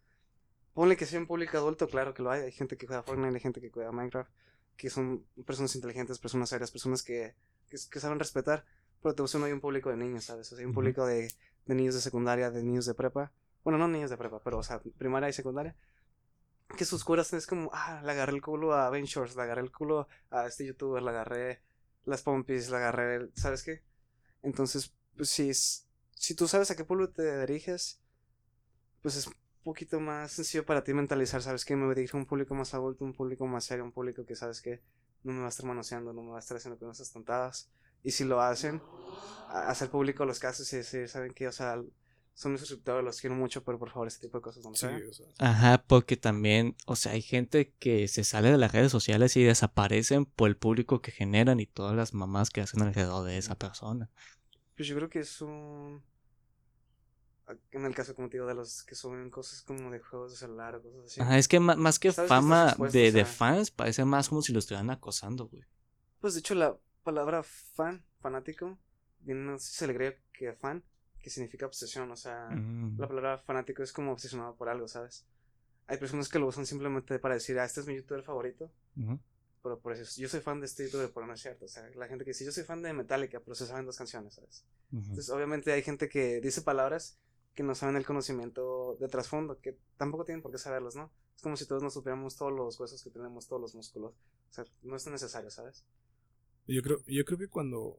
[0.73, 3.35] ponle que sea un público adulto, claro que lo hay, hay gente que juega Fortnite,
[3.35, 4.31] hay gente que juega Minecraft,
[4.77, 7.35] que son personas inteligentes, personas serias, personas que,
[7.75, 8.65] que, que saben respetar,
[9.03, 10.47] pero te no hay un público de niños, ¿sabes?
[10.53, 11.29] O sea, hay un público de,
[11.67, 13.33] de niños de secundaria, de niños de prepa,
[13.65, 15.77] bueno, no niños de prepa, pero, o sea, primaria y secundaria,
[16.77, 19.63] que sus curas es como, ah, le agarré el culo a Ben Shorts, le agarré
[19.63, 21.63] el culo a este youtuber, le agarré
[22.05, 23.83] las pompis, le agarré, el- ¿sabes qué?
[24.43, 28.01] Entonces, pues si, es- si tú sabes a qué pueblo te diriges,
[29.03, 31.77] pues es un poquito más sencillo para ti mentalizar, ¿sabes qué?
[31.77, 34.61] Me dirijo a un público más adulto, un público más serio, un público que sabes
[34.61, 34.81] que
[35.25, 37.69] no me va a estar manoseando, no me va a estar haciendo cosas tontadas.
[38.03, 38.81] Y si lo hacen,
[39.49, 41.49] hacer público los casos y decir, ¿saben qué?
[41.49, 41.83] O sea,
[42.35, 44.87] son mis suscriptores, los quiero mucho, pero por favor, este tipo de cosas no Sí,
[44.87, 45.09] hagan".
[45.09, 45.27] o sea.
[45.39, 49.45] Ajá, porque también, o sea, hay gente que se sale de las redes sociales y
[49.45, 53.55] desaparecen por el público que generan y todas las mamás que hacen alrededor de esa
[53.55, 54.11] persona.
[54.77, 56.03] Pues yo creo que es un...
[57.73, 60.39] En el caso, como te digo, de los que suben cosas como de juegos de
[60.39, 61.21] celular o cosas así.
[61.21, 64.59] Ajá, es que ma- más que fama de, de fans, parece más como si lo
[64.61, 65.63] estuvieran acosando, güey.
[66.21, 68.79] Pues de hecho la palabra fan, fanático,
[69.21, 70.83] viene, se le agrega que fan,
[71.21, 72.99] que significa obsesión, o sea, Mm.
[72.99, 75.27] la palabra fanático es como obsesionado por algo, ¿sabes?
[75.87, 78.73] Hay personas que lo usan simplemente para decir, ah, este es mi youtuber favorito,
[79.63, 81.87] pero por eso, yo soy fan de este youtuber, pero no es cierto, o sea,
[81.95, 84.65] la gente que dice, yo soy fan de Metallica, pero se saben dos canciones, ¿sabes?
[84.93, 87.19] Entonces, obviamente hay gente que dice palabras
[87.55, 91.11] que no saben el conocimiento de trasfondo, que tampoco tienen por qué saberlos, ¿no?
[91.37, 94.13] Es como si todos nos supiéramos todos los huesos que tenemos, todos los músculos,
[94.51, 95.85] o sea, no es necesario, ¿sabes?
[96.67, 97.99] Yo creo, yo creo que cuando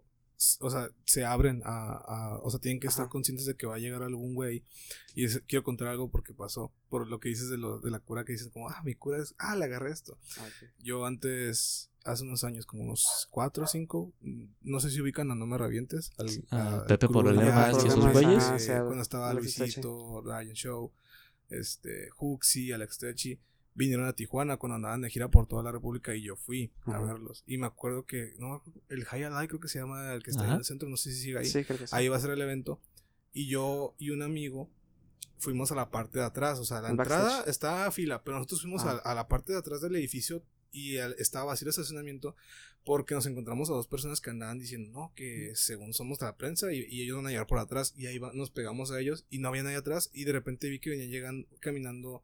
[0.59, 3.75] o sea, se abren a, a- o sea, tienen que estar conscientes de que va
[3.75, 4.65] a llegar algún güey.
[5.13, 7.99] Y es- quiero contar algo porque pasó, por lo que dices de, lo, de la
[8.01, 10.17] cura que dices como, ah, mi cura es, ah, le agarré esto.
[10.37, 10.47] Ah.
[10.79, 15.29] Yo antes, hace unos años, como unos cuatro o cinco, mm, no sé si ubican
[15.31, 16.11] a No Me Revientes.
[16.17, 18.69] Al, Ah, Pepe Alex, y esos güeyes.
[18.69, 20.91] Ah, cuando estaba Luisito, Ryan Show,
[21.49, 23.39] este, Huxi, Alex Techi,
[23.73, 26.99] vinieron a Tijuana cuando andaban de gira por toda la República y yo fui a
[26.99, 27.43] verlos.
[27.45, 30.43] Y me acuerdo que, no, el High Alive creo que se llama el que está
[30.43, 30.55] ahí Ajá.
[30.55, 31.45] en el centro, no sé si sigue ahí.
[31.45, 31.95] Sí, creo que sí.
[31.95, 32.79] Ahí va a ser el evento.
[33.33, 34.69] Y yo y un amigo
[35.39, 36.57] fuimos a la parte de atrás.
[36.59, 39.01] O sea, la El entrada estaba a fila, pero nosotros fuimos Ah.
[39.03, 40.41] a, a la parte de atrás del edificio
[40.75, 42.35] y estaba vacío el estacionamiento
[42.83, 46.37] porque nos encontramos a dos personas que andaban diciendo, no, que según somos de la
[46.37, 47.93] prensa y, y ellos van a llegar por atrás.
[47.97, 50.11] Y ahí va- nos pegamos a ellos y no había nadie atrás.
[50.13, 52.21] Y de repente vi que venía llegando, caminando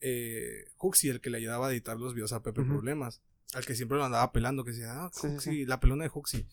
[0.00, 2.62] eh, Huxi, el que le ayudaba a editar los videos a Pepe.
[2.64, 3.20] Problemas.
[3.54, 5.66] Al que siempre lo andaba pelando, que decía, ah, Sí, sí.
[5.66, 6.46] la pelona de Huxi.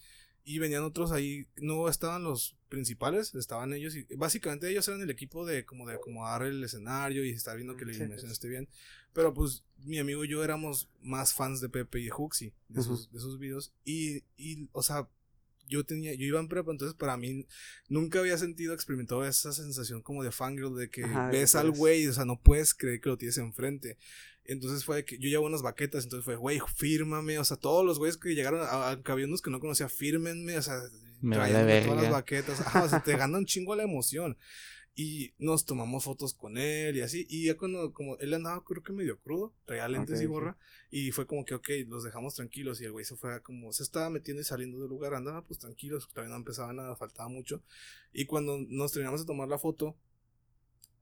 [0.50, 5.12] Y venían otros ahí, no estaban los principales, estaban ellos y básicamente ellos eran el
[5.12, 8.68] equipo de como de acomodar el escenario y estar viendo que la iluminación esté bien.
[9.14, 12.80] Pero pues mi amigo y yo éramos más fans de Pepe y de Huxi, de,
[12.80, 12.96] Ujú.
[12.96, 13.74] sus, de sus videos.
[13.86, 15.08] Y, y, o sea,
[15.68, 17.46] yo tenía, yo iba en prepa, entonces para mí
[17.88, 22.08] nunca había sentido, experimentado esa sensación como de fangirl, de que Ajá, ves al güey,
[22.08, 24.00] o sea, no puedes creer que lo tienes enfrente.
[24.52, 28.00] Entonces fue que yo llevo unas baquetas, entonces fue, güey, fírmame, o sea, todos los
[28.00, 30.80] güeyes que llegaron, a, a- que había unos que no conocía, fírmenme, o sea,
[31.22, 34.38] Me vale trayéndome todas las baquetas, ajá, o sea, te gana un chingo la emoción.
[34.96, 37.26] Y nos tomamos fotos con él y así.
[37.30, 40.58] Y ya cuando, como él andaba, creo que medio crudo, traía lentes y Ok, gorra.
[40.92, 42.82] Y fue como que, ok, los dejamos tranquilos.
[42.82, 45.14] Y el güey se fue a como, se estaba metiendo y saliendo del lugar.
[45.14, 47.64] Andaba pues tranquilos, todavía no empezaba nada, faltaba mucho.
[48.12, 49.96] Y cuando nos terminamos de tomar la foto,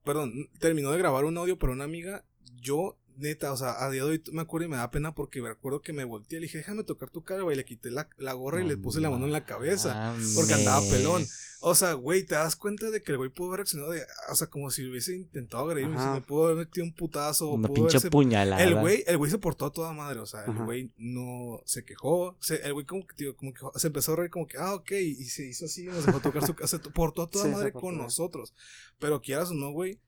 [0.04, 2.24] perdón, terminó de grabar un audio para una amiga.
[2.60, 5.42] Yo, neta, o sea, a día de hoy me acuerdo y me da pena porque
[5.42, 6.40] me acuerdo que me volteé.
[6.40, 7.56] Le dije, déjame tocar tu cara, güey.
[7.56, 10.14] Le quité la, la gorra y le puse la mano en la cabeza.
[10.34, 11.26] porque andaba pelón.
[11.60, 14.34] O sea, güey, te das cuenta de que el güey pudo haber reaccionado de, o
[14.36, 17.68] sea, como si hubiese intentado agredirme, si me pudo haber metido un putazo, o Una
[17.68, 18.62] pinche haberse- puñalada.
[18.62, 20.64] el güey, el güey se portó a toda madre, o sea, el Ajá.
[20.64, 24.16] güey no se quejó, se- el güey como que, tío, como que se empezó a
[24.16, 26.90] reír como que, ah, ok, y se hizo así, nos dejó tocar su casa, se
[26.90, 28.54] portó a toda Sí, madre con nosotros,
[29.00, 29.98] pero quieras o no, güey,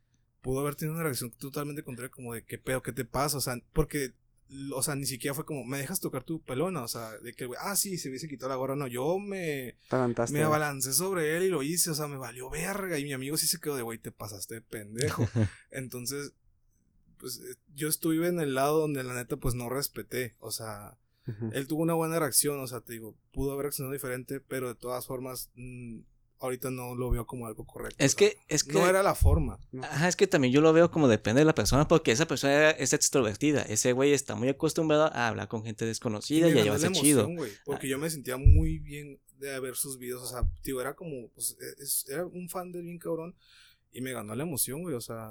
[0.42, 3.38] pudo haber tenido una reacción totalmente contraria, como de, ¿qué pedo, qué te pasa?
[3.38, 4.12] O sea, porque,
[4.74, 6.82] o sea, ni siquiera fue como, ¿me dejas tocar tu pelona?
[6.82, 9.18] O sea, de que, el güey, ah, sí, se hubiese quitado la gorra, no, yo
[9.18, 9.76] me...
[10.32, 12.98] Me abalancé sobre él y lo hice, o sea, me valió verga.
[12.98, 15.28] Y mi amigo sí se quedó de, güey, te pasaste de pendejo.
[15.70, 16.32] Entonces,
[17.18, 20.34] pues eh, yo estuve en el lado donde la neta, pues no respeté.
[20.40, 20.96] O sea,
[21.52, 24.74] él tuvo una buena reacción, o sea, te digo, pudo haber reaccionado diferente, pero de
[24.74, 26.00] todas formas, mm,
[26.40, 27.96] ahorita no lo veo como algo correcto.
[28.04, 28.72] Es o sea, que, es que.
[28.72, 29.58] no era la forma.
[29.82, 32.70] Ajá, es que también yo lo veo como depende de la persona, porque esa persona
[32.70, 33.62] es extrovertida.
[33.62, 36.78] Ese güey está muy acostumbrado a hablar con gente desconocida y, me a ganó la
[36.78, 37.20] llevarse chido.
[37.20, 40.80] emoción, güey, porque yo me sentía muy bien de ver sus videos, o sea, tío,
[40.80, 43.34] era como, pues, es- era un fan de bien cabrón
[43.92, 45.30] y me ganó la emoción, güey, o sea,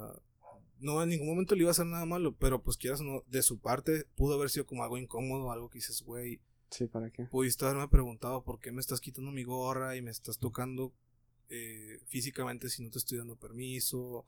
[0.80, 3.24] no en ningún momento le iba a hacer nada malo, pero pues quieras o no,
[3.28, 6.40] de su parte pudo haber sido como algo incómodo, algo que dices, güey,
[6.70, 7.24] Sí, ¿para qué?
[7.26, 10.94] pudiste haberme preguntado por qué me estás quitando mi gorra y me estás tocando
[11.50, 14.26] eh, físicamente si no te estoy dando permiso.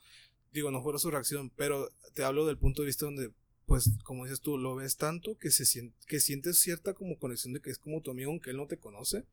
[0.52, 3.32] Digo, no fue su reacción, pero te hablo del punto de vista donde,
[3.66, 7.54] pues, como dices tú, lo ves tanto que se siente, que sientes cierta como conexión
[7.54, 9.26] de que es como tu amigo aunque él no te conoce.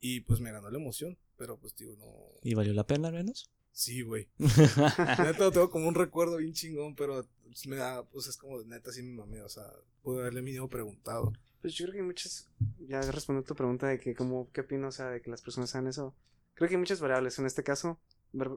[0.00, 2.12] Y pues me ganó la emoción, pero pues digo, no.
[2.42, 3.50] ¿Y valió la pena al menos?
[3.72, 4.28] Sí, güey.
[4.38, 8.62] Neta, lo tengo como un recuerdo bien chingón, pero pues, me da, pues es como
[8.62, 9.64] neta, sí me mamé, o sea,
[10.02, 11.32] pude haberle mínimo preguntado.
[11.60, 12.48] Pues yo creo que hay muchas.
[12.88, 14.88] Ya respondiendo a tu pregunta de que, como, ¿qué opino?
[14.88, 16.14] O sea, de que las personas hagan eso.
[16.54, 17.38] Creo que hay muchas variables.
[17.38, 17.98] En este caso,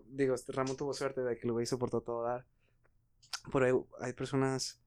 [0.10, 2.46] digo, este Ramón tuvo suerte de que lo güey soportó todo dar.
[3.52, 4.80] Por ahí hay personas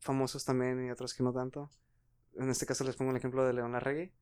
[0.00, 1.70] famosos también y otros que no tanto.
[2.34, 4.12] En este caso les pongo el ejemplo de León Larregui,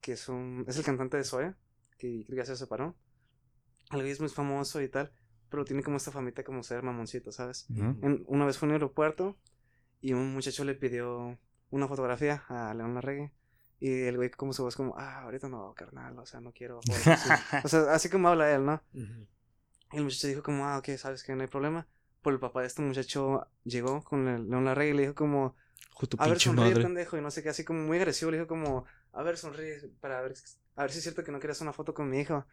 [0.00, 1.54] que es un es el cantante de Zoe,
[1.98, 2.96] que creo que ya se separó.
[3.92, 5.12] El güey es muy famoso y tal,
[5.50, 7.66] pero tiene como esta famita como ser mamoncito, ¿sabes?
[8.02, 9.36] En- una vez fue en un aeropuerto
[10.00, 11.38] y un muchacho le pidió
[11.70, 13.30] una fotografía a León Larregui.
[13.80, 16.80] Y el güey como su voz como, ah, ahorita no, carnal, o sea, no quiero.
[16.82, 17.28] fotos", así.
[17.64, 18.82] o sea, así como habla él, ¿no?
[19.92, 21.86] Y el muchacho dijo como, ah, ok, sabes que no hay problema.
[22.22, 25.54] Por el papá de este muchacho llegó con el León Larregui y le dijo como,
[25.92, 26.82] Ju, tu a ver, sonríe, madre.
[26.82, 29.90] pendejo, y no sé qué, así como muy agresivo, le dijo como, a ver, sonríe,
[30.00, 30.34] para ver,
[30.76, 32.46] a ver si es cierto que no quieres una foto con mi hijo.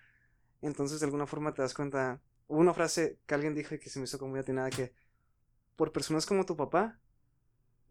[0.61, 3.89] Entonces, de alguna forma te das cuenta, hubo una frase que alguien dijo y que
[3.89, 4.93] se me hizo como muy atinada, que
[5.75, 6.99] por personas como tu papá,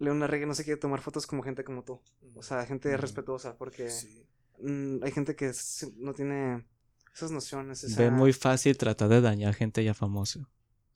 [0.01, 2.01] León Larregui no se quiere tomar fotos como gente como tú.
[2.35, 3.01] O sea, gente Mm.
[3.01, 4.27] respetuosa, porque Sí.
[4.59, 5.53] mm, hay gente que
[5.99, 6.67] no tiene
[7.15, 7.85] esas nociones.
[7.85, 8.03] Esa...
[8.03, 10.49] Ve muy fácil tratar de dañar gente ya famosa.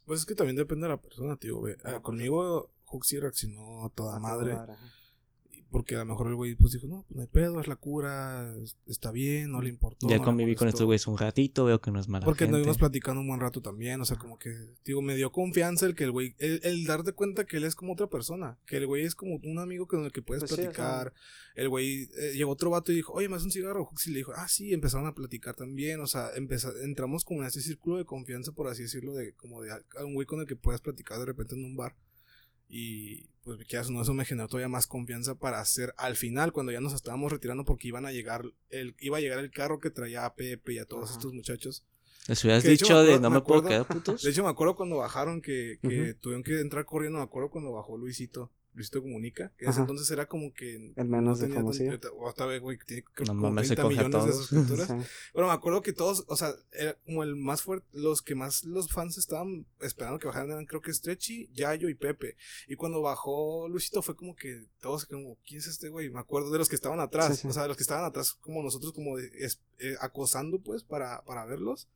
[0.06, 1.60] Pues es que también depende de la persona, tío.
[1.62, 1.76] Ve.
[1.84, 4.56] Ah, Ah, conmigo, Huxi reaccionó a toda a madre.
[5.74, 7.74] Porque a lo mejor el güey pues dijo, no, pues no hay pedo, es la
[7.74, 10.08] cura, es- está bien, no le importó.
[10.08, 10.76] Ya no conviví con molestó".
[10.76, 12.54] estos güeyes un ratito, veo que no es mala Porque gente.
[12.58, 14.54] anduvimos platicando un buen rato también, o sea, como que,
[14.84, 17.74] digo, me dio confianza el que el güey, el, el darte cuenta que él es
[17.74, 20.52] como otra persona, que el güey es como un amigo con el que puedes Pues
[20.52, 21.12] sí, platicar.
[21.56, 23.82] El güey eh, llegó otro vato y dijo, oye, ¿me das un cigarro?
[23.90, 27.48] Huxley le dijo, ah, sí, empezaron a platicar también, o sea, empeza- entramos como en
[27.48, 30.38] ese círculo de confianza, por así decirlo, de como de a- a un güey con
[30.40, 31.96] el que puedes platicar de repente en un bar.
[32.76, 36.50] Y pues quieras o no, eso me generó todavía más confianza para hacer al final,
[36.52, 39.78] cuando ya nos estábamos retirando, porque iban a llegar, el, iba a llegar el carro
[39.78, 41.18] que traía a Pepe y a todos Ajá.
[41.18, 41.84] estos muchachos.
[42.26, 44.22] Les hubieras Que dicho de acuerdo- no me puedo acuerdo- quedar putos.
[44.24, 47.18] De hecho, me acuerdo cuando bajaron que, que tuvieron que entrar corriendo.
[47.18, 48.50] Me acuerdo cuando bajó Luisito.
[48.74, 49.52] Luisito Comunica.
[49.56, 50.92] Que en ese entonces era como que.
[50.96, 51.98] El menos de tenía tan- famosillo.
[52.16, 54.32] O hasta ve, güey, que tiene No como mames, se 30 coge a millones de
[54.32, 54.86] suscriptores.
[55.04, 55.08] Sí.
[55.32, 57.86] Pero me acuerdo que todos, o sea, era como el más fuerte.
[57.92, 61.94] Los que más los fans estaban esperando que bajaran eran, creo que Stretchy, Yayo y
[61.94, 62.36] Pepe.
[62.68, 66.10] Y cuando bajó Luisito fue como que todos, como, ¿quién es este güey?
[66.10, 67.36] Me acuerdo de los que estaban atrás.
[67.36, 67.48] Sí, sí.
[67.48, 70.82] O sea, de los que estaban atrás, como nosotros, como de- es- eh, acosando, pues,
[70.84, 71.88] para, para verlos.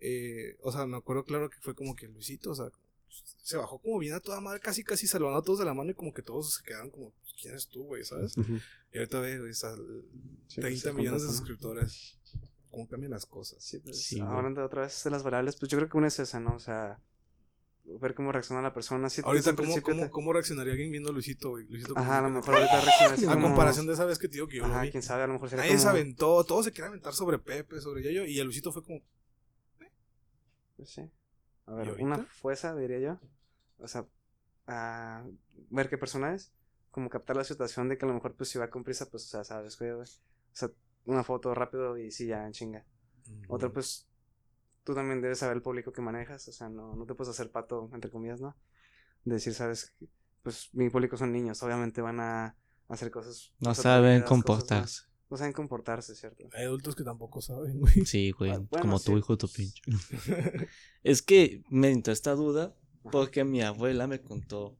[0.00, 2.66] Eh, o sea, me acuerdo claro que fue como que Luisito, o sea,
[3.42, 5.90] se bajó como bien a toda madre, casi casi saludando a todos de la mano
[5.90, 8.04] y como que todos se quedaron como, pues, ¿quién eres tú, güey?
[8.04, 8.34] ¿Sabes?
[8.92, 9.74] Y ahorita ve, güey, está
[10.48, 12.18] Sí, 30 pues, millones de suscriptores.
[12.70, 13.62] ¿Cómo cambian las cosas?
[13.62, 14.30] Sí, pues, Sí, güey.
[14.32, 16.54] hablando otra vez de las variables, pues yo creo que una es esa, ¿no?
[16.54, 16.98] O sea,
[17.84, 19.10] ver cómo reacciona la persona.
[19.10, 21.66] Sí, Ahorita, el ¿cómo, cómo, te- cómo reaccionaría alguien viendo a Luisito, güey?
[21.66, 24.34] Luisito Ajá, a lo mejor ahorita reacciona A como- comparación de esa vez que te
[24.34, 24.90] digo que yo lo Ajá, vi.
[24.90, 25.90] quién sabe, a lo mejor sería Nadie se como...
[25.96, 29.00] aventó, todo se quiere aventar sobre Pepe, sobre Yayo, y a Luisito fue como,
[30.76, 31.02] Pues sí.
[31.66, 33.20] A ver, una fuerza, diría yo.
[33.78, 34.06] O sea,
[34.66, 35.24] a
[35.70, 36.52] ver qué persona es.
[36.90, 39.24] Como captar la situación de que a lo mejor, pues, si va con prisa, pues,
[39.24, 40.02] o sea, sabes, güey, güey.
[40.02, 40.70] O sea,
[41.06, 42.84] una foto rápido y sí, ya, en chinga.
[43.48, 44.08] Otra, pues,
[44.84, 46.46] tú también debes saber el público que manejas.
[46.48, 48.56] O sea, no, no te puedes hacer pato, entre comillas, ¿no?
[49.24, 49.94] De decir, sabes,
[50.42, 51.62] pues, mi público son niños.
[51.62, 52.56] Obviamente van a
[52.88, 53.52] hacer cosas.
[53.60, 55.11] No saben comportarse.
[55.32, 56.44] No saben comportarse, ¿cierto?
[56.52, 58.04] Hay adultos que tampoco saben, güey.
[58.04, 58.50] Sí, güey.
[58.50, 59.06] Ah, bueno, como sí.
[59.06, 59.80] tú, hijo tu pinche.
[61.02, 63.10] es que me entró esta duda Ajá.
[63.10, 64.76] porque mi abuela me contó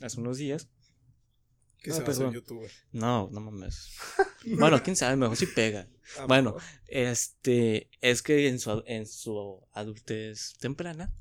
[0.00, 0.68] hace unos días.
[1.82, 2.70] que Ah, se va a hacer youtuber.
[2.92, 3.96] No, no mames.
[4.56, 5.88] bueno, quién sabe, mejor si pega.
[6.16, 6.62] Ah, Bueno, mejor.
[6.86, 11.12] Este, es que en su, en su adultez temprana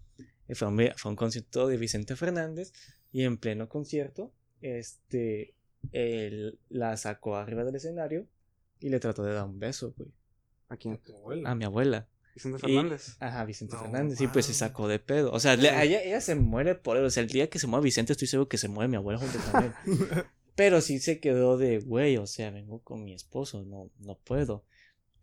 [0.48, 2.74] eh, fue un, fue un concierto de Vicente Fernández
[3.12, 5.56] y en pleno concierto, este,
[5.92, 8.28] él la sacó arriba del escenario
[8.80, 10.10] y le trató de dar un beso, güey,
[10.70, 10.98] ¿A quién?
[10.98, 11.50] Tu abuela.
[11.52, 12.08] a mi abuela.
[12.36, 13.16] Vicente Y- Fernández.
[13.20, 14.22] Ajá, Vicente No Fernández.
[14.22, 15.32] Y pues se sacó de pedo.
[15.32, 17.04] O sea, le- ella, ella se muere por él.
[17.06, 19.20] O sea, el día que se mueva Vicente, estoy seguro que se mueve mi abuela
[19.20, 19.74] junto con él.
[20.56, 24.66] Pero sí se quedó de, güey, o sea, vengo con mi esposo, no, no puedo.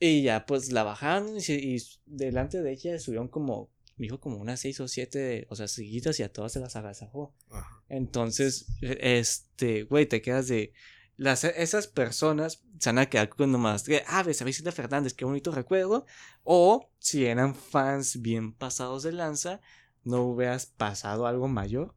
[0.00, 1.76] Y ya, pues la bajaron y, se- y
[2.06, 6.18] delante de ella subieron como, me dijo como unas seis o siete, o sea, seguidas
[6.18, 7.32] y a todas se las agasajó.
[7.50, 7.82] Ajá.
[7.88, 10.72] Entonces, e- este, güey, te quedas de.
[11.16, 13.84] Las, esas personas se van a quedar con nomás.
[13.84, 16.06] de, Ah, ves a Vicente Fernández, qué bonito recuerdo.
[16.42, 19.60] O si eran fans bien pasados de lanza,
[20.02, 21.94] no hubieras pasado algo mayor.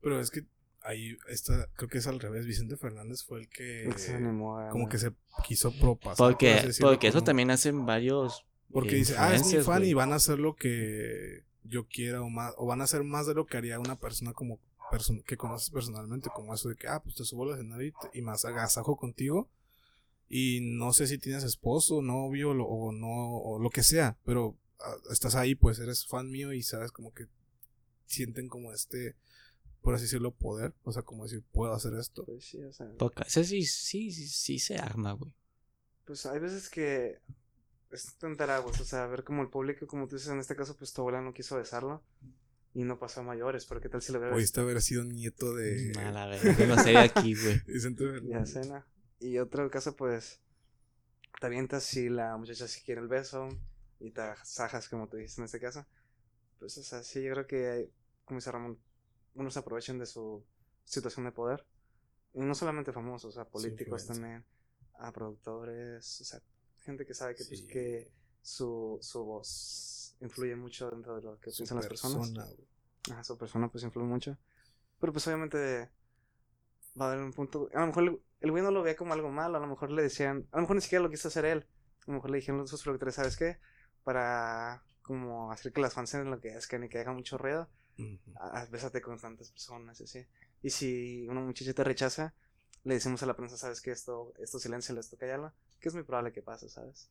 [0.00, 0.46] Pero es que
[0.82, 2.46] ahí está, creo que es al revés.
[2.46, 5.12] Vicente Fernández fue el que se animó a- como que se
[5.44, 6.16] quiso propasar.
[6.16, 8.44] por Porque, porque eso también hacen varios.
[8.70, 12.28] Porque dice, ah, es mi fan y van a hacer lo que yo quiera o
[12.30, 14.60] más, o van a hacer más de lo que haría una persona como
[15.26, 18.18] que conoces personalmente, como eso de que, ah, pues te subo al escenario y, te-
[18.18, 19.48] y más agasajo contigo.
[20.28, 24.56] Y no sé si tienes esposo, novio lo- o no, o lo que sea, pero
[24.80, 27.26] ah, estás ahí, pues eres fan mío y sabes como que
[28.06, 29.14] sienten como este,
[29.82, 30.74] por así decirlo, poder.
[30.84, 32.24] O sea, como decir, puedo hacer esto.
[32.24, 32.88] Pues sí, o sea.
[32.98, 35.32] Porque ese sí, sí, sí, sí se arma, güey.
[36.04, 37.18] Pues hay veces que
[37.90, 40.76] es tentar aguas, o sea, ver como el público, como tú dices, en este caso,
[40.76, 42.02] pues tu abuela no quiso besarlo
[42.74, 45.54] y no pasó a mayores, pero qué tal si lo hubiera Pudiste haber sido nieto
[45.54, 47.60] de A la verga, no sería aquí, güey.
[48.28, 48.86] Ya cena.
[49.20, 50.40] Y otro caso, pues,
[51.40, 53.48] te avientas si la muchacha si quiere el beso
[53.98, 55.86] y te sajas, como tú dijiste en este caso.
[56.58, 57.90] Pues, o sea, sí, yo creo que,
[58.24, 58.78] como dice Ramón,
[59.34, 60.44] unos aprovechan de su
[60.84, 61.64] situación de poder.
[62.34, 64.44] Y no solamente famosos, o sea, políticos también,
[64.98, 66.40] a productores, o sea,
[66.80, 68.12] gente que sabe que, pues, que
[68.42, 72.28] su, su voz influye mucho dentro de lo que Su piensan las personas.
[72.30, 72.68] persona, güey.
[73.12, 74.36] Ajá, su persona pues influye mucho.
[75.00, 75.90] Pero pues obviamente
[77.00, 77.68] va a haber un punto.
[77.74, 79.56] A lo mejor el, el güey no lo veía como algo malo.
[79.58, 80.46] A lo mejor le decían.
[80.52, 81.66] A lo mejor ni siquiera lo quiso hacer él.
[82.06, 83.58] A lo mejor le dijeron sus productores, ¿sabes qué?
[84.04, 87.38] Para como hacer que las fans se lo que es que ni que haga mucho
[87.38, 87.68] ruido.
[88.36, 90.26] A- a- Bésate con tantas personas así.
[90.62, 92.34] Y si una muchacha te rechaza,
[92.84, 93.90] le decimos a la prensa, ¿sabes qué?
[93.90, 95.52] Esto, esto silencio, esto callala.
[95.80, 97.08] Que es muy probable que pase, ¿sabes?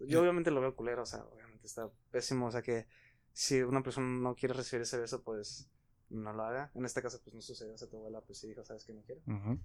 [0.00, 2.46] Yo obviamente lo veo culero, o sea, obviamente está pésimo.
[2.46, 2.86] O sea que
[3.32, 5.68] si una persona no quiere recibir ese beso, pues
[6.10, 6.70] no lo haga.
[6.74, 7.74] En este caso, pues no sucedió.
[7.74, 8.92] O sea, tu abuela, pues sí dijo, ¿sabes qué?
[8.92, 9.20] No quiero.
[9.26, 9.58] Ujú.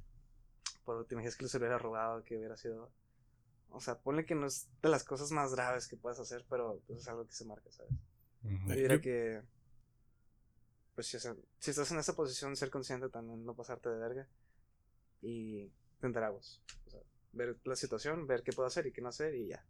[0.86, 2.92] Por te imaginas que les hubiera robado, que hubiera sido.
[3.70, 6.82] O sea, ponle que no es de las cosas más graves que puedas hacer, pero
[6.88, 7.92] pues, es algo que se marca, ¿sabes?
[8.44, 9.42] Eh, Yo diría que.
[10.96, 13.98] Pues si, o sea, si estás en esa posición, ser consciente también, no pasarte de
[13.98, 14.28] verga.
[15.22, 16.62] Y tener aguas.
[16.86, 17.00] O sea,
[17.32, 19.66] ver la situación, ver qué puedo hacer y qué no hacer y ya.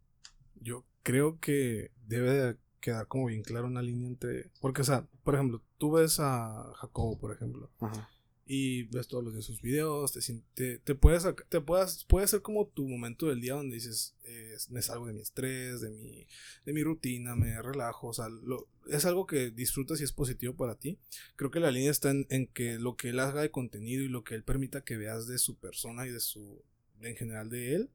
[0.62, 4.52] Yo creo que debe de quedar como bien claro una línea entre...
[4.62, 8.10] Porque, o sea, por ejemplo, tú ves a Jacobo, por ejemplo, Ajá.
[8.46, 10.20] y ves todos los de sus videos, te,
[10.54, 14.56] te, te puedes, te puedas, puede ser como tu momento del día donde dices, eh,
[14.70, 16.28] me salgo de mi estrés, de mi,
[16.66, 20.54] de mi rutina, me relajo, o sea, lo- es algo que disfrutas y es positivo
[20.58, 20.98] para ti.
[21.38, 24.10] Creo que la línea está en, en que lo que él haga de contenido y
[24.10, 26.62] lo que él permita que veas de su persona y de su,
[27.00, 27.90] en general de él,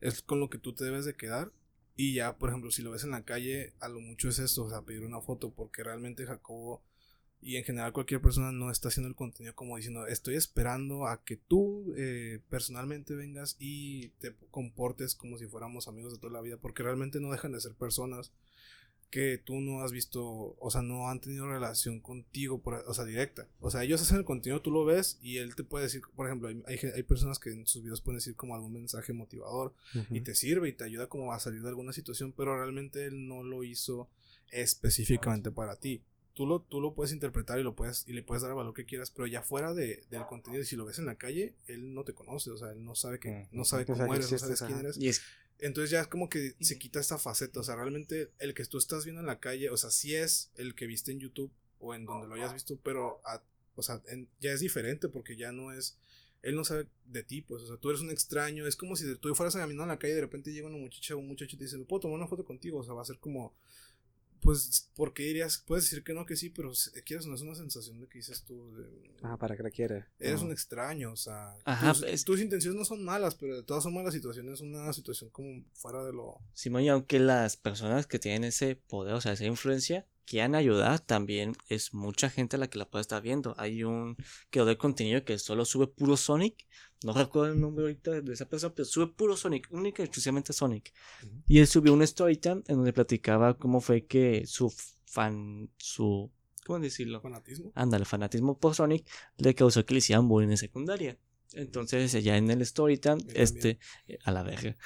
[0.00, 1.50] es con lo que tú te debes de quedar.
[2.00, 4.62] Y ya, por ejemplo, si lo ves en la calle, a lo mucho es esto,
[4.62, 6.80] o sea, pedir una foto, porque realmente Jacobo
[7.40, 11.24] y en general cualquier persona no está haciendo el contenido como diciendo, estoy esperando a
[11.24, 16.40] que tú eh, personalmente vengas y te comportes como si fuéramos amigos de toda la
[16.40, 18.30] vida, porque realmente no dejan de ser personas
[19.10, 23.04] que tú no has visto, o sea, no han tenido relación contigo, por, o sea,
[23.04, 23.46] directa.
[23.60, 26.26] O sea, ellos hacen el contenido, tú lo ves y él te puede decir, por
[26.26, 29.72] ejemplo, hay, hay, hay personas que en sus videos pueden decir como algún mensaje motivador
[30.10, 33.26] y te sirve y te ayuda como a salir de alguna situación, pero realmente él
[33.28, 34.08] no lo hizo
[34.50, 36.02] específicamente para ti.
[36.34, 38.72] Tú lo, tú lo puedes interpretar y lo puedes y le puedes dar el valor
[38.72, 41.94] que quieras, pero ya fuera de, del contenido, si lo ves en la calle, él
[41.94, 44.62] no te conoce, o sea, él no sabe que, no sabe cómo eres, no sabes
[44.62, 44.96] quién eres.
[44.98, 45.22] Y es
[45.60, 48.78] Entonces ya es como que se quita esta faceta, o sea, realmente el que tú
[48.78, 51.50] estás viendo en la calle, o sea, sí es el que viste en YouTube
[51.80, 53.42] o en donde lo hayas visto, pero, a-
[53.76, 55.96] o sea, en- ya es diferente porque ya no es,
[56.42, 59.12] él no sabe de ti, pues, o sea, tú eres un extraño, es como si
[59.16, 61.56] tú fueras caminando en la calle y de repente llega una muchacha o un muchacho
[61.56, 62.78] y te dice, ¿me puedo tomar una foto contigo?
[62.78, 63.52] O sea, va a ser como,
[64.40, 65.62] pues, ¿por qué dirías?
[65.66, 68.18] Puedes decir que no, que sí, pero si- quieres no es una sensación de que
[68.18, 70.06] dices tú, de- Ah, para que la quiere.
[70.18, 70.46] Eres No.
[70.46, 73.82] un extraño, o sea, Ajá, tus, es- tus intenciones no son malas, pero de todas
[73.84, 76.38] formas la situación es una situación como fuera de lo...
[76.54, 81.00] Simón, y aunque las personas que tienen ese poder, o sea, esa influencia, quieran ayudar,
[81.00, 83.54] también es mucha gente la que la puede estar viendo.
[83.56, 84.16] Hay un
[84.50, 86.66] creador de contenido que solo sube puro Sonic.
[87.04, 90.52] No recuerdo el nombre ahorita de esa persona, pero sube puro Sonic, única y exclusivamente
[90.52, 90.92] Sonic.
[91.46, 94.72] Y él subió un storytime en donde platicaba cómo fue que su
[95.06, 96.30] fan, su,
[96.66, 97.20] ¿cómo decirlo?
[97.20, 97.70] fanatismo.
[97.74, 101.18] Ándale, fanatismo por Sonic le causó que le hicieran bullying en secundaria.
[101.54, 103.40] Entonces, ya en el storytime, también.
[103.40, 104.76] este, eh, a la verga.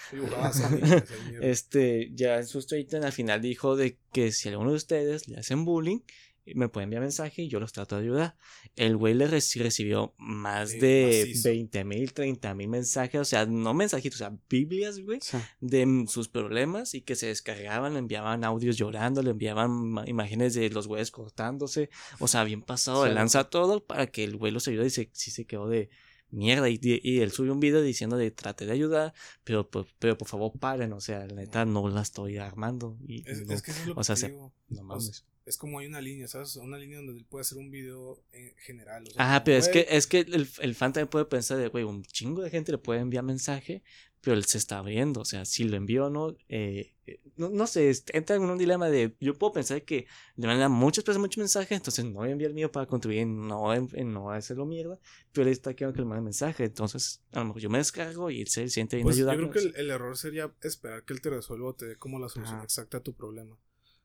[0.53, 1.07] Sonic.
[1.43, 5.39] Este, ya en su storytime al final dijo de que si alguno de ustedes le
[5.39, 6.01] hacen bullying,
[6.45, 8.37] me pueden enviar mensaje y yo los trato de ayudar.
[8.77, 11.49] El güey le reci- recibió más Sí, de macizo.
[11.51, 15.39] 20 mil, 30 mil mensajes, o sea, no mensajitos, o sea, Biblias, güey, Sí.
[15.61, 20.69] de sus problemas y que se descargaban, le enviaban audios llorando, le enviaban imágenes de
[20.71, 23.15] los güeyes cortándose, o sea, bien pasado de Sí.
[23.15, 25.91] lanza todo para que el güey los ayude y se, sí se quedó de
[26.31, 29.13] mierda y, y él subió un video diciendo de trate de ayudar,
[29.45, 33.23] pero, por- pero por favor paren, o sea, la neta no la estoy armando y
[33.31, 34.53] Es, no, es que eso es lo o que sea, te se- digo.
[34.71, 35.27] no mames.
[35.45, 36.57] Es como hay una línea, ¿sabes?
[36.57, 39.05] Una línea donde él puede hacer un video en general.
[39.09, 41.59] o sea, Ajá, como, pero es que, es que el, el fan también puede pensar
[41.59, 43.83] de, güey, un chingo de gente le puede enviar mensaje,
[44.21, 45.21] pero él se está abriendo.
[45.21, 48.57] O sea, si lo envió o no, eh, eh, no, no sé, entra en un
[48.57, 52.29] dilema de, yo puedo pensar que le mandan muchas personas muchos mensajes, entonces no voy
[52.29, 55.01] a enviar el mío para contribuir, no, en, en no hacerlo mierda,
[55.33, 56.65] pero él está queriendo que le mande mensaje.
[56.65, 59.51] Entonces, a lo mejor yo me descargo y él se siente bien Pues yo ayudarme.
[59.51, 62.21] creo que el, el error sería esperar que él te resuelva o te dé como
[62.21, 62.65] la solución Ajá.
[62.65, 63.59] exacta a tu problema.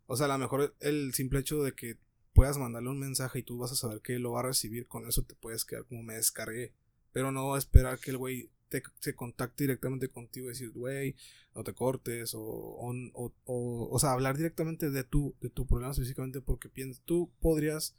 [0.07, 1.97] O sea, a lo mejor el simple hecho de que
[2.33, 5.07] puedas mandarle un mensaje y tú vas a saber que lo va a recibir, con
[5.07, 6.73] eso te puedes quedar como me descargué.
[7.11, 11.15] Pero no esperar que el güey te, se contacte directamente contigo y decir, güey,
[11.55, 15.65] no te cortes, o, o, o, o, o sea, hablar directamente de tu, de tu
[15.65, 17.95] problema específicamente porque piensas, tú podrías,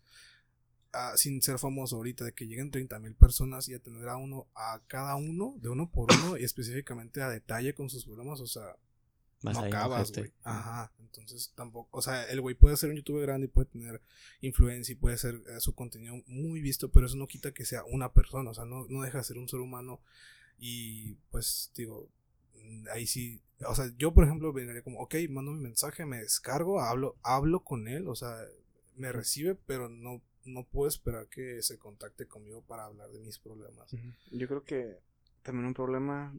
[0.93, 4.47] ah, sin ser famoso ahorita, de que lleguen 30 mil personas y atender a uno,
[4.55, 8.47] a cada uno, de uno por uno, y específicamente a detalle con sus problemas, o
[8.47, 8.77] sea,
[9.43, 10.21] Vas no acabas, ojete.
[10.21, 10.33] güey.
[10.43, 14.01] Ajá, entonces tampoco, o sea, el güey puede ser un youtuber grande y puede tener
[14.41, 17.85] influencia y puede ser eh, su contenido muy visto, pero eso no quita que sea
[17.85, 20.01] una persona, o sea, no, no deja de ser un ser humano
[20.59, 22.09] y pues digo,
[22.57, 26.19] mm, ahí sí, o sea, yo por ejemplo vendría como, ok, mando mi mensaje, me
[26.19, 28.37] descargo, hablo, hablo con él, o sea,
[28.97, 33.39] me recibe, pero no, no puedo esperar que se contacte conmigo para hablar de mis
[33.39, 33.91] problemas.
[34.33, 34.99] Yo creo que
[35.43, 36.35] también un problema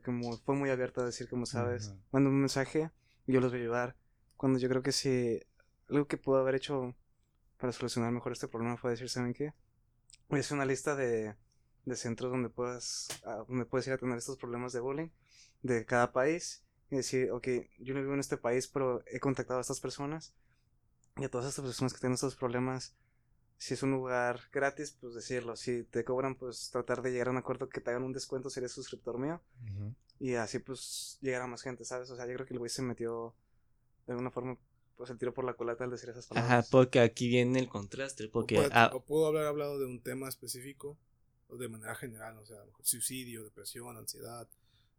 [0.00, 2.90] fue mu- fue muy abierto a decir, como sabes, manda un mensaje
[3.26, 3.96] y yo los voy a ayudar.
[4.36, 5.40] Cuando yo creo que sí,
[5.88, 6.94] algo que pudo haber hecho
[7.58, 9.54] para solucionar mejor este problema fue decir, ¿saben qué?
[10.28, 11.36] Voy a hacer una lista de,
[11.84, 15.08] de centros donde puedas, ah, donde puedes ir a tener estos problemas de bullying
[15.62, 17.48] de cada país y decir, ok,
[17.80, 20.34] yo no vivo en este país, pero he contactado a estas personas
[21.16, 22.94] y a todas estas personas que tienen estos problemas,
[23.58, 25.56] si es un lugar gratis, pues decirlo.
[25.56, 28.50] Si te cobran, pues tratar de llegar a un acuerdo que te hagan un descuento
[28.50, 29.40] si eres suscriptor mío.
[30.18, 32.10] Y así, pues, llegar a más gente, ¿sabes?
[32.10, 33.34] O sea, yo creo que el güey se metió
[34.06, 34.56] de alguna forma,
[34.96, 36.52] pues, el tiro por la culata al decir esas palabras.
[36.60, 38.28] Ajá, porque aquí viene el contraste.
[38.28, 40.96] Porque, o, puede- ah, o pudo haber hablado de un tema específico
[41.48, 44.48] o de manera general, o sea, a lo mejor suicidio, depresión, ansiedad,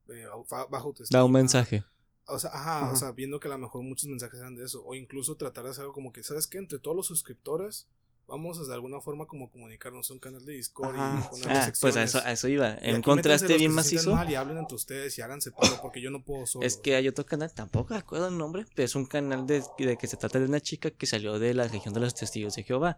[0.09, 0.25] eh,
[0.69, 1.17] bajo autoestima.
[1.19, 1.83] da un mensaje.
[2.27, 2.91] O sea, ajá, Ajá.
[2.93, 4.83] o sea, viendo que a lo mejor muchos mensajes eran de eso.
[4.85, 6.57] O incluso tratar de hacer algo como que, ¿sabes qué?
[6.59, 7.87] Entre todos los suscriptores,
[8.27, 11.29] vamos a de alguna forma como comunicarnos un canal de Discord Ajá.
[11.33, 12.75] y Ah, pues a eso, a eso iba.
[12.81, 14.13] En contraste bien macizo.
[14.13, 16.65] mal y hablen entre ustedes y háganse paro porque yo no puedo solo.
[16.65, 19.97] Es que hay otro canal, tampoco recuerdo el nombre, pero es un canal de, de
[19.97, 22.63] que se trata de una chica que salió de la región de los testigos de
[22.63, 22.97] Jehová.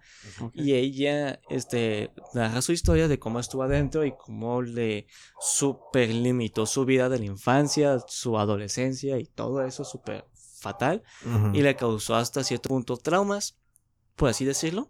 [0.53, 5.07] Y ella este, narra su historia de cómo estuvo adentro y cómo le
[5.39, 10.25] super limitó su vida de la infancia, su adolescencia y todo eso súper
[10.59, 11.03] fatal.
[11.53, 13.57] Y le causó hasta cierto punto traumas,
[14.19, 14.89] por así decirlo.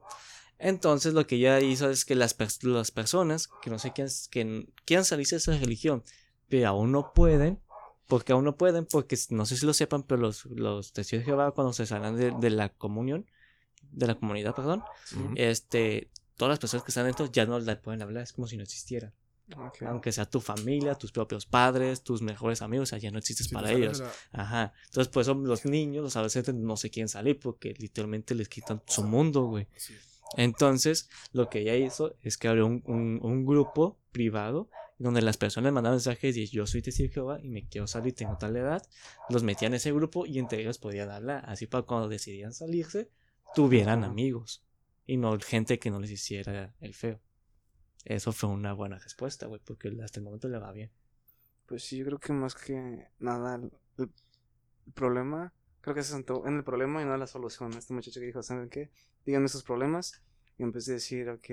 [0.57, 4.67] Entonces lo que ella hizo es que las, las personas que no sé quién, que
[4.83, 6.03] quieran salirse de esa religión,
[6.49, 7.61] pero aún no pueden,
[8.07, 11.25] porque aún no pueden, porque no sé si lo sepan, pero los, los testigos de
[11.27, 13.27] Jehová cuando se salen de, de la comunión,
[13.91, 14.83] de la comunidad, perdón,
[15.35, 18.57] este, todas las personas que están dentro ya no la pueden hablar, es como si
[18.57, 19.13] no existiera.
[19.87, 23.47] Aunque sea tu familia, tus propios padres, tus mejores amigos, o sea, ya no existes
[23.49, 23.99] para ellos.
[24.33, 24.73] la- Ajá.
[24.85, 28.81] Entonces, por eso los niños, los adolescentes no se quieren salir porque literalmente les quitan
[28.87, 29.67] su mundo, güey.
[30.37, 34.69] Entonces, lo que ella hizo es que abrió un, un- un grupo privado
[34.99, 38.13] donde las personas mandaban mensajes y yo soy testigo de Jehová y me quiero salir,
[38.13, 38.83] tengo tal edad.
[39.29, 41.43] Los metían en ese grupo y entre ellos podían hablar.
[41.47, 43.09] Así para cuando decidían salirse,
[43.55, 44.61] tuvieran amigos
[45.07, 47.19] y no gente que no les hiciera el feo.
[48.09, 50.89] Eso fue una buena respuesta, güey, porque hasta el momento le va bien.
[51.67, 53.71] Pues sí, yo creo que más que nada el,
[54.95, 57.71] problema, creo que se sentó en el problema y no en la solución.
[57.73, 58.89] Este muchacho que dijo, ¿saben qué?
[59.27, 60.23] Díganme sus problemas
[60.57, 61.47] y vez de decir, ok,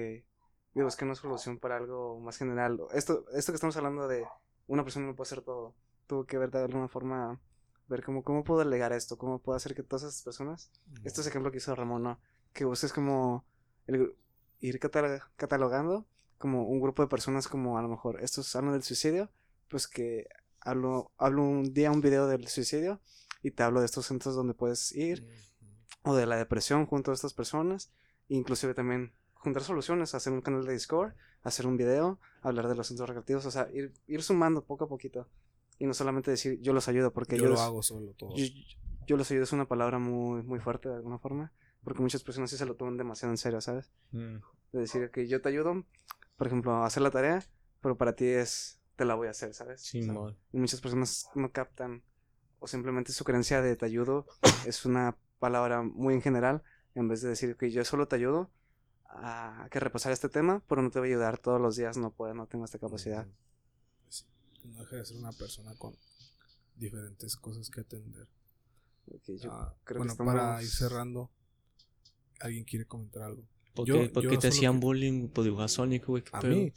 [0.73, 2.81] voy a buscar una solución para algo más general.
[2.95, 4.25] Esto, esto que estamos hablando de
[4.67, 5.75] una persona no puede hacer todo.
[6.07, 7.39] Tuvo que ver de alguna forma,
[7.87, 10.73] ver cómo, cómo puedo delegar esto, cómo puedo hacer que todas esas personas,
[11.05, 12.19] este es ejemplo que hizo Ramón, ¿no?
[12.55, 13.45] Que busques como
[13.87, 14.17] el
[14.61, 16.07] ir catalo- catalogando
[16.39, 19.31] como un grupo de personas como a lo mejor estos hablan del suicidio,
[19.69, 20.27] pues que
[20.61, 23.01] hablo, hablo un día un video del suicidio
[23.43, 25.27] y te hablo de estos centros donde puedes ir
[26.03, 27.91] o de la depresión junto a estas personas,
[28.29, 32.87] inclusive también juntar soluciones, hacer un canal de Discord, hacer un video, hablar de los
[32.89, 35.29] centros recreativos, o sea, ir, ir sumando poco a poquito
[35.79, 38.35] y no solamente decir yo los ayudo porque Yo yo, lo los- hago solo todo.
[38.37, 38.45] yo,
[39.07, 41.53] yo los ayudo es una palabra muy muy fuerte de alguna forma,
[41.85, 43.91] porque muchas personas sí se lo toman demasiado en serio, ¿sabes?
[44.73, 45.85] De decir que yo te ayudo,
[46.37, 47.45] por ejemplo, hacer la tarea,
[47.81, 49.95] pero para ti es te la voy a hacer, ¿sabes?
[49.97, 50.37] O sea, Simón.
[50.53, 52.03] y muchas personas no captan
[52.59, 54.27] o simplemente su creencia de te ayudo
[54.67, 56.63] es una palabra muy en general
[56.95, 58.51] en vez de decir que yo solo te ayudo
[59.09, 62.11] a que repasar este tema pero no te voy a ayudar todos los días no
[62.13, 63.27] puedo no tengo esta capacidad
[64.05, 64.27] Pues sí,
[64.69, 65.95] no deja de ser una persona con
[66.77, 68.29] diferentes cosas que atender.
[69.27, 71.31] Yo Ah, creo que bueno, para ir cerrando,
[72.41, 73.45] ¿alguien quiere comentar algo?
[73.77, 76.23] ¿Por Yo- qué, por yo qué te hacían que- bullying por dibujar Sonic, güey?
[76.25, 76.73] ¿Qué A mí,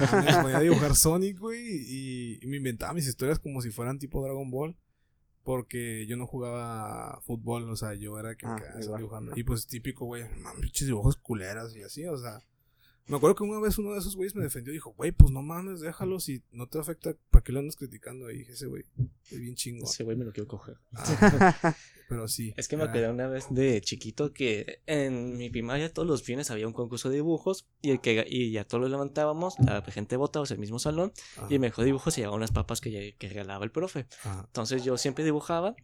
[0.00, 3.98] mames, ponía a dibujar Sonic, güey, y, y me inventaba mis historias como si fueran
[3.98, 4.74] tipo Dragon Ball.
[5.42, 8.98] Porque yo no jugaba fútbol, o sea, yo era que Ah, acá, igual.
[8.98, 9.32] dibujando.
[9.36, 10.24] Y pues típico, güey,
[10.58, 12.40] pinches dibujos culeras y así, o sea.
[13.06, 15.30] Me acuerdo que una vez uno de esos güeyes me defendió y dijo, güey, pues
[15.30, 18.30] no mames, déjalo, si no te afecta, ¿para qué lo andas criticando?
[18.30, 18.84] Y dije, ese güey,
[19.30, 19.84] es bien chingón.
[19.84, 20.78] Ese güey me lo quiero coger.
[20.94, 21.76] Ah,
[22.08, 22.54] pero sí.
[22.56, 26.24] Es que me era- acordé una vez de chiquito que en mi primaria todos los
[26.24, 29.82] viernes había un concurso de dibujos y el que y ya todos los levantábamos, la
[29.82, 32.80] gente votaba en el mismo salón Ajá, y el mejor dibujo se llevaba unas papas
[32.80, 34.06] que, que regalaba el profe.
[34.24, 34.44] ajá.
[34.46, 35.76] Entonces yo siempre dibujaba,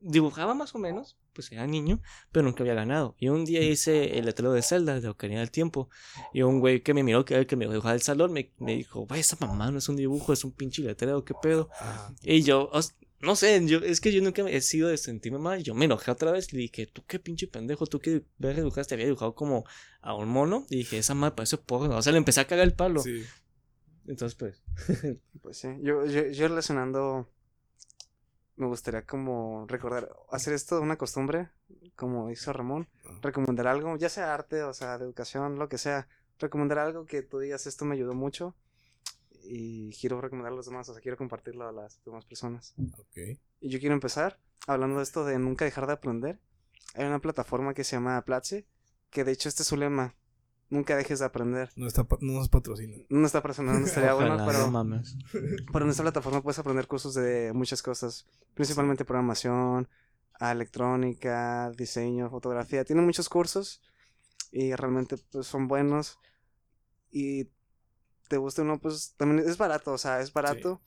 [0.00, 2.00] dibujaba más o menos, pues era niño,
[2.32, 3.16] pero nunca había ganado.
[3.18, 5.88] Y un día hice el letrero de Zelda, de Ocarina del Tiempo,
[6.32, 8.52] y un güey que me miró, que era el que me dibujaba del salón, me,
[8.58, 11.68] me dijo, vaya, esa mamá no es un dibujo, es un pinche letrero, ¿qué pedo?
[11.80, 12.14] ajá.
[12.22, 15.64] Y yo, os- no sé, yo, es que yo nunca he sido de sentirme mal.
[15.64, 18.94] Yo me enojé otra vez y le dije, tú qué pinche pendejo, tú qué dibujaste.
[18.94, 19.64] Había dibujado como
[20.00, 20.66] a un mono.
[20.70, 21.96] Y dije, esa madre parece porno.
[21.96, 23.02] O sea, le empecé a cagar el palo.
[23.02, 23.24] Sí.
[24.06, 24.62] Entonces, pues,
[25.42, 27.28] pues sí yo, yo, yo relacionando
[28.58, 31.48] me gustaría como recordar hacer esto una costumbre
[31.96, 33.18] como hizo Ramón Ah.
[33.22, 36.08] recomendar algo, ya sea arte, o sea, de educación, lo que sea,
[36.38, 38.54] recomendar algo que tú digas, esto me ayudó mucho
[39.44, 42.74] y quiero recomendar a los demás, o sea, quiero compartirlo a las demás personas.
[42.98, 43.38] Ok.
[43.60, 46.38] Y yo quiero empezar hablando de esto de nunca dejar de aprender.
[46.94, 48.66] Hay una plataforma que se llama Platzi,
[49.10, 50.14] que de hecho este es su lema,
[50.70, 51.70] nunca dejes de aprender.
[51.76, 52.96] No, está, pa- no nos patrocina.
[53.08, 55.16] No está personal, no estaría bueno, pero, no mames.
[55.72, 59.88] pero en esta plataforma puedes aprender cursos de muchas cosas, principalmente programación,
[60.40, 62.84] electrónica, diseño, fotografía.
[62.84, 63.80] Tiene muchos cursos
[64.52, 66.18] y realmente pues son buenos
[67.10, 67.48] y
[68.28, 70.80] te gusta uno, pues también es barato, o sea, es barato.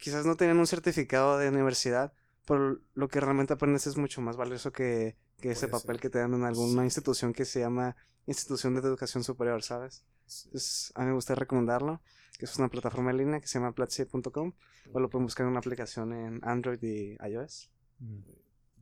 [0.00, 2.12] Quizás no tienen un certificado de universidad,
[2.46, 6.00] pero lo que realmente aprendes es mucho más valioso que, que ese Puede papel ser.
[6.02, 7.94] que te dan en alguna institución que se llama
[8.26, 10.04] Institución de Educación Superior, ¿sabes?
[10.44, 12.00] Entonces, a mí me gustaría recomendarlo,
[12.38, 14.52] que es una plataforma en línea que se llama platzi.com,
[14.92, 17.70] o lo pueden buscar en una aplicación en Android y iOS.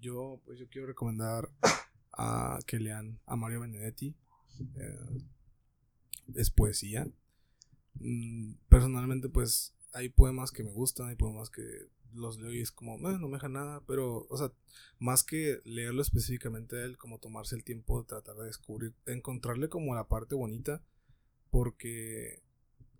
[0.00, 1.48] Yo, pues yo quiero recomendar
[2.12, 4.14] a que lean a Mario Benedetti.
[4.76, 5.22] Eh,
[6.34, 7.06] es poesía.
[7.94, 11.62] Mm, personalmente, pues hay poemas que me gustan, hay poemas que
[12.14, 14.52] los leo y es como, "Eh, no me deja nada, pero, o sea,
[14.98, 19.14] más que leerlo específicamente a él, como tomarse el tiempo de tratar de descubrir, de
[19.14, 20.82] encontrarle como la parte bonita,
[21.50, 22.42] porque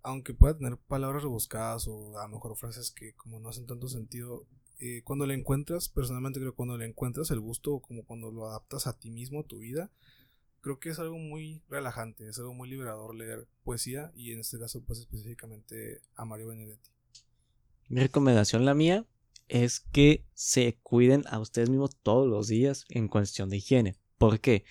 [0.03, 3.87] aunque pueda tener palabras rebuscadas o a lo mejor frases que como no hacen tanto
[3.87, 4.45] sentido,
[4.79, 8.47] eh, cuando le encuentras, personalmente creo que cuando le encuentras el gusto, como cuando lo
[8.47, 9.91] adaptas a ti mismo, a tu vida,
[10.61, 14.59] creo que es algo muy relajante, es algo muy liberador leer poesía y en este
[14.59, 16.89] caso pues específicamente a Mario Benedetti.
[17.91, 19.05] Mi recomendación, la mía,
[19.49, 23.97] es que se cuiden a ustedes mismos todos los días en cuestión de higiene.
[24.17, 24.63] ¿Por qué?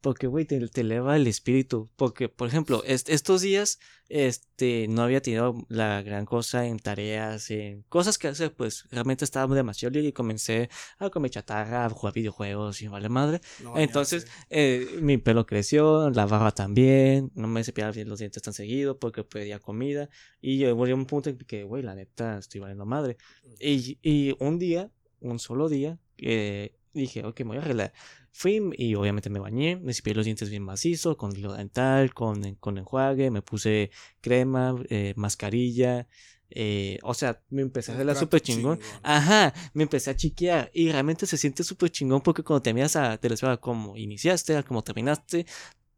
[0.00, 1.90] Porque, güey, te, te eleva el espíritu.
[1.96, 7.50] Porque, por ejemplo, est- estos días, este, no había tenido la gran cosa en tareas,
[7.50, 11.90] en cosas que hacer, pues, realmente estaba demasiado libre y comencé a comer chatarra, a
[11.90, 13.40] jugar videojuegos y vale madre.
[13.62, 18.42] No Entonces, eh, mi pelo creció, la barba también, no me cepillaba bien los dientes
[18.42, 20.08] tan seguido porque pedía comida.
[20.40, 23.16] Y llegó a un punto en que, güey, la neta, estoy valiendo madre.
[23.60, 27.92] Y, y un día, un solo día, eh, dije, ok, me voy a arreglar.
[28.40, 32.54] Fui y obviamente me bañé, me cepillé los dientes bien macizo, con hilo dental, con,
[32.56, 33.90] con enjuague, me puse
[34.20, 36.06] crema, eh, mascarilla.
[36.50, 38.78] eh, o sea, me empecé a hacer la súper chingón.
[39.02, 42.94] Ajá, me empecé a chiquear y realmente se siente súper chingón porque cuando te miras
[42.96, 45.44] a te a cómo iniciaste, a cómo terminaste,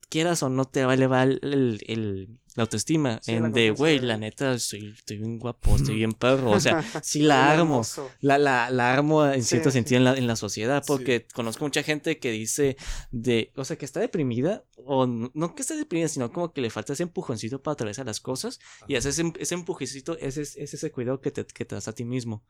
[0.09, 4.01] quieras o no te va a elevar el, el- la autoestima Sí, en de, güey,
[4.01, 7.83] la neta, estoy, estoy bien guapo, estoy bien perro, o sea, sí la armo.
[8.21, 9.75] La, la, la armo en cierto sí.
[9.75, 12.77] sentido en la, en la sociedad, porque conozco mucha gente que dice
[13.13, 16.61] de, o sea, que está deprimida, o no, no que esté deprimida, sino como que
[16.61, 19.09] le falta ese empujoncito para atravesar las cosas, y Ajá.
[19.09, 22.05] ese, ese empujoncito es, es, es ese cuidado que te, que te das a ti
[22.05, 22.43] mismo.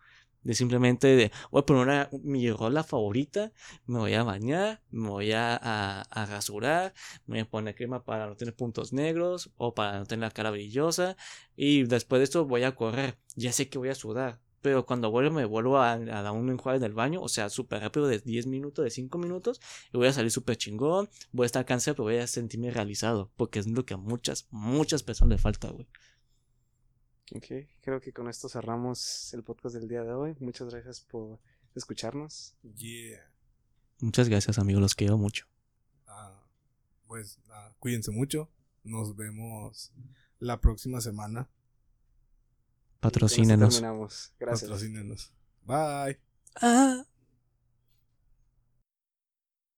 [0.43, 3.53] De simplemente de, voy a poner una, mi rola favorita,
[3.87, 6.95] me voy a bañar, me voy a, a, a rasurar,
[7.27, 10.31] me voy a poner crema para no tener puntos negros o para no tener la
[10.31, 11.17] cara brillosa,
[11.57, 13.19] y después de esto voy a correr.
[13.37, 16.51] Ya sé que voy a sudar, pero cuando vuelvo me vuelvo a, a dar un
[16.51, 19.61] enjuague en el baño, o sea, súper rápido de 10 minutos, de 5 minutos,
[19.93, 23.31] y voy a salir súper chingón, voy a estar cansado, pero voy a sentirme realizado,
[23.37, 25.87] porque es lo que a muchas, muchas personas le falta, güey.
[27.33, 27.47] Ok,
[27.81, 30.35] creo que con esto cerramos el podcast del día de hoy.
[30.41, 31.39] Muchas gracias por
[31.77, 32.57] escucharnos.
[32.75, 33.21] Yeah.
[34.01, 35.47] Muchas gracias, amigos, los quiero mucho.
[36.09, 36.43] Ah,
[37.07, 38.51] pues ah, cuídense mucho.
[38.83, 39.93] Nos vemos
[40.39, 41.49] la próxima semana.
[43.01, 43.75] Patrocínenos.
[43.75, 44.33] terminamos.
[44.39, 44.71] Gracias.
[44.71, 45.33] Patrocínenos.
[45.65, 46.21] Bye.
[46.61, 47.05] Ah.